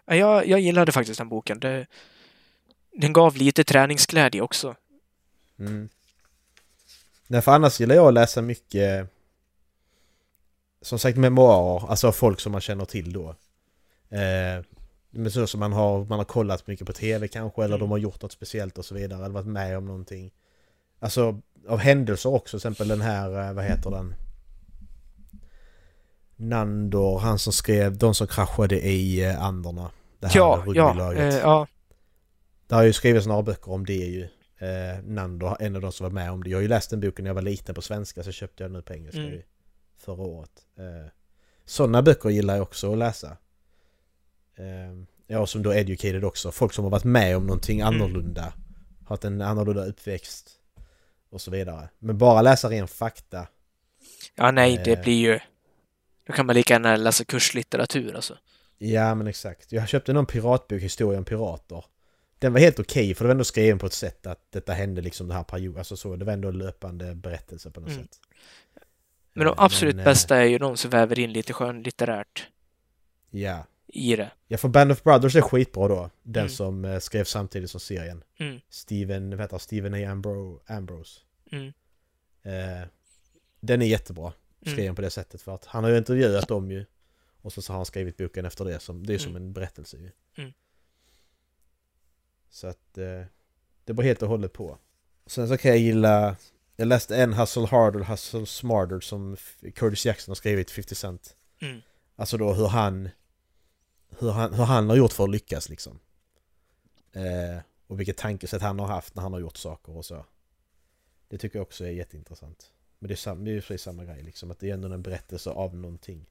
Ja, 0.05 0.15
jag, 0.15 0.47
jag 0.47 0.59
gillade 0.59 0.91
faktiskt 0.91 1.17
den 1.17 1.29
boken. 1.29 1.59
Det, 1.59 1.87
den 2.91 3.13
gav 3.13 3.35
lite 3.37 3.63
träningsglädje 3.63 4.41
också. 4.41 4.75
Mm. 5.59 5.89
Nej, 7.27 7.41
för 7.41 7.51
annars 7.51 7.79
gillar 7.79 7.95
jag 7.95 8.07
att 8.07 8.13
läsa 8.13 8.41
mycket 8.41 9.09
som 10.81 10.99
sagt 10.99 11.17
memoarer, 11.17 11.89
alltså 11.89 12.11
folk 12.11 12.39
som 12.39 12.51
man 12.51 12.61
känner 12.61 12.85
till 12.85 13.13
då. 13.13 13.29
Eh, 14.09 14.63
men 15.09 15.31
så 15.31 15.47
som 15.47 15.59
man 15.59 15.73
har, 15.73 16.05
man 16.05 16.17
har 16.19 16.25
kollat 16.25 16.67
mycket 16.67 16.87
på 16.87 16.93
tv 16.93 17.27
kanske, 17.27 17.63
eller 17.63 17.75
Mm. 17.75 17.79
de 17.79 17.91
har 17.91 17.97
gjort 17.97 18.21
något 18.21 18.31
speciellt 18.31 18.77
och 18.77 18.85
så 18.85 18.95
vidare, 18.95 19.19
eller 19.25 19.33
varit 19.33 19.47
med 19.47 19.77
om 19.77 19.85
någonting. 19.85 20.31
Alltså 20.99 21.41
av 21.67 21.77
händelser 21.79 22.29
också, 22.33 22.59
till 22.59 22.67
exempel 22.69 22.87
den 22.87 23.01
här, 23.01 23.47
eh, 23.47 23.53
vad 23.53 23.63
heter 23.65 23.91
den? 23.91 24.15
Nandor, 26.35 27.19
han 27.19 27.39
som 27.39 27.53
skrev 27.53 27.97
De 27.97 28.15
som 28.15 28.27
kraschade 28.27 28.79
i 28.87 29.25
eh, 29.25 29.43
Anderna. 29.43 29.91
Det 30.19 30.27
här 30.27 30.35
Ja, 30.35 30.63
ja, 30.73 30.89
rugbylaget. 30.91 31.33
eh, 31.33 31.39
ja, 31.39 31.67
Det 32.67 32.75
har 32.75 32.83
ju 32.83 32.93
skrivits 32.93 33.27
några 33.27 33.43
böcker 33.43 33.71
om 33.71 33.85
det 33.85 33.93
ju. 33.93 34.23
Eh, 34.57 35.03
Nando, 35.03 35.55
en 35.59 35.75
av 35.75 35.81
de 35.81 35.91
som 35.91 36.03
var 36.03 36.11
med 36.11 36.31
om 36.31 36.43
det. 36.43 36.49
Jag 36.49 36.57
har 36.57 36.61
ju 36.61 36.67
läst 36.67 36.89
den 36.89 36.99
boken 36.99 37.23
när 37.23 37.29
jag 37.29 37.35
var 37.35 37.41
liten 37.41 37.75
på 37.75 37.81
svenska 37.81 38.23
så 38.23 38.31
köpte 38.31 38.63
jag 38.63 38.71
den 38.71 38.73
nu 38.77 38.81
på 38.81 38.93
engelska 38.93 39.19
Mm. 39.21 39.31
ju 39.33 39.41
förra 39.97 40.21
året. 40.21 40.51
Eh, 40.77 41.11
Sådana 41.65 42.01
böcker 42.01 42.29
gillar 42.29 42.53
jag 42.55 42.63
också 42.63 42.91
att 42.91 42.97
läsa. 42.97 43.37
Eh, 44.55 45.03
ja, 45.27 45.45
som 45.45 45.63
då 45.63 45.71
educated 45.73 46.23
också. 46.23 46.51
Folk 46.51 46.73
som 46.73 46.83
har 46.83 46.91
varit 46.91 47.03
med 47.03 47.37
om 47.37 47.45
någonting 47.47 47.79
Mm. 47.79 47.93
annorlunda. 47.95 48.53
Haft 49.07 49.23
en 49.25 49.41
annorlunda 49.41 49.85
uppväxt. 49.85 50.56
Och 51.29 51.41
så 51.41 51.51
vidare. 51.51 51.89
Men 51.99 52.17
bara 52.17 52.41
läsa 52.41 52.69
ren 52.69 52.87
fakta. 52.87 53.47
ja, 54.35 54.51
nej, 54.51 54.81
det 54.85 54.91
Eh. 54.91 55.01
blir 55.01 55.17
ju... 55.17 55.39
Då 56.27 56.33
kan 56.33 56.45
man 56.45 56.55
lika 56.55 56.73
gärna 56.73 56.95
läsa 56.95 57.23
kurslitteratur 57.25 58.15
alltså. 58.15 58.37
Ja 58.77 59.15
men 59.15 59.27
exakt. 59.27 59.71
Jag 59.71 59.87
köpte 59.89 60.13
någon 60.13 60.25
piratbok, 60.25 60.81
Historia 60.81 61.19
om 61.19 61.25
pirater. 61.25 61.85
den 62.39 62.53
var 62.53 62.59
helt 62.59 62.79
okej 62.79 63.03
okay, 63.03 63.15
för 63.15 63.23
det 63.23 63.27
var 63.27 63.31
ändå 63.31 63.43
skriven 63.43 63.79
på 63.79 63.85
ett 63.85 63.93
sätt 63.93 64.27
att 64.27 64.51
detta 64.51 64.73
hände 64.73 65.01
liksom 65.01 65.27
den 65.27 65.37
här 65.37 65.43
perioden. 65.43 65.77
Alltså 65.77 65.97
så, 65.97 66.15
det 66.15 66.25
var 66.25 66.33
ändå 66.33 66.51
löpande 66.51 67.15
berättelse 67.15 67.71
på 67.71 67.79
något 67.79 67.89
mm. 67.89 68.03
sätt. 68.03 68.19
Men 69.33 69.45
de 69.45 69.55
absolut 69.57 69.95
Men, 69.95 70.05
bästa 70.05 70.37
är 70.37 70.43
ju 70.45 70.57
de 70.57 70.77
som 70.77 70.91
väver 70.91 71.19
in 71.19 71.31
lite 71.33 71.53
skönlitterärt. 71.53 72.47
Ja. 73.29 73.65
I 73.97 74.15
det. 74.15 74.31
Ja, 74.47 74.57
för 74.57 74.69
Band 74.69 74.91
of 74.91 75.03
Brothers 75.03 75.35
är 75.35 75.41
skitbra 75.41 75.87
då. 75.87 76.09
Den 76.23 76.41
mm. 76.41 76.49
som 76.49 76.85
eh, 76.85 76.99
skrev 76.99 77.23
samtidigt 77.23 77.71
som 77.71 77.79
serien. 77.79 78.23
Mm. 78.39 78.59
Steven, 78.69 79.37
vad 79.37 79.61
Steven 79.61 79.93
A. 79.93 80.11
Ambro, 80.11 80.61
Ambrose. 80.67 81.19
Mm. 81.51 81.73
Eh, 82.43 82.87
den 83.59 83.81
är 83.81 83.85
jättebra. 83.85 84.33
Skriven 84.61 84.83
mm. 84.83 84.95
på 84.95 85.01
det 85.01 85.09
sättet 85.09 85.41
för 85.41 85.55
att 85.55 85.65
han 85.65 85.83
har 85.83 85.91
ju 85.91 85.97
intervjuat 85.97 86.47
dem 86.47 86.71
ju. 86.71 86.85
Och 87.41 87.53
så, 87.53 87.61
så 87.61 87.73
har 87.73 87.77
han 87.77 87.85
skrivit 87.85 88.17
boken 88.17 88.45
efter 88.45 88.65
det. 88.65 88.79
Som, 88.79 89.05
det 89.05 89.13
är 89.13 89.17
som 89.17 89.31
mm. 89.31 89.43
en 89.43 89.53
berättelse 89.53 89.97
ju. 89.97 90.11
Mm. 90.37 90.53
Så 92.49 92.67
att 92.67 92.97
eh, 92.97 93.23
det 93.85 93.93
beror 93.93 94.03
helt 94.03 94.21
och 94.21 94.29
hållet 94.29 94.53
på. 94.53 94.77
Sen 95.25 95.47
så 95.47 95.57
kan 95.57 95.71
jag 95.71 95.79
gilla 95.79 96.35
jag 96.79 96.87
läste 96.87 97.17
en 97.17 97.33
Hustle 97.33 97.67
Harder, 97.67 97.99
Hustle 97.99 98.45
Smarter 98.45 98.99
som 98.99 99.37
Curtis 99.75 100.05
Jackson 100.05 100.31
har 100.31 100.35
skrivit 100.35 100.71
50 100.71 100.95
Cent. 100.95 101.35
Mm. 101.61 101.81
Alltså 102.15 102.37
då 102.37 102.53
hur 102.53 102.67
han, 102.67 103.09
hur 104.09 104.31
han 104.31 104.53
hur 104.53 104.63
han 104.63 104.89
har 104.89 104.95
gjort 104.97 105.13
för 105.13 105.23
att 105.23 105.29
lyckas 105.29 105.69
liksom. 105.69 105.99
Eh, 107.11 107.61
och 107.87 107.99
vilket 107.99 108.17
tankesätt 108.17 108.61
han 108.61 108.79
har 108.79 108.87
haft 108.87 109.15
när 109.15 109.23
han 109.23 109.33
har 109.33 109.39
gjort 109.39 109.57
saker 109.57 109.97
och 109.97 110.05
så. 110.05 110.25
Det 111.27 111.37
tycker 111.37 111.59
jag 111.59 111.63
också 111.63 111.85
är 111.85 111.91
jätteintressant. 111.91 112.71
Men 112.99 113.07
det 113.07 113.13
är, 113.13 113.15
sam, 113.15 113.45
det 113.45 113.51
är 113.51 113.53
ju 113.53 113.61
precis 113.61 113.81
samma 113.81 114.05
grej 114.05 114.23
liksom, 114.23 114.51
att 114.51 114.59
det 114.59 114.69
är 114.69 114.73
ändå 114.73 114.93
en 114.93 115.01
berättelse 115.01 115.49
av 115.49 115.75
någonting. 115.75 116.25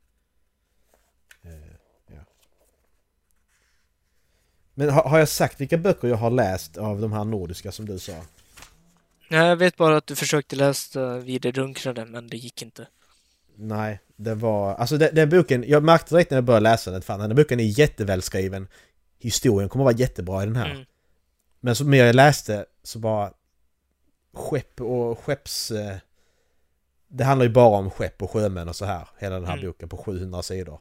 Eh, 1.43 1.75
ja. 2.07 2.21
Men 4.75 4.91
har, 4.91 5.03
har 5.03 5.19
jag 5.19 5.29
sagt 5.29 5.61
vilka 5.61 5.79
böcker 5.79 6.09
jag 6.09 6.17
har 6.17 6.31
läst 6.31 6.77
av 6.77 7.01
de 7.01 7.13
här 7.13 7.25
nordiska 7.25 7.73
som 7.73 7.87
du 7.87 7.99
sa? 7.99 8.23
Nej, 9.29 9.49
jag 9.49 9.57
vet 9.57 9.77
bara 9.77 9.97
att 9.97 10.07
du 10.07 10.17
försökte 10.17 10.57
läsa 10.57 11.19
Vidare 11.19 11.53
drunknade, 11.53 12.05
men 12.05 12.29
det 12.29 12.37
gick 12.37 12.63
inte. 12.63 12.87
Nej, 13.57 14.01
det 14.17 14.35
var... 14.35 14.75
Alltså 14.75 14.99
den, 14.99 15.15
den 15.15 15.31
boken, 15.31 15.65
jag 15.69 15.83
märkte 15.83 16.15
direkt 16.15 16.31
när 16.31 16.37
jag 16.37 16.45
började 16.45 16.63
läsa 16.63 16.91
den, 16.91 17.03
fan 17.03 17.21
den 17.21 17.31
här 17.31 17.37
boken 17.37 17.61
är 17.61 17.79
jättevälskriven. 17.79 18.69
Historien 19.19 19.69
kommer 19.69 19.85
att 19.85 19.95
vara 19.95 20.01
jättebra 20.01 20.43
i 20.43 20.47
den 20.47 20.57
här. 20.57 20.71
Mm. 20.71 20.85
Men 21.61 21.77
så 21.77 21.85
mer 21.85 22.05
jag 22.05 22.15
läste 22.15 22.67
så 22.83 22.99
bara... 22.99 23.33
Skepp 24.33 24.81
och 24.81 25.19
skepps... 25.19 25.71
Eh, 25.71 25.97
det 27.09 27.25
handlar 27.25 27.47
ju 27.47 27.53
bara 27.53 27.79
om 27.79 27.91
skepp 27.91 28.23
och 28.23 28.31
sjömän 28.31 28.69
och 28.69 28.77
så 28.77 28.85
här. 28.85 29.09
Hela 29.19 29.35
den 29.35 29.45
här 29.45 29.57
mm. 29.57 29.67
boken 29.67 29.89
på 29.89 29.97
700 29.97 30.43
sidor. 30.43 30.81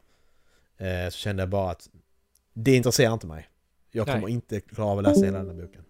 Eh, 0.77 1.09
så 1.09 1.17
kände 1.17 1.41
jag 1.41 1.49
bara 1.49 1.71
att 1.71 1.89
det 2.53 2.75
intresserar 2.75 3.13
inte 3.13 3.27
mig. 3.27 3.49
Jag 3.91 4.05
kommer 4.05 4.21
Nej. 4.21 4.31
inte 4.31 4.59
klara 4.59 4.89
av 4.89 4.97
att 4.97 5.03
läsa 5.03 5.25
hela 5.25 5.37
den 5.37 5.47
här 5.47 5.65
boken. 5.65 5.83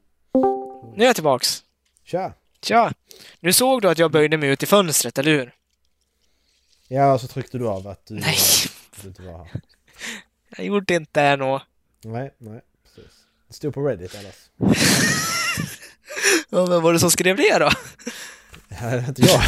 Nu 0.95 1.03
är 1.03 1.07
jag 1.07 1.15
tillbaks. 1.15 1.63
Tja! 2.03 2.33
Tja! 2.61 2.93
Nu 3.39 3.53
såg 3.53 3.81
du 3.81 3.89
att 3.89 3.99
jag 3.99 4.11
böjde 4.11 4.37
mig 4.37 4.49
ut 4.49 4.63
i 4.63 4.65
fönstret, 4.65 5.17
eller 5.17 5.31
hur? 5.31 5.53
Ja, 6.87 7.13
och 7.13 7.21
så 7.21 7.27
tryckte 7.27 7.57
du 7.57 7.67
av 7.67 7.87
att 7.87 8.05
du, 8.05 8.13
nej. 8.13 8.37
du 9.01 9.07
inte 9.07 9.21
var 9.21 9.37
här. 9.37 9.61
Jag 10.57 10.65
gjorde 10.65 10.95
inte 10.95 11.29
det 11.29 11.35
nog. 11.35 11.59
Nej, 12.03 12.33
nej, 12.37 12.61
precis. 12.83 13.13
Det 13.47 13.53
stod 13.53 13.73
på 13.73 13.87
Reddit 13.87 14.15
annars. 14.15 14.49
ja, 16.49 16.65
men 16.65 16.81
var 16.81 16.93
det 16.93 16.99
som 16.99 17.11
skrev 17.11 17.37
det 17.37 17.59
då? 17.59 17.69
Ja, 18.81 18.89
det 18.89 19.07
inte 19.07 19.21
jag. 19.21 19.41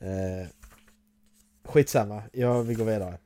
eh, 0.00 0.48
skitsamma, 1.64 2.22
jag 2.32 2.62
vill 2.62 2.76
gå 2.76 2.84
vidare. 2.84 3.18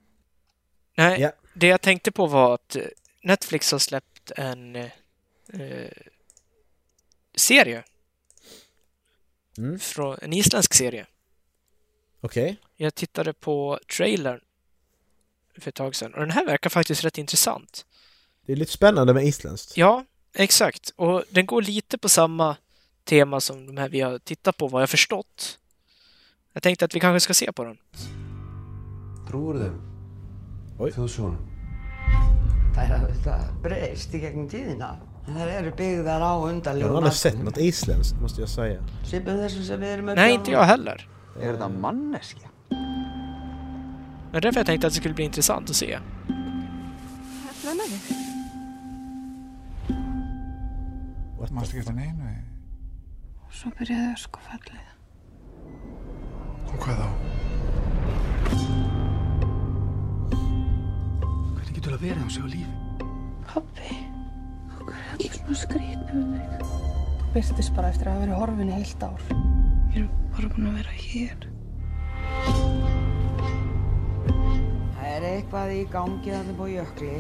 Nej, 0.97 1.21
ja. 1.21 1.33
det 1.55 1.67
jag 1.67 1.81
tänkte 1.81 2.13
på 2.13 2.27
var 2.27 2.55
att 2.55 2.77
Netflix 3.23 3.73
har 3.73 3.79
släppt 3.79 4.31
en 4.37 4.77
eh, 4.77 4.91
serie. 7.37 7.85
Mm. 9.59 9.79
Från, 9.79 10.19
en 10.23 10.33
isländsk 10.33 10.75
serie. 10.75 11.07
Okej. 12.25 12.45
Okay. 12.45 12.57
Jag 12.77 12.95
tittade 12.95 13.33
på 13.33 13.79
trailern 13.97 14.41
för 15.59 15.69
ett 15.69 15.75
tag 15.75 15.95
sedan 15.97 16.15
och 16.15 16.21
den 16.21 16.31
här 16.31 16.47
verkar 16.47 16.71
faktiskt 16.71 17.05
rätt 17.05 17.19
intressant. 17.19 17.87
Det 18.47 18.53
är 18.53 18.57
lite 18.57 18.73
spännande 18.73 19.15
med 19.15 19.25
isländskt. 19.25 19.77
Ja, 19.77 20.05
exakt. 20.35 20.93
Och 20.97 21.25
den 21.31 21.47
går 21.47 21.63
lite 21.63 21.99
på 21.99 22.09
samma 22.09 22.57
tema 23.05 23.41
som 23.41 23.67
de 23.67 23.77
här 23.77 23.89
vi 23.89 24.01
har 24.01 24.19
tittat 24.19 24.57
på, 24.57 24.69
vad 24.69 24.83
jag 24.83 24.91
förstått. 24.91 25.59
Jag 26.53 26.63
tänkte 26.63 26.85
att 26.85 26.95
vi 26.95 27.01
kanske 27.01 27.21
ska 27.21 27.35
se 27.35 27.53
på 27.53 27.65
den. 27.65 27.79
Tror 29.29 29.55
du? 29.55 29.73
Oj. 30.79 30.91
Þjóðsson. 30.93 31.37
Það 32.75 32.85
er 32.85 32.95
auðvitað 32.97 33.51
breyst 33.63 34.15
í 34.15 34.21
gegnum 34.25 34.49
tíðina. 34.51 34.97
Här 35.27 35.49
är 35.49 35.63
det 35.63 35.77
byggda 35.77 36.25
av 36.25 36.45
underliga 36.45 36.87
Jag 36.87 36.93
har 36.93 36.97
aldrig 36.97 37.15
sett 37.15 37.45
något 37.45 37.59
isländskt 37.59 38.21
måste 38.21 38.41
jag 38.41 38.49
säga. 38.49 38.83
Nej, 40.15 40.35
inte 40.35 40.51
jag 40.51 40.63
heller. 40.63 41.09
Är 41.41 41.53
det 41.53 41.65
en 41.65 41.81
manneska? 41.81 42.49
Det 44.31 44.37
är 44.37 44.41
därför 44.41 44.61
jag 44.61 44.67
tänkte 44.67 44.87
att 44.87 44.93
det 44.93 44.99
skulle 44.99 45.15
bli 45.15 45.25
intressant 45.25 45.71
att 45.71 45.77
se. 45.77 45.99
Vem 47.65 47.81
är 47.81 47.91
det? 47.91 48.25
Manstu 51.55 51.77
ekki 51.77 51.85
eftir 51.85 51.95
neinu? 51.95 52.31
Svo 53.55 53.71
byrjaði 53.79 54.07
öskufallið. 54.17 54.89
Og 56.67 56.81
hvað 56.83 56.99
þá? 56.99 57.09
Hvernig 61.55 61.77
getur 61.77 61.95
það 61.95 62.03
verið 62.03 62.27
á 62.27 62.29
sig 62.35 62.43
á 62.43 62.49
lífi? 62.57 62.75
Pappi 63.53 64.01
allir 65.15 65.39
svona 65.39 65.61
skrítni 65.63 66.25
um 66.25 66.35
þig. 66.35 66.67
Þú 67.23 67.31
byrstist 67.37 67.79
bara 67.79 67.95
eftir 67.95 68.11
að 68.11 68.19
hafa 68.19 68.27
verið 68.27 68.41
horfin 68.43 68.75
í 68.75 68.79
heilt 68.81 69.07
ár. 69.07 69.64
Við 69.95 70.01
erum 70.01 70.31
bara 70.35 70.49
búin 70.51 70.65
að 70.67 70.79
vera 70.81 70.93
hér. 70.99 71.45
Það 74.97 75.05
er 75.11 75.27
eitthvað 75.29 75.75
í 75.75 75.83
gangi 75.93 76.33
þannig 76.35 76.57
búið 76.59 76.73
jökli. 76.81 77.11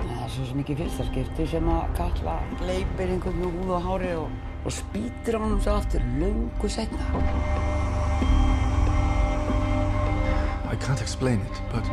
Það 0.00 0.24
er 0.24 0.32
svo 0.34 0.58
mikið 0.58 0.82
fyrstaskipti 0.82 1.46
sem 1.52 1.70
að 1.70 1.94
kalla 2.00 2.34
leipir 2.66 3.14
einhvern 3.14 3.38
með 3.38 3.54
húð 3.60 3.70
og 3.76 3.86
hári 3.86 4.10
og, 4.18 4.34
og 4.64 4.74
spýtir 4.74 5.38
á 5.38 5.40
hann 5.44 5.54
svo 5.62 5.78
aftur 5.78 6.02
lungu 6.18 6.68
setna. 6.74 7.22
I 10.66 10.74
can't 10.82 11.00
explain 11.00 11.46
it, 11.46 11.62
but 11.70 11.86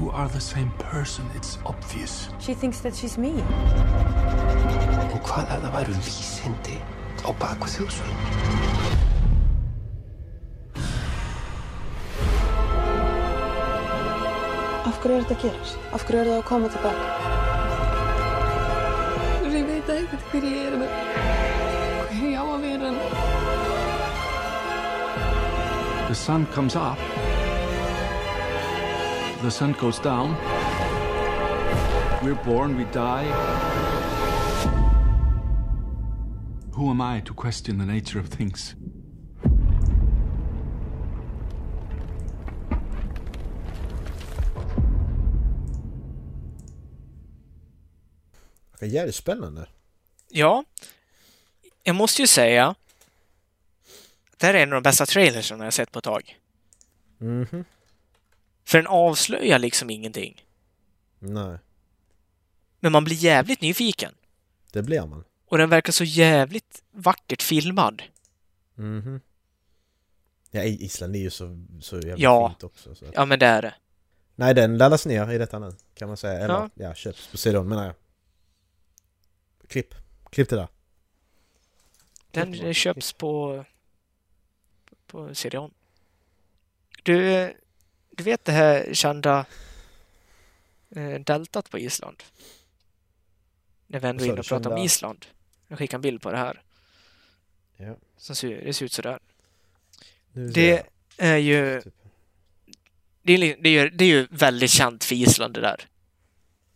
two 0.00 0.10
are 0.10 0.28
the 0.28 0.40
same 0.40 0.70
person. 0.78 1.24
It's 1.34 1.58
obvious. 1.64 2.28
She 2.38 2.54
thinks 2.54 2.80
that 2.80 2.94
she's 2.94 3.18
me. 3.18 3.32
Og 5.20 5.26
hvað 5.28 5.50
ef 5.52 5.60
það 5.62 5.72
væru 5.74 5.94
vísindi 6.00 6.76
á? 7.20 7.28
Af 14.88 14.96
hverju 15.02 15.16
er 15.16 15.26
þetta 15.28 15.34
að 15.34 15.42
gerast? 15.42 15.76
Af 15.92 16.06
hverju 16.08 16.20
er 16.22 16.30
það 16.30 16.38
að 16.38 16.46
koma 16.48 16.70
tilbaka? 16.72 17.04
Ég 19.50 19.64
veit 19.68 19.92
ekkert 19.92 20.24
hver 20.32 20.44
ég 20.48 20.56
er 20.70 20.74
með. 20.80 20.90
Hver 22.08 22.24
ég 22.24 22.40
á 22.40 22.44
að 22.48 22.60
vera. 22.64 22.88
The 26.08 26.16
sun 26.16 26.46
comes 26.56 26.74
up. 26.76 26.98
The 29.42 29.50
sun 29.50 29.76
goes 29.80 29.98
down. 29.98 30.36
We're 32.24 32.40
born, 32.44 32.76
we 32.76 32.84
die. 32.84 33.89
Who 36.80 36.90
am 36.90 37.16
I 37.16 37.22
to 37.22 37.34
question 37.34 37.78
the 37.78 37.84
nature 37.84 38.20
of 38.20 38.30
things? 38.30 38.74
Jävligt 48.80 49.14
spännande. 49.14 49.68
Ja. 50.28 50.64
Jag 51.82 51.96
måste 51.96 52.22
ju 52.22 52.26
säga. 52.26 52.74
Det 54.36 54.46
här 54.46 54.54
är 54.54 54.62
en 54.62 54.72
av 54.72 54.82
de 54.82 54.88
bästa 54.88 55.06
trailersen 55.06 55.60
jag 55.60 55.72
sett 55.72 55.92
på 55.92 55.98
ett 55.98 56.04
tag. 56.04 56.38
Mhm. 57.18 57.46
Mm 57.52 57.64
för 58.64 58.78
den 58.78 58.86
avslöjar 58.86 59.58
liksom 59.58 59.90
ingenting. 59.90 60.44
Nej. 61.18 61.58
Men 62.80 62.92
man 62.92 63.04
blir 63.04 63.16
jävligt 63.16 63.60
nyfiken. 63.60 64.14
Det 64.72 64.82
blir 64.82 65.06
man. 65.06 65.24
Och 65.50 65.58
den 65.58 65.70
verkar 65.70 65.92
så 65.92 66.04
jävligt 66.04 66.82
vackert 66.90 67.42
filmad. 67.42 68.02
Mhm. 68.74 69.20
Ja, 70.50 70.62
Island 70.62 71.16
är 71.16 71.20
ju 71.20 71.30
så, 71.30 71.66
så 71.80 71.96
jävla 71.96 72.16
ja. 72.18 72.48
fint 72.48 72.64
också. 72.64 72.94
Så. 72.94 73.06
Ja, 73.14 73.24
men 73.24 73.38
det 73.38 73.46
är 73.46 73.62
det. 73.62 73.74
Nej, 74.34 74.54
den 74.54 74.78
laddas 74.78 75.06
ner 75.06 75.30
i 75.30 75.38
detta 75.38 75.58
nu, 75.58 75.72
kan 75.94 76.08
man 76.08 76.16
säga. 76.16 76.38
Eller, 76.38 76.54
ja, 76.54 76.70
ja 76.74 76.94
köps 76.94 77.28
på 77.28 77.36
sidan 77.36 77.68
menar 77.68 77.84
jag. 77.84 77.94
Klipp. 79.68 79.94
Klipp 80.30 80.48
det 80.48 80.56
där. 80.56 80.68
Den 82.30 82.52
Klipp 82.52 82.76
köps 82.76 83.12
på... 83.12 83.64
på 85.06 85.34
CD-ON. 85.34 85.74
Du, 87.02 87.14
du 88.10 88.24
vet 88.24 88.44
det 88.44 88.52
här 88.52 88.94
kända 88.94 89.46
eh, 90.90 91.20
deltat 91.20 91.70
på 91.70 91.78
Island. 91.78 92.22
När 93.86 94.00
vi 94.00 94.08
ändå 94.08 94.24
är 94.24 94.28
inne 94.28 94.40
och 94.40 94.46
pratar 94.46 94.70
om 94.70 94.78
Island. 94.78 95.26
Jag 95.70 95.78
skickar 95.78 95.98
en 95.98 96.02
bild 96.02 96.22
på 96.22 96.30
det 96.30 96.36
här. 96.38 96.62
Ja. 97.76 97.96
Som 98.16 98.36
ser, 98.36 98.64
det 98.64 98.72
ser 98.72 98.84
ut 98.84 98.92
sådär. 98.92 99.18
Ser 100.34 100.52
Det 100.52 100.82
är 101.16 101.36
ju... 101.36 101.80
Typ. 101.80 101.94
Det 103.22 103.32
är, 103.32 103.56
det, 103.62 103.68
är, 103.68 103.82
ju- 103.84 103.90
det 103.90 104.04
är 104.04 104.08
ju 104.08 104.26
väldigt 104.30 104.70
känt 104.70 105.04
för 105.04 105.14
Island 105.14 105.54
det 105.54 105.60
där. 105.60 105.86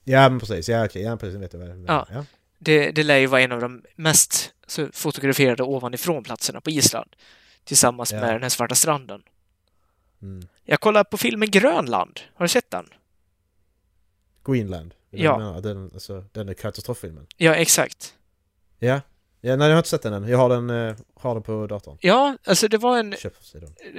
Ja 0.04 0.28
men 0.28 0.40
precis, 0.40 0.68
ja 0.68 0.84
okej, 0.84 1.02
ja 1.02 1.16
precis, 1.16 1.32
jag 1.34 1.40
vet 1.40 1.52
jag 1.52 1.60
vad 1.60 1.68
det 1.68 1.84
Ja. 1.86 2.06
ja. 2.10 2.24
Det, 2.58 2.90
det 2.90 3.02
lär 3.02 3.16
ju 3.18 3.26
vara 3.26 3.40
en 3.40 3.52
av 3.52 3.60
de 3.60 3.82
mest 3.96 4.54
så, 4.66 4.88
fotograferade 4.92 5.62
ovanifrån 5.62 6.22
platserna 6.24 6.60
på 6.60 6.70
Island. 6.70 7.16
Tillsammans 7.64 8.12
Ja. 8.12 8.20
med 8.20 8.34
den 8.34 8.42
här 8.42 8.48
svarta 8.48 8.74
stranden. 8.74 9.22
Mm. 10.22 10.48
Jag 10.64 10.80
kollar 10.80 11.04
på 11.04 11.16
filmen 11.18 11.50
Grönland. 11.50 12.20
Har 12.34 12.44
du 12.44 12.48
sett 12.48 12.70
den? 12.70 12.86
Greenland. 14.44 14.94
Ja. 15.10 15.60
Den, 15.62 15.90
alltså, 15.94 16.24
den 16.32 16.48
är 16.48 16.54
katastroffilmen. 16.54 17.26
Ja, 17.36 17.54
exakt. 17.54 18.14
Ja. 18.84 19.00
Ja, 19.40 19.56
nej 19.56 19.68
jag 19.68 19.74
har 19.74 19.78
inte 19.78 19.88
sett 19.88 20.02
den 20.02 20.12
än. 20.12 20.28
Jag 20.28 20.38
har 20.38 20.48
den, 20.48 20.70
eh, 20.70 20.96
har 21.14 21.34
den 21.34 21.42
på 21.42 21.66
datorn. 21.66 21.98
Ja, 22.00 22.36
alltså 22.44 22.68
det 22.68 22.78
var 22.78 22.98
en, 22.98 23.14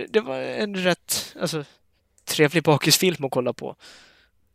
det 0.10 0.22
var 0.22 0.38
en 0.40 0.76
rätt 0.76 1.36
alltså, 1.42 1.64
trevlig 2.24 2.64
bakisfilm 2.64 3.26
att 3.26 3.32
kolla 3.32 3.54
på. 3.54 3.76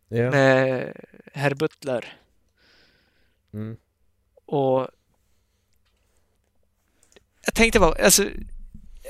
Ja. 0.08 0.30
Med 0.30 0.92
herr 1.32 1.54
Butler. 1.54 2.18
Mm. 3.52 3.76
Och 4.44 4.88
jag 7.44 7.54
tänkte 7.54 7.80
bara, 7.80 8.04
alltså 8.04 8.28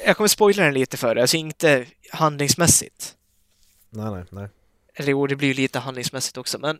jag 0.06 0.16
kommer 0.16 0.28
spoila 0.28 0.64
den 0.64 0.74
lite 0.74 0.96
för 0.96 1.14
dig, 1.14 1.22
alltså 1.22 1.36
inte 1.36 1.86
handlingsmässigt. 2.12 3.16
Nej, 3.90 4.10
nej, 4.10 4.24
nej. 4.30 4.48
Eller 4.94 5.10
jo, 5.10 5.26
det 5.26 5.36
blir 5.36 5.48
ju 5.48 5.54
lite 5.54 5.78
handlingsmässigt 5.78 6.36
också, 6.38 6.58
men 6.58 6.78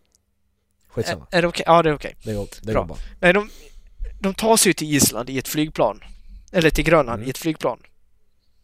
Skitsamma. 0.89 1.27
är, 1.31 1.39
är 1.39 1.43
det 1.43 1.49
okej? 1.49 1.65
Ja, 1.67 1.83
det 1.83 1.91
är 1.91 1.95
okej. 1.95 2.17
Det 2.25 2.35
går, 2.35 2.49
det 2.63 2.73
Bra. 2.73 2.81
går 2.81 2.89
bra. 2.89 2.97
Nej, 3.21 3.33
de, 3.33 3.51
de 4.21 4.35
tar 4.35 4.57
sig 4.57 4.71
ju 4.71 4.75
till 4.75 4.95
Island 4.95 5.31
i 5.31 5.39
ett 5.39 5.49
flygplan. 5.49 6.05
Eller 6.53 6.71
till 6.71 6.85
Grönland 6.85 7.17
Mm. 7.19 7.27
i 7.27 7.31
ett 7.31 7.39
flygplan. 7.39 7.83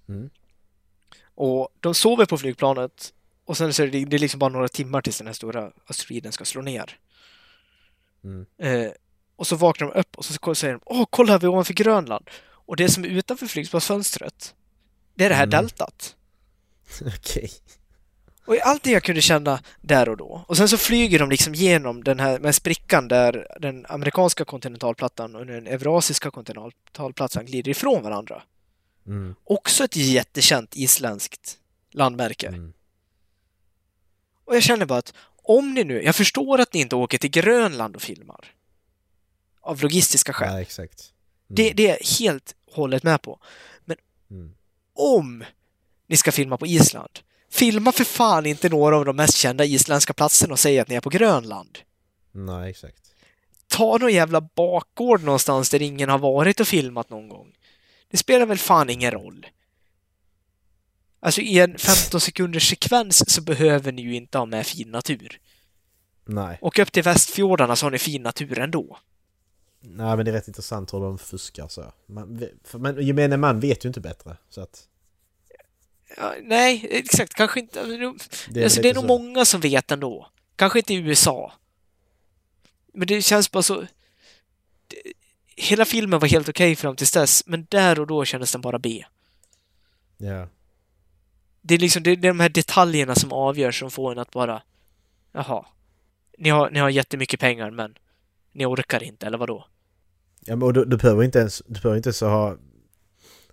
Mm. 0.08 0.30
Och 1.34 1.68
de 1.80 1.94
sover 1.94 2.26
på 2.26 2.38
flygplanet 2.38 3.12
och 3.44 3.56
sen 3.56 3.72
så 3.74 3.82
är 3.82 3.86
det, 3.86 4.04
det 4.04 4.16
är 4.16 4.18
liksom 4.18 4.38
bara 4.38 4.50
några 4.50 4.68
timmar 4.68 5.02
tills 5.02 5.18
den 5.18 5.26
här 5.26 5.34
stora 5.34 5.70
asteroiden 5.86 6.32
ska 6.32 6.44
slå 6.44 6.62
ner. 6.62 6.98
Mm. 8.24 8.46
Eh, 8.58 8.90
och 9.36 9.46
så 9.46 9.56
vaknar 9.56 9.88
de 9.88 10.00
upp 10.00 10.16
och 10.16 10.24
så 10.24 10.54
säger 10.54 10.74
de 10.74 10.80
Åh, 10.84 11.06
kolla 11.10 11.32
här 11.32 11.38
vi 11.38 11.44
är 11.46 11.50
ovanför 11.50 11.74
Grönland. 11.74 12.30
Och 12.44 12.76
det 12.76 12.88
som 12.88 13.04
är 13.04 13.08
utanför 13.08 13.46
flygplansfönstret, 13.46 14.54
det 15.14 15.24
är 15.24 15.28
det 15.28 15.34
här 15.34 15.46
Mm. 15.46 15.50
deltat. 15.62 16.16
Okej. 17.16 17.50
Och 18.46 18.56
allt 18.62 18.82
det 18.82 18.90
jag 18.90 19.02
kunde 19.02 19.22
känna 19.22 19.62
där 19.80 20.08
och 20.08 20.16
då. 20.16 20.44
Och 20.48 20.56
sen 20.56 20.68
så 20.68 20.78
flyger 20.78 21.18
de 21.18 21.30
liksom 21.30 21.54
genom 21.54 22.04
den 22.04 22.20
här 22.20 22.38
med 22.38 22.54
sprickan 22.54 23.08
där 23.08 23.46
den 23.60 23.86
amerikanska 23.88 24.44
kontinentalplattan 24.44 25.36
och 25.36 25.46
den 25.46 25.66
eurasiska 25.66 26.30
kontinentalplattan 26.30 27.46
glider 27.46 27.70
ifrån 27.70 28.02
varandra. 28.02 28.42
Mm. 29.06 29.34
Också 29.44 29.84
ett 29.84 29.96
jättekänt 29.96 30.76
isländskt 30.76 31.58
landmärke. 31.90 32.46
Mm. 32.48 32.72
Och 34.44 34.56
jag 34.56 34.62
känner 34.62 34.86
bara 34.86 34.98
att 34.98 35.14
om 35.42 35.74
ni 35.74 35.84
nu, 35.84 36.02
jag 36.02 36.16
förstår 36.16 36.60
att 36.60 36.72
ni 36.72 36.80
inte 36.80 36.96
åker 36.96 37.18
till 37.18 37.30
Grönland 37.30 37.96
och 37.96 38.02
filmar. 38.02 38.52
Av 39.60 39.82
logistiska 39.82 40.32
skäl. 40.32 40.52
Nej, 40.52 40.62
exakt. 40.62 41.12
Mm. 41.48 41.54
Det, 41.56 41.72
det 41.72 41.86
är 41.86 41.88
jag 41.88 42.26
helt 42.26 42.54
hållet 42.72 43.02
med 43.02 43.22
på. 43.22 43.38
Men 43.84 43.96
Mm. 44.30 44.54
om 44.94 45.44
ni 46.06 46.16
ska 46.16 46.32
filma 46.32 46.56
på 46.56 46.66
Island, 46.66 47.10
filma 47.50 47.92
för 47.92 48.04
fan 48.04 48.46
inte 48.46 48.68
några 48.68 48.96
av 48.96 49.04
de 49.04 49.16
mest 49.16 49.36
kända 49.36 49.64
isländska 49.64 50.12
platserna 50.12 50.52
och 50.52 50.58
säg 50.58 50.78
att 50.78 50.88
ni 50.88 50.94
är 50.94 51.00
på 51.00 51.10
Grönland. 51.10 51.78
Nej, 52.32 52.70
exakt. 52.70 53.02
Ta 53.66 53.98
någon 53.98 54.12
jävla 54.12 54.40
bakgård 54.40 55.22
någonstans 55.22 55.70
där 55.70 55.82
ingen 55.82 56.08
har 56.08 56.18
varit 56.18 56.60
och 56.60 56.68
filmat 56.68 57.10
någon 57.10 57.28
gång. 57.28 57.52
Det 58.10 58.16
spelar 58.16 58.46
väl 58.46 58.58
fan 58.58 58.90
ingen 58.90 59.10
roll. 59.10 59.46
Alltså 61.20 61.40
i 61.40 61.58
en 61.58 61.78
15 61.78 62.20
sekunders 62.20 62.70
sekvens 62.70 63.34
så 63.34 63.42
behöver 63.42 63.92
ni 63.92 64.02
ju 64.02 64.14
inte 64.14 64.38
ha 64.38 64.46
med 64.46 64.66
fin 64.66 64.90
natur. 64.90 65.40
Nej. 66.24 66.58
Och 66.60 66.78
upp 66.78 66.92
till 66.92 67.02
Västfjordarna 67.02 67.76
så 67.76 67.86
har 67.86 67.90
ni 67.90 67.98
fin 67.98 68.22
natur 68.22 68.58
ändå. 68.58 68.98
Nej, 69.80 70.16
men 70.16 70.24
det 70.24 70.30
är 70.30 70.32
rätt 70.32 70.48
intressant 70.48 70.94
hur 70.94 71.00
de 71.00 71.18
fuskar 71.18 71.68
så. 71.68 71.92
Man, 72.06 72.48
för, 72.64 72.78
men 72.78 73.06
gemene 73.06 73.36
man 73.36 73.60
vet 73.60 73.84
ju 73.84 73.88
inte 73.88 74.00
bättre. 74.00 74.36
Så 74.48 74.60
att... 74.60 74.88
Ja, 76.16 76.34
nej, 76.42 76.86
exakt. 76.90 77.34
Kanske 77.34 77.60
inte. 77.60 77.80
alltså, 77.80 77.96
Det 78.48 78.60
är, 78.60 78.64
alltså, 78.64 78.82
det 78.82 78.90
är 78.90 78.94
nog 78.94 79.02
så. 79.02 79.08
många 79.08 79.44
som 79.44 79.60
vet 79.60 79.90
ändå. 79.90 80.30
Kanske 80.56 80.78
inte 80.78 80.94
i 80.94 80.96
USA. 80.96 81.52
Men 82.94 83.06
det 83.06 83.22
känns 83.22 83.50
bara 83.50 83.62
så... 83.62 83.80
Det, 84.88 85.12
hela 85.56 85.84
filmen 85.84 86.20
var 86.20 86.28
helt 86.28 86.48
okej 86.48 86.76
fram 86.76 86.96
tills 86.96 87.12
dess, 87.12 87.42
men 87.46 87.66
där 87.70 88.00
och 88.00 88.06
då 88.06 88.24
kändes 88.24 88.52
den 88.52 88.60
bara 88.60 88.78
B. 88.78 89.04
Ja. 90.16 90.48
Det 91.62 91.74
är 91.74 91.78
liksom 91.78 92.02
det 92.02 92.10
är 92.10 92.16
de 92.16 92.40
här 92.40 92.48
detaljerna 92.48 93.14
som 93.14 93.32
avgör 93.32 93.70
som 93.70 93.90
får 93.90 94.12
en 94.12 94.18
att 94.18 94.30
bara... 94.30 94.62
Jaha. 95.32 95.66
Ni 96.38 96.48
har, 96.50 96.70
ni 96.70 96.78
har 96.78 96.90
jättemycket 96.90 97.40
pengar, 97.40 97.70
men 97.70 97.94
ni 98.52 98.66
orkar 98.66 99.02
inte, 99.02 99.26
eller 99.26 99.38
vadå? 99.38 99.66
Ja, 100.40 100.56
men 100.56 100.62
och 100.62 100.72
du, 100.72 100.84
du 100.84 100.96
behöver 100.96 101.24
inte 101.24 101.38
ens, 101.38 101.62
du 101.66 101.80
behöver 101.80 101.96
inte 101.96 102.08
ens 102.08 102.20
ha 102.20 102.56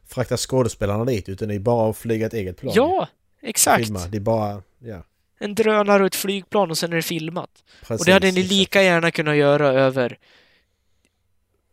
frakta 0.07 0.37
skådespelarna 0.37 1.05
dit 1.05 1.29
utan 1.29 1.47
det 1.47 1.55
är 1.55 1.59
bara 1.59 1.89
att 1.89 1.97
flyga 1.97 2.25
ett 2.25 2.33
eget 2.33 2.57
plan. 2.57 2.73
Ja, 2.75 3.07
exakt! 3.41 3.85
Filma. 3.85 4.07
Det 4.07 4.17
är 4.17 4.21
bara, 4.21 4.61
ja. 4.79 5.03
En 5.39 5.55
drönare 5.55 6.03
och 6.03 6.07
ett 6.07 6.15
flygplan 6.15 6.69
och 6.71 6.77
sen 6.77 6.91
är 6.91 6.95
det 6.95 7.01
filmat. 7.01 7.63
Precis, 7.81 7.99
och 8.01 8.05
det 8.05 8.11
hade 8.11 8.31
ni 8.31 8.39
exakt. 8.39 8.51
lika 8.51 8.83
gärna 8.83 9.11
kunnat 9.11 9.35
göra 9.35 9.67
över 9.67 10.17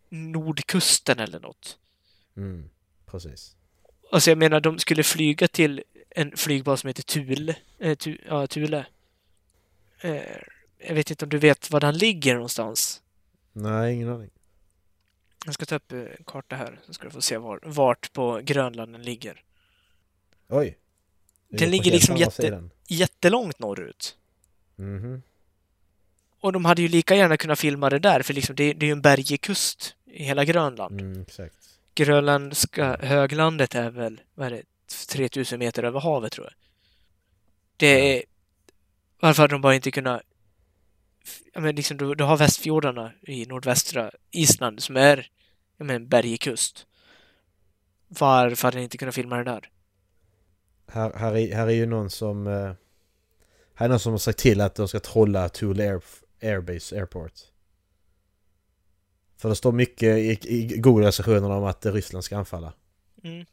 nordkusten 0.09 1.19
eller 1.19 1.41
något. 1.41 1.79
Mm, 2.37 2.71
precis. 3.07 3.57
Alltså 4.13 4.31
jag 4.31 4.39
menar, 4.39 4.61
de 4.61 4.79
skulle 4.79 5.03
flyga 5.03 5.49
till 5.49 5.83
en 6.11 6.37
flygbas 6.37 6.81
som 6.81 6.89
heter 6.89 7.03
Thule. 7.03 7.57
Eh, 7.79 7.95
tu, 7.95 8.19
ja, 8.29 8.47
Thule. 8.47 8.87
Eh, 10.01 10.21
jag 10.79 10.95
vet 10.95 11.11
inte 11.11 11.25
om 11.25 11.29
du 11.29 11.39
vet 11.39 11.71
var 11.71 11.81
den 11.81 11.99
ligger 11.99 12.35
någonstans. 12.35 13.03
Nej, 13.53 13.95
ingen 13.95 14.09
aning. 14.09 14.31
Jag 15.45 15.55
ska 15.55 15.67
ta 15.67 15.75
upp 15.77 15.93
eh, 15.93 15.99
en 15.99 16.25
karta 16.27 16.57
här 16.57 16.79
så 16.87 16.93
ska 16.95 17.05
du 17.05 17.11
få 17.11 17.21
se 17.21 17.37
var, 17.37 17.61
vart 17.63 18.13
på 18.13 18.41
Grönland 18.45 18.93
den 18.93 19.03
ligger. 19.03 19.43
Oj. 20.49 20.79
Den 21.49 21.71
ligger 21.71 21.91
liksom 21.93 22.17
jätte- 22.17 22.43
sidan. 22.43 22.71
Jättelångt 22.89 23.59
norrut. 23.59 24.17
Mhm. 24.77 25.23
Och 26.41 26.53
de 26.53 26.65
hade 26.65 26.83
ju 26.83 26.89
lika 26.89 27.15
gärna 27.17 27.37
kunnat 27.37 27.59
filma 27.59 27.91
det 27.91 27.99
där, 27.99 28.23
för 28.23 28.35
liksom 28.35 28.57
det, 28.57 28.73
det 28.73 28.85
är 28.87 28.89
ju 28.89 28.93
en 28.93 29.03
bergig 29.03 29.41
kust 29.41 29.95
i 30.05 30.25
hela 30.25 30.45
Grönland. 30.45 31.01
Mm, 31.01 31.23
exakt. 31.23 31.55
Grönländska 31.95 32.97
höglandet 33.03 33.75
är 33.75 33.91
väl, 33.91 34.21
vad 34.35 34.47
är 34.47 34.51
det, 34.51 34.63
3000 35.09 35.59
meter 35.59 35.83
över 35.83 36.01
havet 36.01 36.33
tror 36.33 36.47
jag. 36.47 36.55
Det 37.77 38.17
är... 38.19 38.25
Varför 39.21 39.43
hade 39.43 39.55
de 39.55 39.61
bara 39.61 39.75
inte 39.75 39.91
kunnat... 39.91 40.23
Ja, 41.53 41.61
men 41.61 41.77
liksom, 41.77 41.97
du, 41.97 42.15
du 42.15 42.25
har 42.25 42.37
Västfjordarna 42.37 43.13
i 43.23 43.47
nordvästra 43.47 44.11
Island 44.31 44.83
som 44.83 44.97
är 44.97 45.31
ja, 45.77 45.85
men, 45.85 45.97
en 45.97 46.09
bergig 46.09 46.41
kust. 46.41 46.87
Varför 48.09 48.69
hade 48.69 48.77
ni 48.77 48.83
inte 48.83 48.99
kunnat 48.99 49.15
filma 49.15 49.37
det 49.37 49.45
där? 49.45 49.71
Här, 50.89 51.13
här, 51.13 51.37
är, 51.37 51.55
här 51.55 51.67
är 51.67 51.73
ju 51.73 51.87
någon 51.87 52.11
som... 52.11 52.47
eh, 52.47 52.73
här 53.75 53.85
är 53.85 53.89
någon 53.89 54.01
som 54.01 54.13
har 54.13 54.19
sagt 54.19 54.39
till 54.39 54.61
att 54.61 54.75
de 54.75 54.89
ska 54.89 55.01
trolla 55.01 55.49
Thule 55.49 55.91
Air, 55.91 56.03
Airbase 56.43 56.97
Airport. 56.97 57.33
För 59.37 59.49
det 59.49 59.57
står 59.57 59.73
mycket 59.73 60.19
i, 60.19 60.39
i 60.43 60.79
Google-recensionerna 60.79 61.57
om 61.57 61.65
att 61.65 61.87
Ryssland 61.87 62.25
ska 62.25 62.39
anfalla. 62.39 62.73
Mm. 63.23 63.47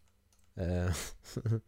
Eh, 0.55 0.91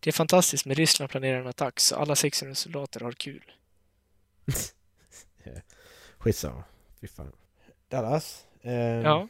Det 0.00 0.10
är 0.10 0.12
fantastiskt 0.12 0.66
med 0.66 0.76
Ryssland 0.76 1.10
planerar 1.10 1.40
en 1.40 1.46
attack 1.46 1.80
så 1.80 1.96
alla 1.96 2.16
600 2.16 2.54
soldater 2.54 3.00
har 3.00 3.12
kul. 3.12 3.52
skitsamma. 6.18 6.64
Fy 7.00 7.06
fan. 7.08 7.32
Dallas. 7.88 8.44
Eh, 8.62 8.72
Ja. 8.74 9.28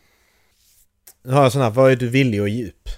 Nu 1.23 1.33
har 1.33 1.43
jag 1.43 1.53
sån 1.53 1.62
här, 1.62 1.71
vad 1.71 1.93
är 1.93 1.97
du 1.97 2.09
villig 2.09 2.49
ge 2.49 2.69
upp? 2.69 2.89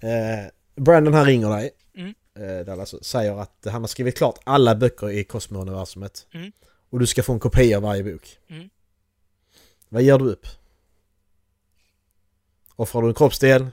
Eh, 0.00 0.50
Brandon 0.82 1.14
här 1.14 1.24
ringer 1.24 1.50
dig. 1.50 1.70
Mm. 1.94 2.14
Eh, 2.34 2.66
Dallas 2.66 2.94
och 2.94 3.04
säger 3.04 3.40
att 3.40 3.66
han 3.70 3.82
har 3.82 3.88
skrivit 3.88 4.16
klart 4.16 4.38
alla 4.44 4.74
böcker 4.74 5.10
i 5.10 5.24
Cosmo-universumet. 5.24 6.26
Mm. 6.34 6.52
Och 6.90 6.98
du 6.98 7.06
ska 7.06 7.22
få 7.22 7.32
en 7.32 7.40
kopia 7.40 7.76
av 7.76 7.82
varje 7.82 8.04
bok. 8.04 8.38
Mm. 8.48 8.68
Vad 9.88 10.02
ger 10.02 10.18
du 10.18 10.24
upp? 10.24 10.46
Offrar 12.76 13.02
du 13.02 13.08
en 13.08 13.14
kroppsdel? 13.14 13.66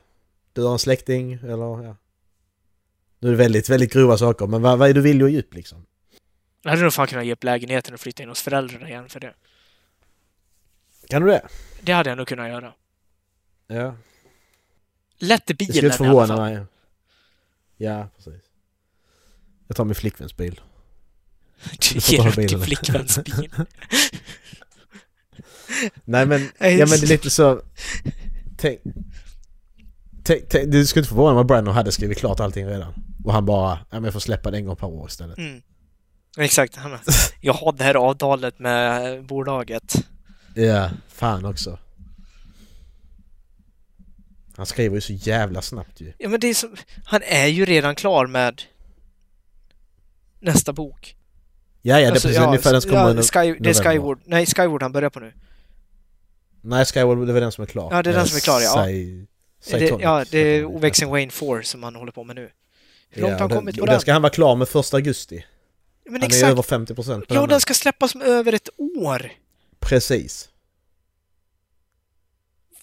Du 0.54 0.64
har 0.64 0.72
en 0.74 0.80
släkting? 0.80 1.34
Eller 1.34 1.84
ja. 1.84 1.96
Nu 3.20 3.28
är 3.28 3.32
det 3.32 3.38
väldigt, 3.38 3.70
väldigt 3.70 3.94
grova 3.94 4.18
saker 4.18 4.48
men 4.48 4.62
vad, 4.62 4.80
vad 4.80 4.90
är 4.90 4.94
du 4.94 5.02
villig 5.02 5.26
att 5.26 5.32
ge 5.32 5.40
upp 5.40 5.54
liksom? 5.54 5.86
Jag 6.66 6.70
hade 6.72 6.84
nog 6.84 6.94
fan 6.94 7.08
kunnat 7.08 7.26
ge 7.26 7.34
upp 7.34 7.44
lägenheten 7.44 7.94
och 7.94 8.00
flytta 8.00 8.24
in 8.24 8.30
hos 8.30 8.42
föräldrarna 8.42 8.90
igen 8.90 9.10
för 9.10 9.20
det. 9.20 9.34
Kan 11.10 11.22
du 11.22 11.28
det? 11.28 11.48
Det 11.82 11.92
hade 11.92 12.10
jag 12.10 12.18
nog 12.18 12.28
kunnat 12.28 12.50
göra. 12.50 12.74
Ja. 13.68 13.96
Lätt 15.18 15.50
i 15.50 15.54
Det 15.54 15.66
skulle 15.66 15.74
bilen 15.74 15.86
inte 15.86 15.98
förvåna 15.98 16.36
mig. 16.38 16.60
Ja, 17.78 18.10
precis. 18.16 18.42
Jag 19.68 19.78
tar 19.78 19.86
min 19.86 19.96
flickväns 19.96 20.38
bil. 20.38 20.62
Du 21.80 22.00
Ger 22.00 22.28
upp 22.28 22.36
din 22.36 22.46
bilen. 22.48 22.62
flickväns 22.62 23.20
bil. 23.24 23.52
Nej 26.04 26.26
men, 26.26 26.42
ja 26.60 26.86
men 26.86 26.88
det 26.88 27.04
är 27.04 27.08
lite 27.08 27.30
så... 27.30 27.62
Tänk... 28.58 28.80
Tänk, 30.24 30.50
tänk 30.50 30.72
du 30.72 30.86
skulle 30.86 31.02
inte 31.02 31.10
förvåna 31.10 31.34
mig 31.34 31.42
om 31.42 31.48
Brandon 31.48 31.74
hade 31.76 31.92
skrivit 31.92 32.18
klart 32.18 32.40
allting 32.40 32.68
redan. 32.68 32.94
Och 33.26 33.34
han 33.34 33.46
bara, 33.46 33.72
ja 33.72 33.86
men 33.90 34.04
jag 34.04 34.14
får 34.14 34.20
släppa 34.20 34.52
det 34.52 34.58
en 34.58 34.66
gång 34.66 34.76
per 34.76 34.88
år 34.88 35.08
istället. 35.08 35.38
Mm. 35.38 35.62
Exakt. 36.38 36.80
Jag 37.42 37.54
har 37.54 37.72
det 37.72 37.84
här 37.84 37.96
avtalet 37.96 38.60
med 38.60 39.24
bolaget. 39.26 39.96
Ja, 40.56 40.90
fan 41.08 41.46
också. 41.46 41.78
Han 44.58 44.66
skriver 44.66 44.96
ju 44.96 45.02
så 45.02 45.14
jävla 45.14 45.62
snabbt 45.62 46.02
ju. 46.02 46.14
Ja, 46.18 46.30
men 46.30 46.40
det 46.40 46.48
är 46.48 46.54
som, 46.54 46.76
han 47.06 47.22
är 47.24 47.48
ju 47.48 47.66
redan 47.66 47.96
klar 47.96 48.28
med 48.28 48.62
nästa 50.40 50.74
bok. 50.74 51.16
Ja, 51.82 51.94
ja, 51.94 51.98
det 52.00 52.06
är 52.06 52.12
Alltså, 52.12 52.28
precis 52.28 52.44
ungefär 52.44 52.72
den 52.72 52.82
som 52.82 52.92
kommer 52.92 53.16
ja, 53.16 53.22
Sky, 53.22 53.58
Det 53.60 53.70
är. 53.70 53.74
Skyward. 53.74 54.20
Nej, 54.26 54.46
Skyward 54.46 54.82
han 54.82 54.92
börjar 54.92 55.10
på 55.10 55.20
nu. 55.20 55.34
Nej, 56.62 56.86
Skyward, 56.86 57.28
det 57.28 57.34
var 57.34 57.42
den 57.42 57.52
som 57.52 57.62
är 57.62 57.66
klar. 57.66 57.90
Ja, 57.92 58.04
det 58.04 58.10
är 58.10 58.14
den 58.14 58.28
som 58.28 58.38
är 58.38 58.42
klar, 58.42 58.62
ja. 58.62 58.70
Say, 58.70 59.80
Det, 59.80 60.02
ja, 60.02 60.26
det 60.32 60.40
är. 60.40 60.66
Ovexen 60.66 61.10
Wayne 61.10 61.32
4 61.32 61.64
som 61.64 61.84
han 61.84 61.96
håller 61.96 62.12
på 62.12 62.24
med 62.24 62.36
nu. 62.36 62.50
Hur 63.10 63.22
långt 63.22 63.34
har 63.34 63.40
han 63.40 63.50
kommit 63.50 63.76
på 63.76 63.86
den? 63.86 63.94
den 63.94 64.02
ska 64.02 64.14
han 64.14 64.22
vara 64.22 64.34
klar 64.34 64.56
med 64.56 64.68
första 64.68 64.98
augusti. 64.98 65.46
Men 66.06 66.14
Han 66.14 66.22
är 66.22 66.26
exakt. 66.26 66.44
över 66.52 66.62
50% 66.62 67.20
på 67.28 67.36
Ja, 67.36 67.48
den. 67.48 67.62
ska 67.62 67.74
släppas 67.74 68.16
om 68.16 68.22
över 68.22 68.54
ett 68.54 68.70
år. 68.98 69.32
Precis. 69.80 70.50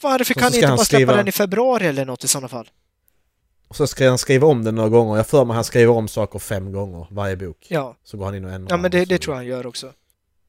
Varför 0.02 0.34
kan 0.34 0.42
så 0.42 0.48
ni 0.48 0.52
ska 0.52 0.56
inte 0.58 0.66
han 0.68 0.76
bara 0.76 0.84
släppa 0.84 0.96
skriva- 0.98 1.16
den 1.16 1.28
i 1.28 1.32
februari 1.32 1.86
eller 1.86 2.04
något 2.04 2.24
i 2.24 2.28
sådana 2.28 2.48
fall? 2.48 2.70
Och 3.68 3.76
så 3.76 3.86
ska 3.86 4.08
han 4.08 4.18
skriva 4.18 4.46
om 4.46 4.64
den 4.64 4.74
några 4.74 4.88
gånger. 4.88 5.16
Jag 5.16 5.26
för 5.26 5.44
mig 5.44 5.54
han 5.54 5.64
skriver 5.64 5.92
om 5.92 6.08
saker 6.08 6.38
fem 6.38 6.72
gånger 6.72 7.06
varje 7.10 7.36
bok. 7.36 7.66
Ja, 7.70 7.96
Så 8.04 8.16
går 8.16 8.24
han 8.24 8.34
in 8.34 8.44
och 8.44 8.50
ändrar. 8.52 8.76
ja 8.76 8.82
men 8.82 8.90
det, 8.90 9.04
det 9.04 9.18
tror 9.18 9.34
jag 9.34 9.38
han 9.38 9.46
gör 9.46 9.66
också. 9.66 9.92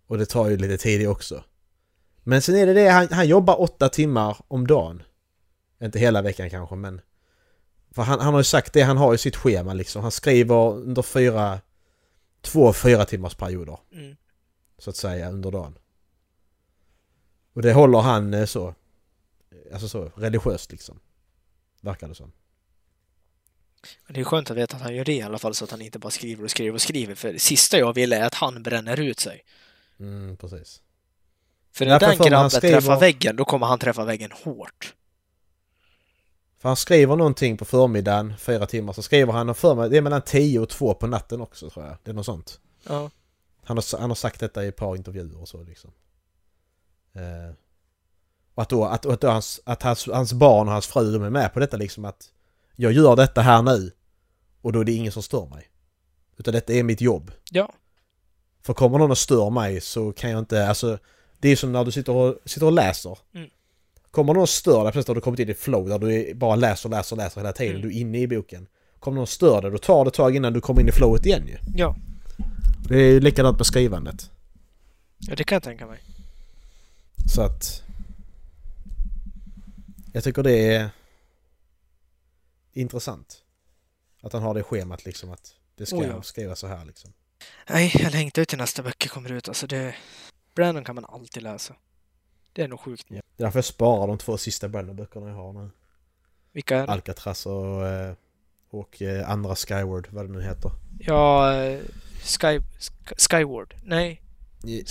Och 0.07 0.17
det 0.17 0.26
tar 0.26 0.49
ju 0.49 0.57
lite 0.57 0.78
tid 0.78 1.07
också. 1.07 1.43
Men 2.24 2.41
sen 2.41 2.55
är 2.55 2.65
det 2.65 2.74
det, 2.74 2.89
han, 2.89 3.07
han 3.11 3.28
jobbar 3.28 3.61
åtta 3.61 3.89
timmar 3.89 4.38
om 4.47 4.67
dagen. 4.67 5.03
Inte 5.84 5.99
hela 5.99 6.21
veckan 6.21 6.49
kanske 6.49 6.76
men... 6.76 7.01
För 7.95 8.01
han, 8.01 8.19
han 8.19 8.34
har 8.34 8.39
ju 8.39 8.43
sagt 8.43 8.74
det, 8.74 8.82
han 8.82 8.97
har 8.97 9.11
ju 9.11 9.17
sitt 9.17 9.36
schema 9.36 9.74
liksom. 9.74 10.01
Han 10.01 10.11
skriver 10.11 10.69
under 10.74 11.01
fyra... 11.01 11.59
Två 12.44 12.74
fyra 12.74 13.06
timmars 13.06 13.36
perioder. 13.36 13.80
Mm. 13.91 14.16
Så 14.78 14.89
att 14.89 14.96
säga 14.96 15.30
under 15.30 15.52
dagen. 15.52 15.78
Och 17.54 17.62
det 17.62 17.74
håller 17.74 18.00
han 18.00 18.34
eh, 18.34 18.46
så... 18.46 18.76
Alltså 19.74 19.89
så 19.89 20.12
religiöst 20.16 20.72
liksom. 20.72 21.00
Verkar 21.82 22.08
det 22.08 22.16
som. 22.16 22.32
Det 24.08 24.20
är 24.20 24.24
skönt 24.24 24.52
att 24.52 24.58
veta 24.58 24.76
att 24.76 24.82
han 24.82 24.96
gör 24.96 25.06
det 25.06 25.14
i 25.14 25.22
alla 25.22 25.39
fall 25.39 25.56
så 25.56 25.64
att 25.64 25.72
han 25.72 25.82
inte 25.82 26.00
bara 26.00 26.12
skriver 26.12 26.44
och 26.44 26.52
skriver 26.52 26.74
och 26.74 26.82
skriver. 26.82 27.16
För 27.16 27.34
det 27.34 27.39
sista 27.39 27.78
jag 27.78 27.94
vill 27.94 28.14
är 28.14 28.24
att 28.24 28.34
han 28.34 28.64
bränner 28.64 29.00
ut 29.00 29.20
sig. 29.20 29.44
Mm, 30.00 30.38
precis. 30.38 30.82
För 31.72 31.86
när 31.86 32.00
den 32.00 32.18
grabben 32.18 32.50
skriver- 32.50 32.82
träffar 32.82 33.00
väggen, 33.00 33.36
då 33.36 33.46
kommer 33.46 33.68
han 33.68 33.80
träffa 33.80 34.06
väggen 34.06 34.32
hårt. 34.32 34.96
För 36.64 36.70
han 36.70 36.76
skriver 36.76 37.16
någonting 37.16 37.57
på 37.57 37.66
förmiddagen, 37.66 38.34
fyra 38.38 38.66
timmar, 38.66 38.93
så 38.93 39.01
skriver 39.01 39.34
han 39.34 39.55
för 39.55 39.76
mig, 39.76 39.89
det 39.89 39.97
är 39.97 40.01
mellan 40.01 40.22
10 40.22 40.59
och 40.59 40.70
2 40.70 40.93
på 40.93 41.07
natten 41.07 41.41
också 41.41 41.70
tror 41.70 41.86
jag. 41.86 41.97
Det 42.03 42.11
är 42.11 42.16
något 42.16 42.26
sånt. 42.26 42.59
Ja. 42.84 43.09
Han 43.64 43.78
har, 43.78 43.99
han 43.99 44.09
har 44.09 44.16
sagt 44.16 44.39
detta 44.39 44.66
i 44.66 44.68
ett 44.68 44.76
par 44.76 44.95
intervjuer 44.95 45.41
och 45.41 45.47
så 45.47 45.64
liksom. 45.64 45.91
Eh, 47.14 47.55
och 48.53 48.64
att 48.64 48.70
då, 48.70 48.86
att, 48.86 49.05
att, 49.05 49.22
då 49.22 49.28
hans, 49.28 49.61
att 49.64 49.84
hans, 49.84 50.07
hans 50.07 50.34
barn 50.34 50.68
och 50.68 50.74
hans 50.74 50.88
fru 50.88 51.11
de 51.11 51.24
är 51.24 51.30
med 51.30 51.53
på 51.53 51.59
detta 51.59 51.78
liksom 51.78 52.05
att 52.05 52.32
jag 52.76 52.91
gör 52.91 53.16
detta 53.16 53.41
här 53.41 53.61
nu 53.61 53.91
och 54.61 54.74
då 54.74 54.80
är 54.80 54.84
det 54.84 54.93
ingen 54.93 55.11
som 55.11 55.24
stör 55.24 55.45
mig. 55.45 55.70
Utan 56.38 56.53
detta 56.53 56.74
är 56.74 56.84
mitt 56.84 57.01
jobb. 57.01 57.32
Ja. 57.51 57.74
För 58.61 58.74
kommer 58.74 58.97
någon 58.97 59.11
och 59.11 59.18
stör 59.18 59.49
mig 59.49 59.82
så 59.82 60.11
kan 60.11 60.30
jag 60.30 60.39
inte, 60.39 60.68
alltså 60.68 60.97
det 61.39 61.49
är 61.49 61.55
som 61.55 61.72
när 61.72 61.86
du 61.86 61.91
sitter 61.91 62.14
och, 62.14 62.38
sitter 62.45 62.66
och 62.66 62.74
läser. 62.74 63.18
Mm. 63.34 63.49
Kommer 64.14 64.34
någon 64.34 64.41
och 64.43 64.49
stör 64.49 64.84
dig 64.84 64.91
plötsligt 64.91 65.07
har 65.07 65.16
du 65.16 65.22
kommit 65.22 65.39
in 65.39 65.49
i 65.49 65.53
flow 65.53 65.89
där 65.89 65.99
du 65.99 66.14
är- 66.14 66.34
bara 66.34 66.55
läser, 66.55 66.89
läser, 66.89 67.16
läser 67.16 67.41
hela 67.41 67.53
tiden. 67.53 67.76
Mm. 67.76 67.82
Du 67.89 67.95
är 67.95 68.01
inne 68.01 68.18
i 68.20 68.28
boken. 68.28 68.68
Kommer 68.99 69.16
någon 69.16 69.22
och 69.22 69.30
stör 69.30 69.61
dig, 69.61 69.72
då 69.72 69.78
tar 69.78 70.05
det 70.05 70.07
ett 70.09 70.14
tag 70.14 70.36
innan 70.36 70.53
du 70.53 70.61
kommer 70.61 70.82
in 70.82 70.88
i 70.88 70.91
flowet 70.91 71.26
igen 71.26 71.47
ju. 71.47 71.57
Ja. 71.76 71.95
Det 72.88 72.95
är 72.95 73.11
ju 73.11 73.20
likadant 73.20 73.57
med 73.57 73.66
skrivandet. 73.66 74.32
ja, 75.18 75.36
det 75.36 75.43
kan 75.43 75.55
jag 75.55 75.64
tänka 75.64 75.88
mig. 75.88 75.99
Så 77.36 77.41
att... 77.41 77.84
Jag 80.14 80.24
tycker 80.24 80.43
det 80.43 80.76
är 80.76 80.89
intressant. 82.74 83.38
Att 84.22 84.34
han 84.34 84.41
har 84.43 84.53
det 84.53 84.64
schemat 84.64 85.05
liksom 85.05 85.32
att 85.32 85.55
det 85.78 85.86
ska 85.86 85.95
Oh 85.97 86.07
ja. 86.07 86.22
skrivas 86.22 86.59
så 86.59 86.68
här 86.68 86.86
liksom. 86.86 87.14
Nej, 87.70 87.91
jag 87.99 88.11
längtar 88.11 88.41
ut 88.41 88.49
till 88.49 88.57
nästa 88.57 88.84
böcker 88.84 89.09
kommer 89.09 89.32
ut. 89.32 89.47
Alltså 89.47 89.68
det... 89.68 89.95
Brandon 90.55 90.84
kan 90.84 90.95
man 90.95 91.05
alltid 91.05 91.43
läsa. 91.43 91.76
Det 92.53 92.61
är 92.61 92.68
nog 92.68 92.80
sjukt. 92.80 93.05
Ja. 93.07 93.22
Det 93.36 93.44
är 93.44 93.46
därför 93.46 93.58
jag 93.58 93.66
sparar 93.66 94.08
de 94.08 94.18
två 94.18 94.38
sista 94.38 94.68
Brandon-böckerna 94.68 95.28
jag 95.28 95.36
har 95.36 95.54
nu. 95.54 95.70
Vilka 96.52 96.78
är 96.78 96.88
det? 96.88 96.92
Alcatraz 96.94 97.46
och, 97.46 97.88
eh, 97.88 98.14
och 98.70 99.02
eh, 99.02 99.30
andra 99.30 99.56
Skyward, 99.56 100.08
vad 100.12 100.26
det 100.26 100.32
nu 100.32 100.42
heter. 100.42 100.72
Ja, 101.00 101.54
eh, 101.64 101.80
Sky... 102.24 102.60
Sk- 102.80 103.30
Skyward. 103.30 103.76
Nej, 103.84 104.22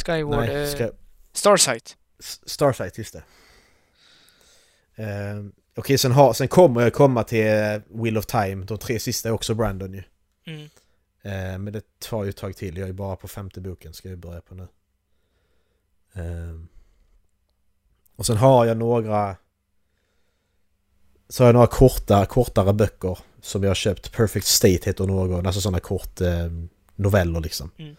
Skyward... 0.07 0.47
Nej, 0.47 0.63
eh, 0.63 0.77
Sky, 0.77 0.89
Starsight. 1.33 1.97
Starsight, 2.47 2.99
just 2.99 3.13
det. 3.13 3.23
Eh, 5.03 5.45
Okej, 5.75 5.99
sen, 5.99 6.13
har, 6.13 6.33
sen 6.33 6.49
kommer 6.49 6.81
jag 6.81 6.93
komma 6.93 7.25
till 7.25 7.45
Wheel 7.89 8.19
of 8.19 8.27
Time. 8.27 8.65
De 8.65 8.79
tre 8.79 8.99
sista 8.99 9.29
är 9.29 9.33
också 9.33 9.55
Brandon 9.55 9.95
ju. 9.95 10.03
Mm. 10.47 10.63
Eh, 11.23 11.59
men 11.59 11.73
det 11.73 11.83
tar 11.99 12.25
ju 12.25 12.31
ett 12.31 12.37
tag 12.37 12.57
till. 12.57 12.77
Jag 12.77 12.89
är 12.89 12.93
bara 12.93 13.17
på 13.17 13.29
femte 13.29 13.61
boken 13.61 13.93
ska 13.95 14.09
jag 14.09 14.19
börja 14.19 14.41
på 14.41 14.55
nu. 14.55 14.69
Eh, 16.15 16.55
och 18.17 18.27
sen 18.27 18.37
har 18.37 18.67
jag 18.67 18.77
några... 18.77 19.37
Så 21.29 21.43
har 21.43 21.49
jag 21.49 21.55
några 21.55 21.67
korta, 21.67 22.27
kortare 22.27 22.73
böcker 22.73 23.19
som 23.41 23.63
jag 23.63 23.71
har 23.71 23.75
köpt. 23.75 24.13
Perfect 24.13 24.47
State 24.47 24.81
heter 24.83 25.07
någon. 25.07 25.47
Alltså 25.47 25.61
sådana 25.61 25.81
kort 25.81 26.21
eh, 26.21 26.47
noveller 26.97 27.41
liksom. 27.41 27.71
Mm. 27.79 27.97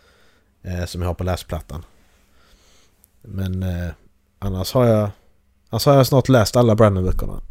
Eh, 0.61 0.85
som 0.85 1.01
jag 1.01 1.09
har 1.09 1.13
på 1.13 1.23
läsplattan. 1.23 1.85
Men 3.21 3.63
eh, 3.63 3.91
annars 4.39 4.73
har 4.73 4.85
jag... 4.85 5.09
Annars 5.69 5.85
har 5.85 5.93
jag 5.95 6.07
snart 6.07 6.29
läst 6.29 6.55
alla 6.55 6.75
Brandon-böckerna. 6.75 7.41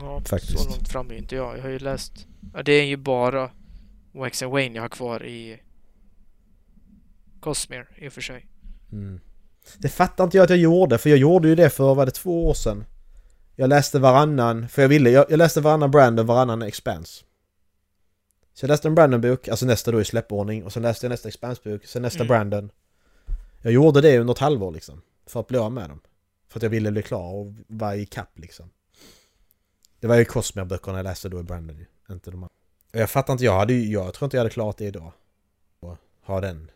Ja, 0.00 0.20
Faktiskt. 0.20 0.58
så 0.62 0.70
långt 0.70 0.88
fram 0.88 1.10
är 1.10 1.14
inte 1.14 1.34
jag. 1.34 1.58
Jag 1.58 1.62
har 1.62 1.70
ju 1.70 1.78
läst... 1.78 2.26
Ja, 2.54 2.62
det 2.62 2.72
är 2.72 2.84
ju 2.84 2.96
bara 2.96 3.50
Wax 4.12 4.42
and 4.42 4.52
Wayne 4.52 4.74
jag 4.74 4.82
har 4.82 4.88
kvar 4.88 5.26
i 5.26 5.60
Cosmere 7.40 7.86
i 7.96 8.08
och 8.08 8.12
för 8.12 8.20
sig. 8.20 8.46
Mm. 8.92 9.20
Det 9.78 9.88
fattar 9.88 10.24
inte 10.24 10.36
jag 10.36 10.44
att 10.44 10.50
jag 10.50 10.58
gjorde, 10.58 10.98
för 10.98 11.10
jag 11.10 11.18
gjorde 11.18 11.48
ju 11.48 11.54
det 11.54 11.70
för, 11.70 11.94
var 11.94 12.06
det 12.06 12.12
två 12.12 12.48
år 12.48 12.54
sedan? 12.54 12.84
Jag 13.56 13.68
läste 13.68 13.98
varannan, 13.98 14.68
för 14.68 14.82
jag 14.82 14.88
ville, 14.88 15.10
jag, 15.10 15.26
jag 15.30 15.38
läste 15.38 15.60
varannan 15.60 15.90
Brandon, 15.90 16.26
varannan 16.26 16.62
Expanse. 16.62 17.24
Så 18.54 18.64
jag 18.64 18.68
läste 18.68 18.88
en 18.88 18.94
Brandon-bok, 18.94 19.48
alltså 19.48 19.66
nästa 19.66 19.90
då 19.92 20.00
i 20.00 20.04
släppordning, 20.04 20.64
och 20.64 20.72
sen 20.72 20.82
läste 20.82 21.06
jag 21.06 21.10
nästa 21.10 21.28
Expanse-bok, 21.28 21.86
sen 21.86 22.02
nästa 22.02 22.18
Mm. 22.18 22.28
Brandon. 22.28 22.70
Jag 23.62 23.72
gjorde 23.72 24.00
det 24.00 24.18
under 24.18 24.34
ett 24.34 24.38
halvår 24.38 24.70
liksom, 24.72 25.02
för 25.26 25.40
att 25.40 25.46
bli 25.46 25.58
av 25.58 25.72
med 25.72 25.90
dem. 25.90 26.00
För 26.48 26.58
att 26.58 26.62
jag 26.62 26.70
ville 26.70 26.90
bli 26.90 27.02
klar 27.02 27.32
och 27.34 27.52
vara 27.66 27.96
i 27.96 28.06
kapp 28.06 28.38
liksom. 28.38 28.70
Det 30.00 30.06
var 30.06 30.16
ju 30.16 30.24
Cosmere-böckerna 30.24 30.98
jag 30.98 31.04
läste 31.04 31.28
då 31.28 31.40
i 31.40 31.42
Brandon 31.42 31.78
ju, 31.78 31.86
inte 32.10 32.30
de 32.30 32.36
andra. 32.36 32.54
Och 32.92 33.00
jag 33.00 33.10
fattar 33.10 33.32
inte, 33.32 33.44
jag 33.44 33.58
hade 33.58 33.72
ju, 33.72 33.92
jag 33.92 34.14
tror 34.14 34.26
inte 34.26 34.36
jag 34.36 34.40
hade 34.40 34.50
klarat 34.50 34.76
det 34.76 34.84
idag. 34.84 35.12
Och 35.80 35.96
ha 36.22 36.40
den. 36.40 36.70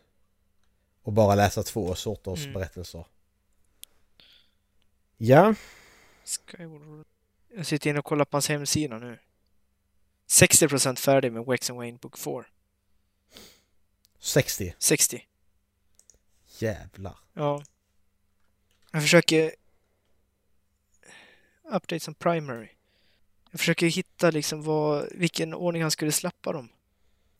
Och 1.05 1.13
bara 1.13 1.35
läsa 1.35 1.63
två 1.63 1.95
sorters 1.95 2.39
Mm. 2.41 2.53
berättelser. 2.53 3.05
Ja, 5.17 5.55
Skyward... 6.25 7.05
Jag 7.55 7.65
sitter 7.65 7.89
inne 7.89 7.99
och 7.99 8.05
kollar 8.05 8.25
på 8.25 8.35
hans 8.37 8.49
hemsida 8.49 8.97
nu. 8.99 9.19
60% 10.27 10.95
färdig 10.95 11.31
med 11.33 11.45
Wax 11.45 11.69
and 11.69 11.77
Wayne 11.77 11.97
Book 11.97 12.17
4. 12.17 12.45
60. 14.19 14.75
60. 14.77 15.25
Jävlar. 16.59 17.17
Ja. 17.33 17.63
Jag 18.91 19.01
försöker... 19.01 19.55
Update 21.63 21.99
som 21.99 22.13
primary. 22.13 22.69
Jag 23.51 23.59
försöker 23.59 23.87
hitta 23.87 24.31
liksom 24.31 24.63
vad, 24.63 25.07
vilken 25.11 25.53
ordning 25.53 25.81
han 25.81 25.91
skulle 25.91 26.11
släppa 26.11 26.51
dem. 26.51 26.69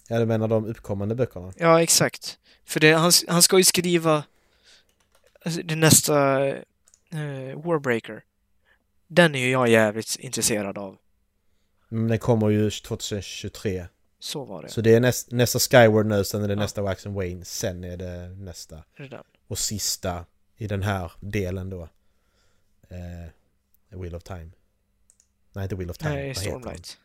Ja, 0.08 0.20
du 0.20 0.26
menar 0.26 0.47
de 0.47 0.66
uppkommande 0.66 1.16
böckerna? 1.16 1.53
Ja, 1.58 1.82
exakt. 1.82 2.39
För 2.66 2.80
det, 2.80 2.91
han, 2.93 3.12
han 3.28 3.41
ska 3.41 3.58
ju 3.58 3.64
skriva 3.64 4.24
alltså, 5.45 5.62
det 5.62 5.76
nästa 5.76 6.47
eh, 6.47 7.62
Warbreaker. 7.66 8.24
Den 9.08 9.36
är 9.36 9.39
ju 9.39 9.49
jag 9.51 9.70
jävligt 9.70 10.16
intresserad 10.20 10.78
av. 10.78 10.97
Men 11.89 12.08
den 12.08 12.20
kommer 12.20 12.49
ju 12.49 12.72
2023. 12.72 13.86
Så 14.20 14.45
var 14.45 14.62
det. 14.62 14.70
Så 14.70 14.82
det 14.82 14.93
är 14.95 14.99
näst, 14.99 15.32
nästa 15.32 15.60
Skyward 15.60 16.06
nu, 16.06 16.24
sen 16.24 16.43
är 16.43 16.47
det 16.47 16.53
Ja. 16.53 16.60
nästa 16.60 16.82
Wax 16.82 17.06
and 17.06 17.16
Wayne, 17.16 17.45
sen 17.45 17.84
är 17.84 17.97
det 17.97 18.28
nästa. 18.30 18.84
Redan. 18.93 19.24
Och 19.47 19.60
sista 19.60 20.26
i 20.58 20.68
den 20.68 20.84
här 20.84 21.12
delen 21.20 21.70
då. 21.70 21.82
Eh, 22.89 23.99
Wheel 23.99 24.16
of 24.16 24.24
Time. 24.24 24.49
Nej, 25.53 25.64
inte 25.64 25.76
Wheel 25.76 25.89
of 25.89 25.97
Time. 25.97 26.14
Nej? 26.16 26.36
Stormlight. 26.36 26.97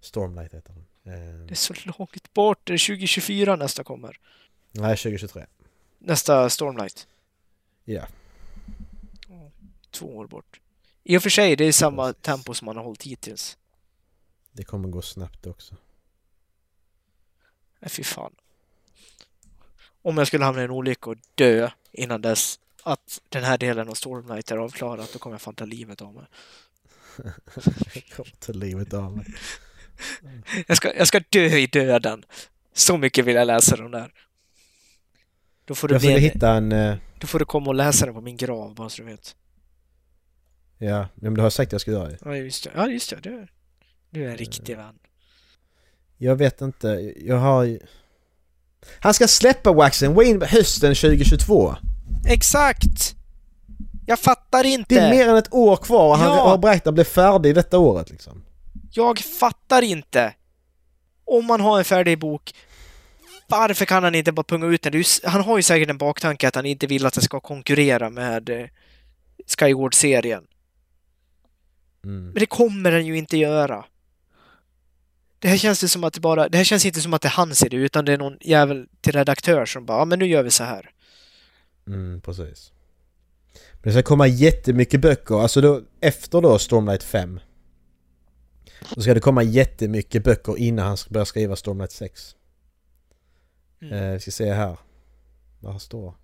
Stormlight 0.00 0.54
heter 0.54 0.72
den. 0.72 0.84
Eh, 1.06 1.12
Det 1.46 1.50
är 1.50 1.54
så 1.54 1.74
långt 1.98 2.34
bort. 2.34 2.60
Det 2.64 2.72
är 2.72 2.78
2024 2.86 3.56
nästa 3.56 3.84
kommer. 3.84 4.18
nej, 4.72 4.96
2023. 4.96 5.46
Nästa 5.98 6.50
Stormlight. 6.50 7.06
Ja. 7.84 8.06
Två 9.90 10.16
år 10.16 10.26
bort. 10.26 10.60
I 11.04 11.16
och 11.18 11.22
för 11.22 11.30
sig, 11.30 11.56
det 11.56 11.64
är 11.64 11.72
samma 11.72 12.12
tempo 12.12 12.54
som 12.54 12.66
man 12.66 12.76
har 12.76 12.84
hållit 12.84 13.02
hittills. 13.02 13.58
Det 14.52 14.64
kommer 14.64 14.88
gå 14.88 15.02
snabbt 15.02 15.46
också. 15.46 15.74
Nej, 17.80 17.90
fy 17.90 18.02
fan. 18.02 18.34
Om 20.02 20.18
jag 20.18 20.26
skulle 20.26 20.44
hamna 20.44 20.60
i 20.60 20.64
en 20.64 20.70
olycka 20.70 21.10
och 21.10 21.16
dö 21.34 21.70
innan 21.92 22.20
dess 22.22 22.60
att 22.82 23.20
den 23.28 23.44
här 23.44 23.58
delen 23.58 23.88
av 23.88 23.94
Stormlight 23.94 24.50
är 24.50 24.56
avklarat, 24.56 25.12
då 25.12 25.18
kommer 25.18 25.34
jag 25.34 25.40
fan 25.40 25.54
ta 25.54 25.64
livet 25.64 26.02
av 26.02 26.14
mig. 26.14 26.24
Jag 27.94 28.04
kommer 28.16 28.30
ta 28.38 28.52
livet 28.52 28.92
av 28.94 29.16
mig. 29.16 29.26
Jag 30.66 30.76
ska, 30.76 30.94
jag 30.94 31.08
ska 31.08 31.20
dö 31.30 31.46
i 31.46 31.66
döden. 31.66 32.24
Så 32.74 32.96
mycket 32.96 33.24
vill 33.24 33.34
jag 33.36 33.46
läsa 33.46 33.76
den 33.76 33.90
där. 33.90 34.12
Då 35.64 35.74
får, 35.74 35.88
du 35.88 35.94
Jag 35.94 36.04
med, 36.04 36.20
hitta 36.20 36.50
en... 36.50 36.72
eh, 36.72 36.96
då 37.20 37.26
får 37.26 37.38
du 37.38 37.44
komma 37.44 37.66
och 37.66 37.74
läsa 37.74 38.06
den 38.06 38.14
på 38.14 38.20
min 38.20 38.36
grav, 38.36 38.74
bara 38.74 38.88
så 38.88 39.02
du 39.02 39.08
vet. 39.08 39.36
Ja, 40.78 41.08
men 41.14 41.34
det 41.34 41.42
har 41.42 41.50
sagt 41.50 41.68
att 41.68 41.72
jag 41.72 41.80
ska 41.80 41.90
göra. 41.90 42.10
Ja, 42.24 42.36
just 42.36 42.64
det. 42.64 42.70
Ja, 42.74 42.88
just 42.88 43.10
det. 43.10 43.16
Du, 43.22 43.46
du 44.10 44.24
är 44.24 44.28
en 44.30 44.36
riktig 44.36 44.76
vän. 44.76 44.94
Jag 46.18 46.36
vet 46.36 46.60
inte, 46.60 47.12
jag 47.16 47.36
har. 47.36 47.78
Han 49.00 49.14
ska 49.14 49.28
släppa 49.28 49.72
Wax 49.72 50.02
and 50.02 50.14
Wayne 50.14 50.46
hösten 50.46 50.94
2022! 50.94 51.74
Exakt! 52.28 53.14
Jag 54.06 54.18
fattar 54.18 54.64
inte! 54.64 54.94
Det 54.94 55.00
är 55.00 55.10
mer 55.10 55.28
än 55.28 55.36
ett 55.36 55.52
år 55.54 55.76
kvar 55.76 56.08
och 56.10 56.16
han 56.18 56.36
Ja. 56.36 56.48
har 56.48 56.58
beräknat 56.58 56.86
att 56.86 56.94
bli 56.94 57.04
färdig 57.04 57.54
detta 57.54 57.78
året 57.78 58.10
liksom. 58.10 58.44
Jag 58.92 59.18
fattar 59.18 59.82
inte! 59.82 60.34
Om 61.24 61.46
man 61.46 61.60
har 61.60 61.78
en 61.78 61.84
färdig 61.84 62.18
bok, 62.18 62.54
varför 63.48 63.84
kan 63.84 64.04
han 64.04 64.14
inte 64.14 64.32
bara 64.32 64.44
punga 64.44 64.66
ut 64.66 64.82
den? 64.82 64.92
Det 64.92 65.06
Han 65.24 65.40
har 65.40 65.56
ju 65.56 65.62
säkert 65.62 65.90
en 65.90 65.98
baktanke 65.98 66.48
att 66.48 66.54
han 66.54 66.66
inte 66.66 66.86
vill 66.86 67.06
att 67.06 67.14
det 67.14 67.22
ska 67.22 67.40
konkurrera 67.40 68.10
med 68.10 68.50
eh, 68.50 68.66
Skyward-serien. 69.46 70.46
Mm. 72.04 72.24
Men 72.24 72.34
det 72.34 72.46
kommer 72.46 72.90
den 72.90 73.06
ju 73.06 73.18
inte 73.18 73.36
göra. 73.36 73.84
Det 75.38 75.48
här 75.48 75.56
känns 75.56 75.80
det 75.80 75.88
som 75.88 76.04
att 76.04 76.14
det 76.14 76.20
bara, 76.20 76.48
det 76.48 76.58
här 76.58 76.64
känns 76.64 76.86
inte 76.86 77.00
som 77.00 77.14
att 77.14 77.22
det 77.22 77.28
är 77.28 77.36
hans 77.36 77.64
idé, 77.64 77.76
utan 77.76 78.04
det 78.04 78.12
är 78.12 78.18
någon 78.18 78.38
jävel 78.40 78.88
till 79.00 79.12
redaktör 79.12 79.66
som 79.66 79.86
bara, 79.86 79.98
ja 79.98 80.04
men 80.04 80.18
nu 80.18 80.26
gör 80.26 80.42
vi 80.42 80.50
så 80.50 80.64
här. 80.64 80.90
Mm, 81.86 82.20
precis. 82.20 82.72
Men 83.72 83.82
det 83.82 83.92
ska 83.92 84.02
komma 84.02 84.26
jättemycket 84.26 85.00
böcker, 85.00 85.34
alltså 85.34 85.60
då, 85.60 85.80
efter 86.00 86.40
då 86.40 86.58
Stormlight 86.58 87.02
5. 87.02 87.40
Då 88.94 89.00
ska 89.02 89.14
det 89.14 89.20
komma 89.20 89.42
jättemycket 89.42 90.24
böcker 90.24 90.58
innan 90.58 90.86
han 90.86 90.96
ska 90.96 91.10
börja 91.10 91.24
skriva 91.24 91.56
Stormlight 91.56 91.92
6. 91.92 92.36
Mm. 93.82 93.94
Eh, 93.94 94.12
vi 94.12 94.20
ska 94.20 94.30
se 94.30 94.52
här. 94.52 94.76
Vad 95.60 95.72
här 95.72 95.78
står? 95.78 96.14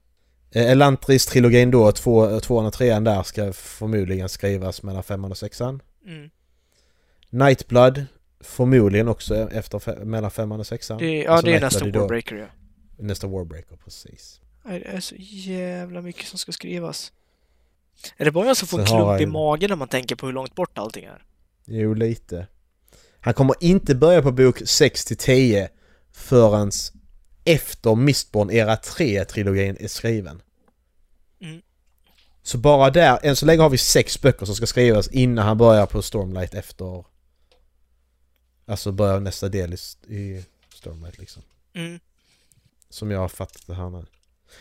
Eh, 0.50 0.70
Elantris-trilogin 0.70 1.70
då, 1.70 1.92
två, 1.92 2.40
tvåan 2.40 2.66
och 2.66 2.72
trean 2.72 3.04
där 3.04 3.22
ska 3.22 3.52
förmodligen 3.52 4.28
skrivas 4.28 4.82
mellan 4.82 5.02
femman 5.02 5.30
och 5.30 5.38
sexan. 5.38 5.82
Mm. 6.06 6.30
Nightblood 7.30 8.04
förmodligen 8.40 9.08
också 9.08 9.50
efter 9.50 9.78
fe- 9.78 10.04
mellan 10.04 10.30
femman 10.30 10.60
och 10.60 10.66
sexan. 10.66 10.98
Det, 10.98 11.22
ja, 11.22 11.30
Alltså 11.30 11.46
det 11.46 11.56
är 11.56 11.60
nästa 11.60 11.84
Warbreaker, 11.84 12.36
ja. 12.36 12.46
Nästa 12.98 13.26
Warbreaker, 13.26 13.76
precis. 13.76 14.40
Det 14.64 14.86
är 14.88 15.00
så 15.00 15.14
jävla 15.18 16.02
mycket 16.02 16.26
som 16.26 16.38
ska 16.38 16.52
skrivas. 16.52 17.12
Är 18.16 18.24
det 18.24 18.30
bara 18.30 18.46
jag 18.46 18.56
som 18.56 18.68
får 18.68 18.80
en 18.80 18.86
klump 18.86 19.20
i 19.20 19.26
magen 19.26 19.68
när 19.70 19.76
man 19.76 19.88
tänker 19.88 20.16
på 20.16 20.26
hur 20.26 20.32
långt 20.32 20.54
bort 20.54 20.78
allting 20.78 21.04
är? 21.04 21.24
Jo, 21.64 21.94
lite. 21.94 22.46
Han 23.20 23.34
kommer 23.34 23.54
inte 23.60 23.94
börja 23.94 24.22
på 24.22 24.32
bok 24.32 24.62
6 24.64 25.04
till 25.04 25.16
10 25.16 25.70
förrän 26.12 26.70
efter 27.44 27.94
Mistborn 27.94 28.50
Era 28.50 28.76
3-trilogin 28.76 29.76
är 29.80 29.88
skriven. 29.88 30.42
Mm. 31.40 31.62
Så 32.42 32.58
bara 32.58 32.90
där, 32.90 33.18
än 33.22 33.36
så 33.36 33.46
länge 33.46 33.62
har 33.62 33.70
vi 33.70 33.78
sex 33.78 34.20
böcker 34.20 34.46
som 34.46 34.54
ska 34.54 34.66
skrivas 34.66 35.08
innan 35.08 35.46
han 35.46 35.58
börjar 35.58 35.86
på 35.86 36.02
Stormlight 36.02 36.54
efter... 36.54 37.04
Alltså 38.66 38.92
börjar 38.92 39.20
nästa 39.20 39.48
del 39.48 39.74
i, 39.74 39.76
i 40.16 40.44
Stormlight 40.74 41.18
liksom. 41.18 41.42
Mm. 41.74 42.00
Som 42.88 43.10
jag 43.10 43.18
har 43.18 43.28
fattat 43.28 43.66
det 43.66 43.74
här 43.74 43.90
nu. 43.90 44.06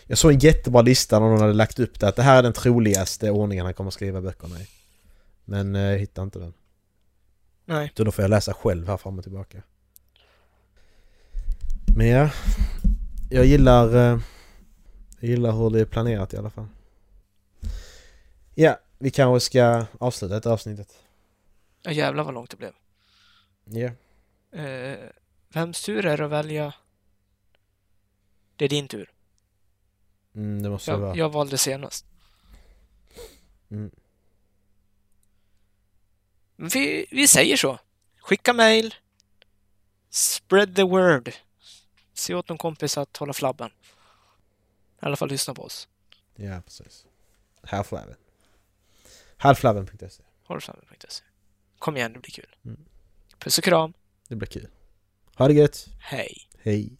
Jag 0.05 0.17
såg 0.17 0.31
en 0.31 0.39
jättebra 0.39 0.81
lista 0.81 1.19
när 1.19 1.27
någon 1.27 1.41
hade 1.41 1.53
lagt 1.53 1.79
upp 1.79 1.99
det 1.99 2.07
att 2.07 2.15
det 2.15 2.23
här 2.23 2.37
är 2.37 2.43
den 2.43 2.53
troligaste 2.53 3.31
ordningen 3.31 3.65
han 3.65 3.73
kommer 3.73 3.91
skriva 3.91 4.21
böckerna 4.21 4.61
i. 4.61 4.67
Men 5.45 5.75
eh, 5.75 5.81
jag 5.81 5.99
hittar 5.99 6.23
inte 6.23 6.39
den. 6.39 6.53
Nej. 7.65 7.91
Så 7.97 8.03
då 8.03 8.11
får 8.11 8.23
jag 8.23 8.29
läsa 8.29 8.53
själv 8.53 8.87
här 8.87 8.97
fram 8.97 9.17
och 9.17 9.23
tillbaka. 9.23 9.61
Men 11.97 12.07
ja, 12.07 12.29
jag 13.29 13.45
gillar, 13.45 13.87
eh, 13.95 14.19
jag 15.19 15.29
gillar 15.29 15.51
hur 15.51 15.69
det 15.69 15.79
är 15.79 15.85
planerat 15.85 16.33
i 16.33 16.37
alla 16.37 16.49
fall. 16.49 16.67
Ja, 18.55 18.79
vi 18.99 19.11
kanske 19.11 19.45
ska 19.45 19.85
avsluta 19.99 20.33
detta 20.35 20.51
avsnittet. 20.51 20.95
Ja, 21.81 21.91
jävlar 21.91 22.23
vad 22.23 22.33
långt 22.33 22.49
det 22.49 22.57
blev. 22.57 22.73
Ja. 23.65 23.89
Eh, 24.59 24.97
vems 25.53 25.83
tur 25.85 26.05
är 26.05 26.17
det 26.17 26.25
att 26.25 26.31
välja? 26.31 26.73
Det 28.55 28.65
är 28.65 28.69
din 28.69 28.87
tur. 28.87 29.11
Mm, 30.35 30.63
det 30.63 30.69
måste 30.69 30.91
Jag, 30.91 30.97
vara. 30.97 31.15
jag 31.15 31.29
valde 31.29 31.57
senast. 31.57 32.05
Mm. 33.71 33.91
Vi, 36.61 37.05
vi 37.11 37.27
säger 37.27 37.57
så. 37.57 37.79
Skicka 38.19 38.53
mail. 38.53 38.95
Spread 40.09 40.75
the 40.75 40.83
word. 40.83 41.33
Se 42.13 42.35
åt 42.35 42.49
någon 42.49 42.57
kompis 42.57 42.97
att 42.97 43.17
hålla 43.17 43.33
flabben. 43.33 43.69
I 45.01 45.05
alla 45.05 45.15
fall 45.15 45.29
lyssna 45.29 45.53
på 45.53 45.63
oss. 45.63 45.87
Ja, 46.35 46.61
precis. 46.61 47.05
Halflabben. 47.63 48.15
Halflabben.se. 49.37 50.23
Håll 50.43 50.61
flabben.se. 50.61 51.23
Kom 51.79 51.97
igen, 51.97 52.13
det 52.13 52.19
blir 52.19 52.31
kul. 52.31 52.55
Mm. 52.65 52.85
Puss 53.39 53.57
och 53.57 53.63
kram. 53.63 53.93
Det 54.27 54.35
blir 54.35 54.47
kul. 54.47 54.67
Ha 55.35 55.47
det 55.47 55.53
gött. 55.53 55.87
Hej. 55.99 56.47
Hej. 56.63 56.97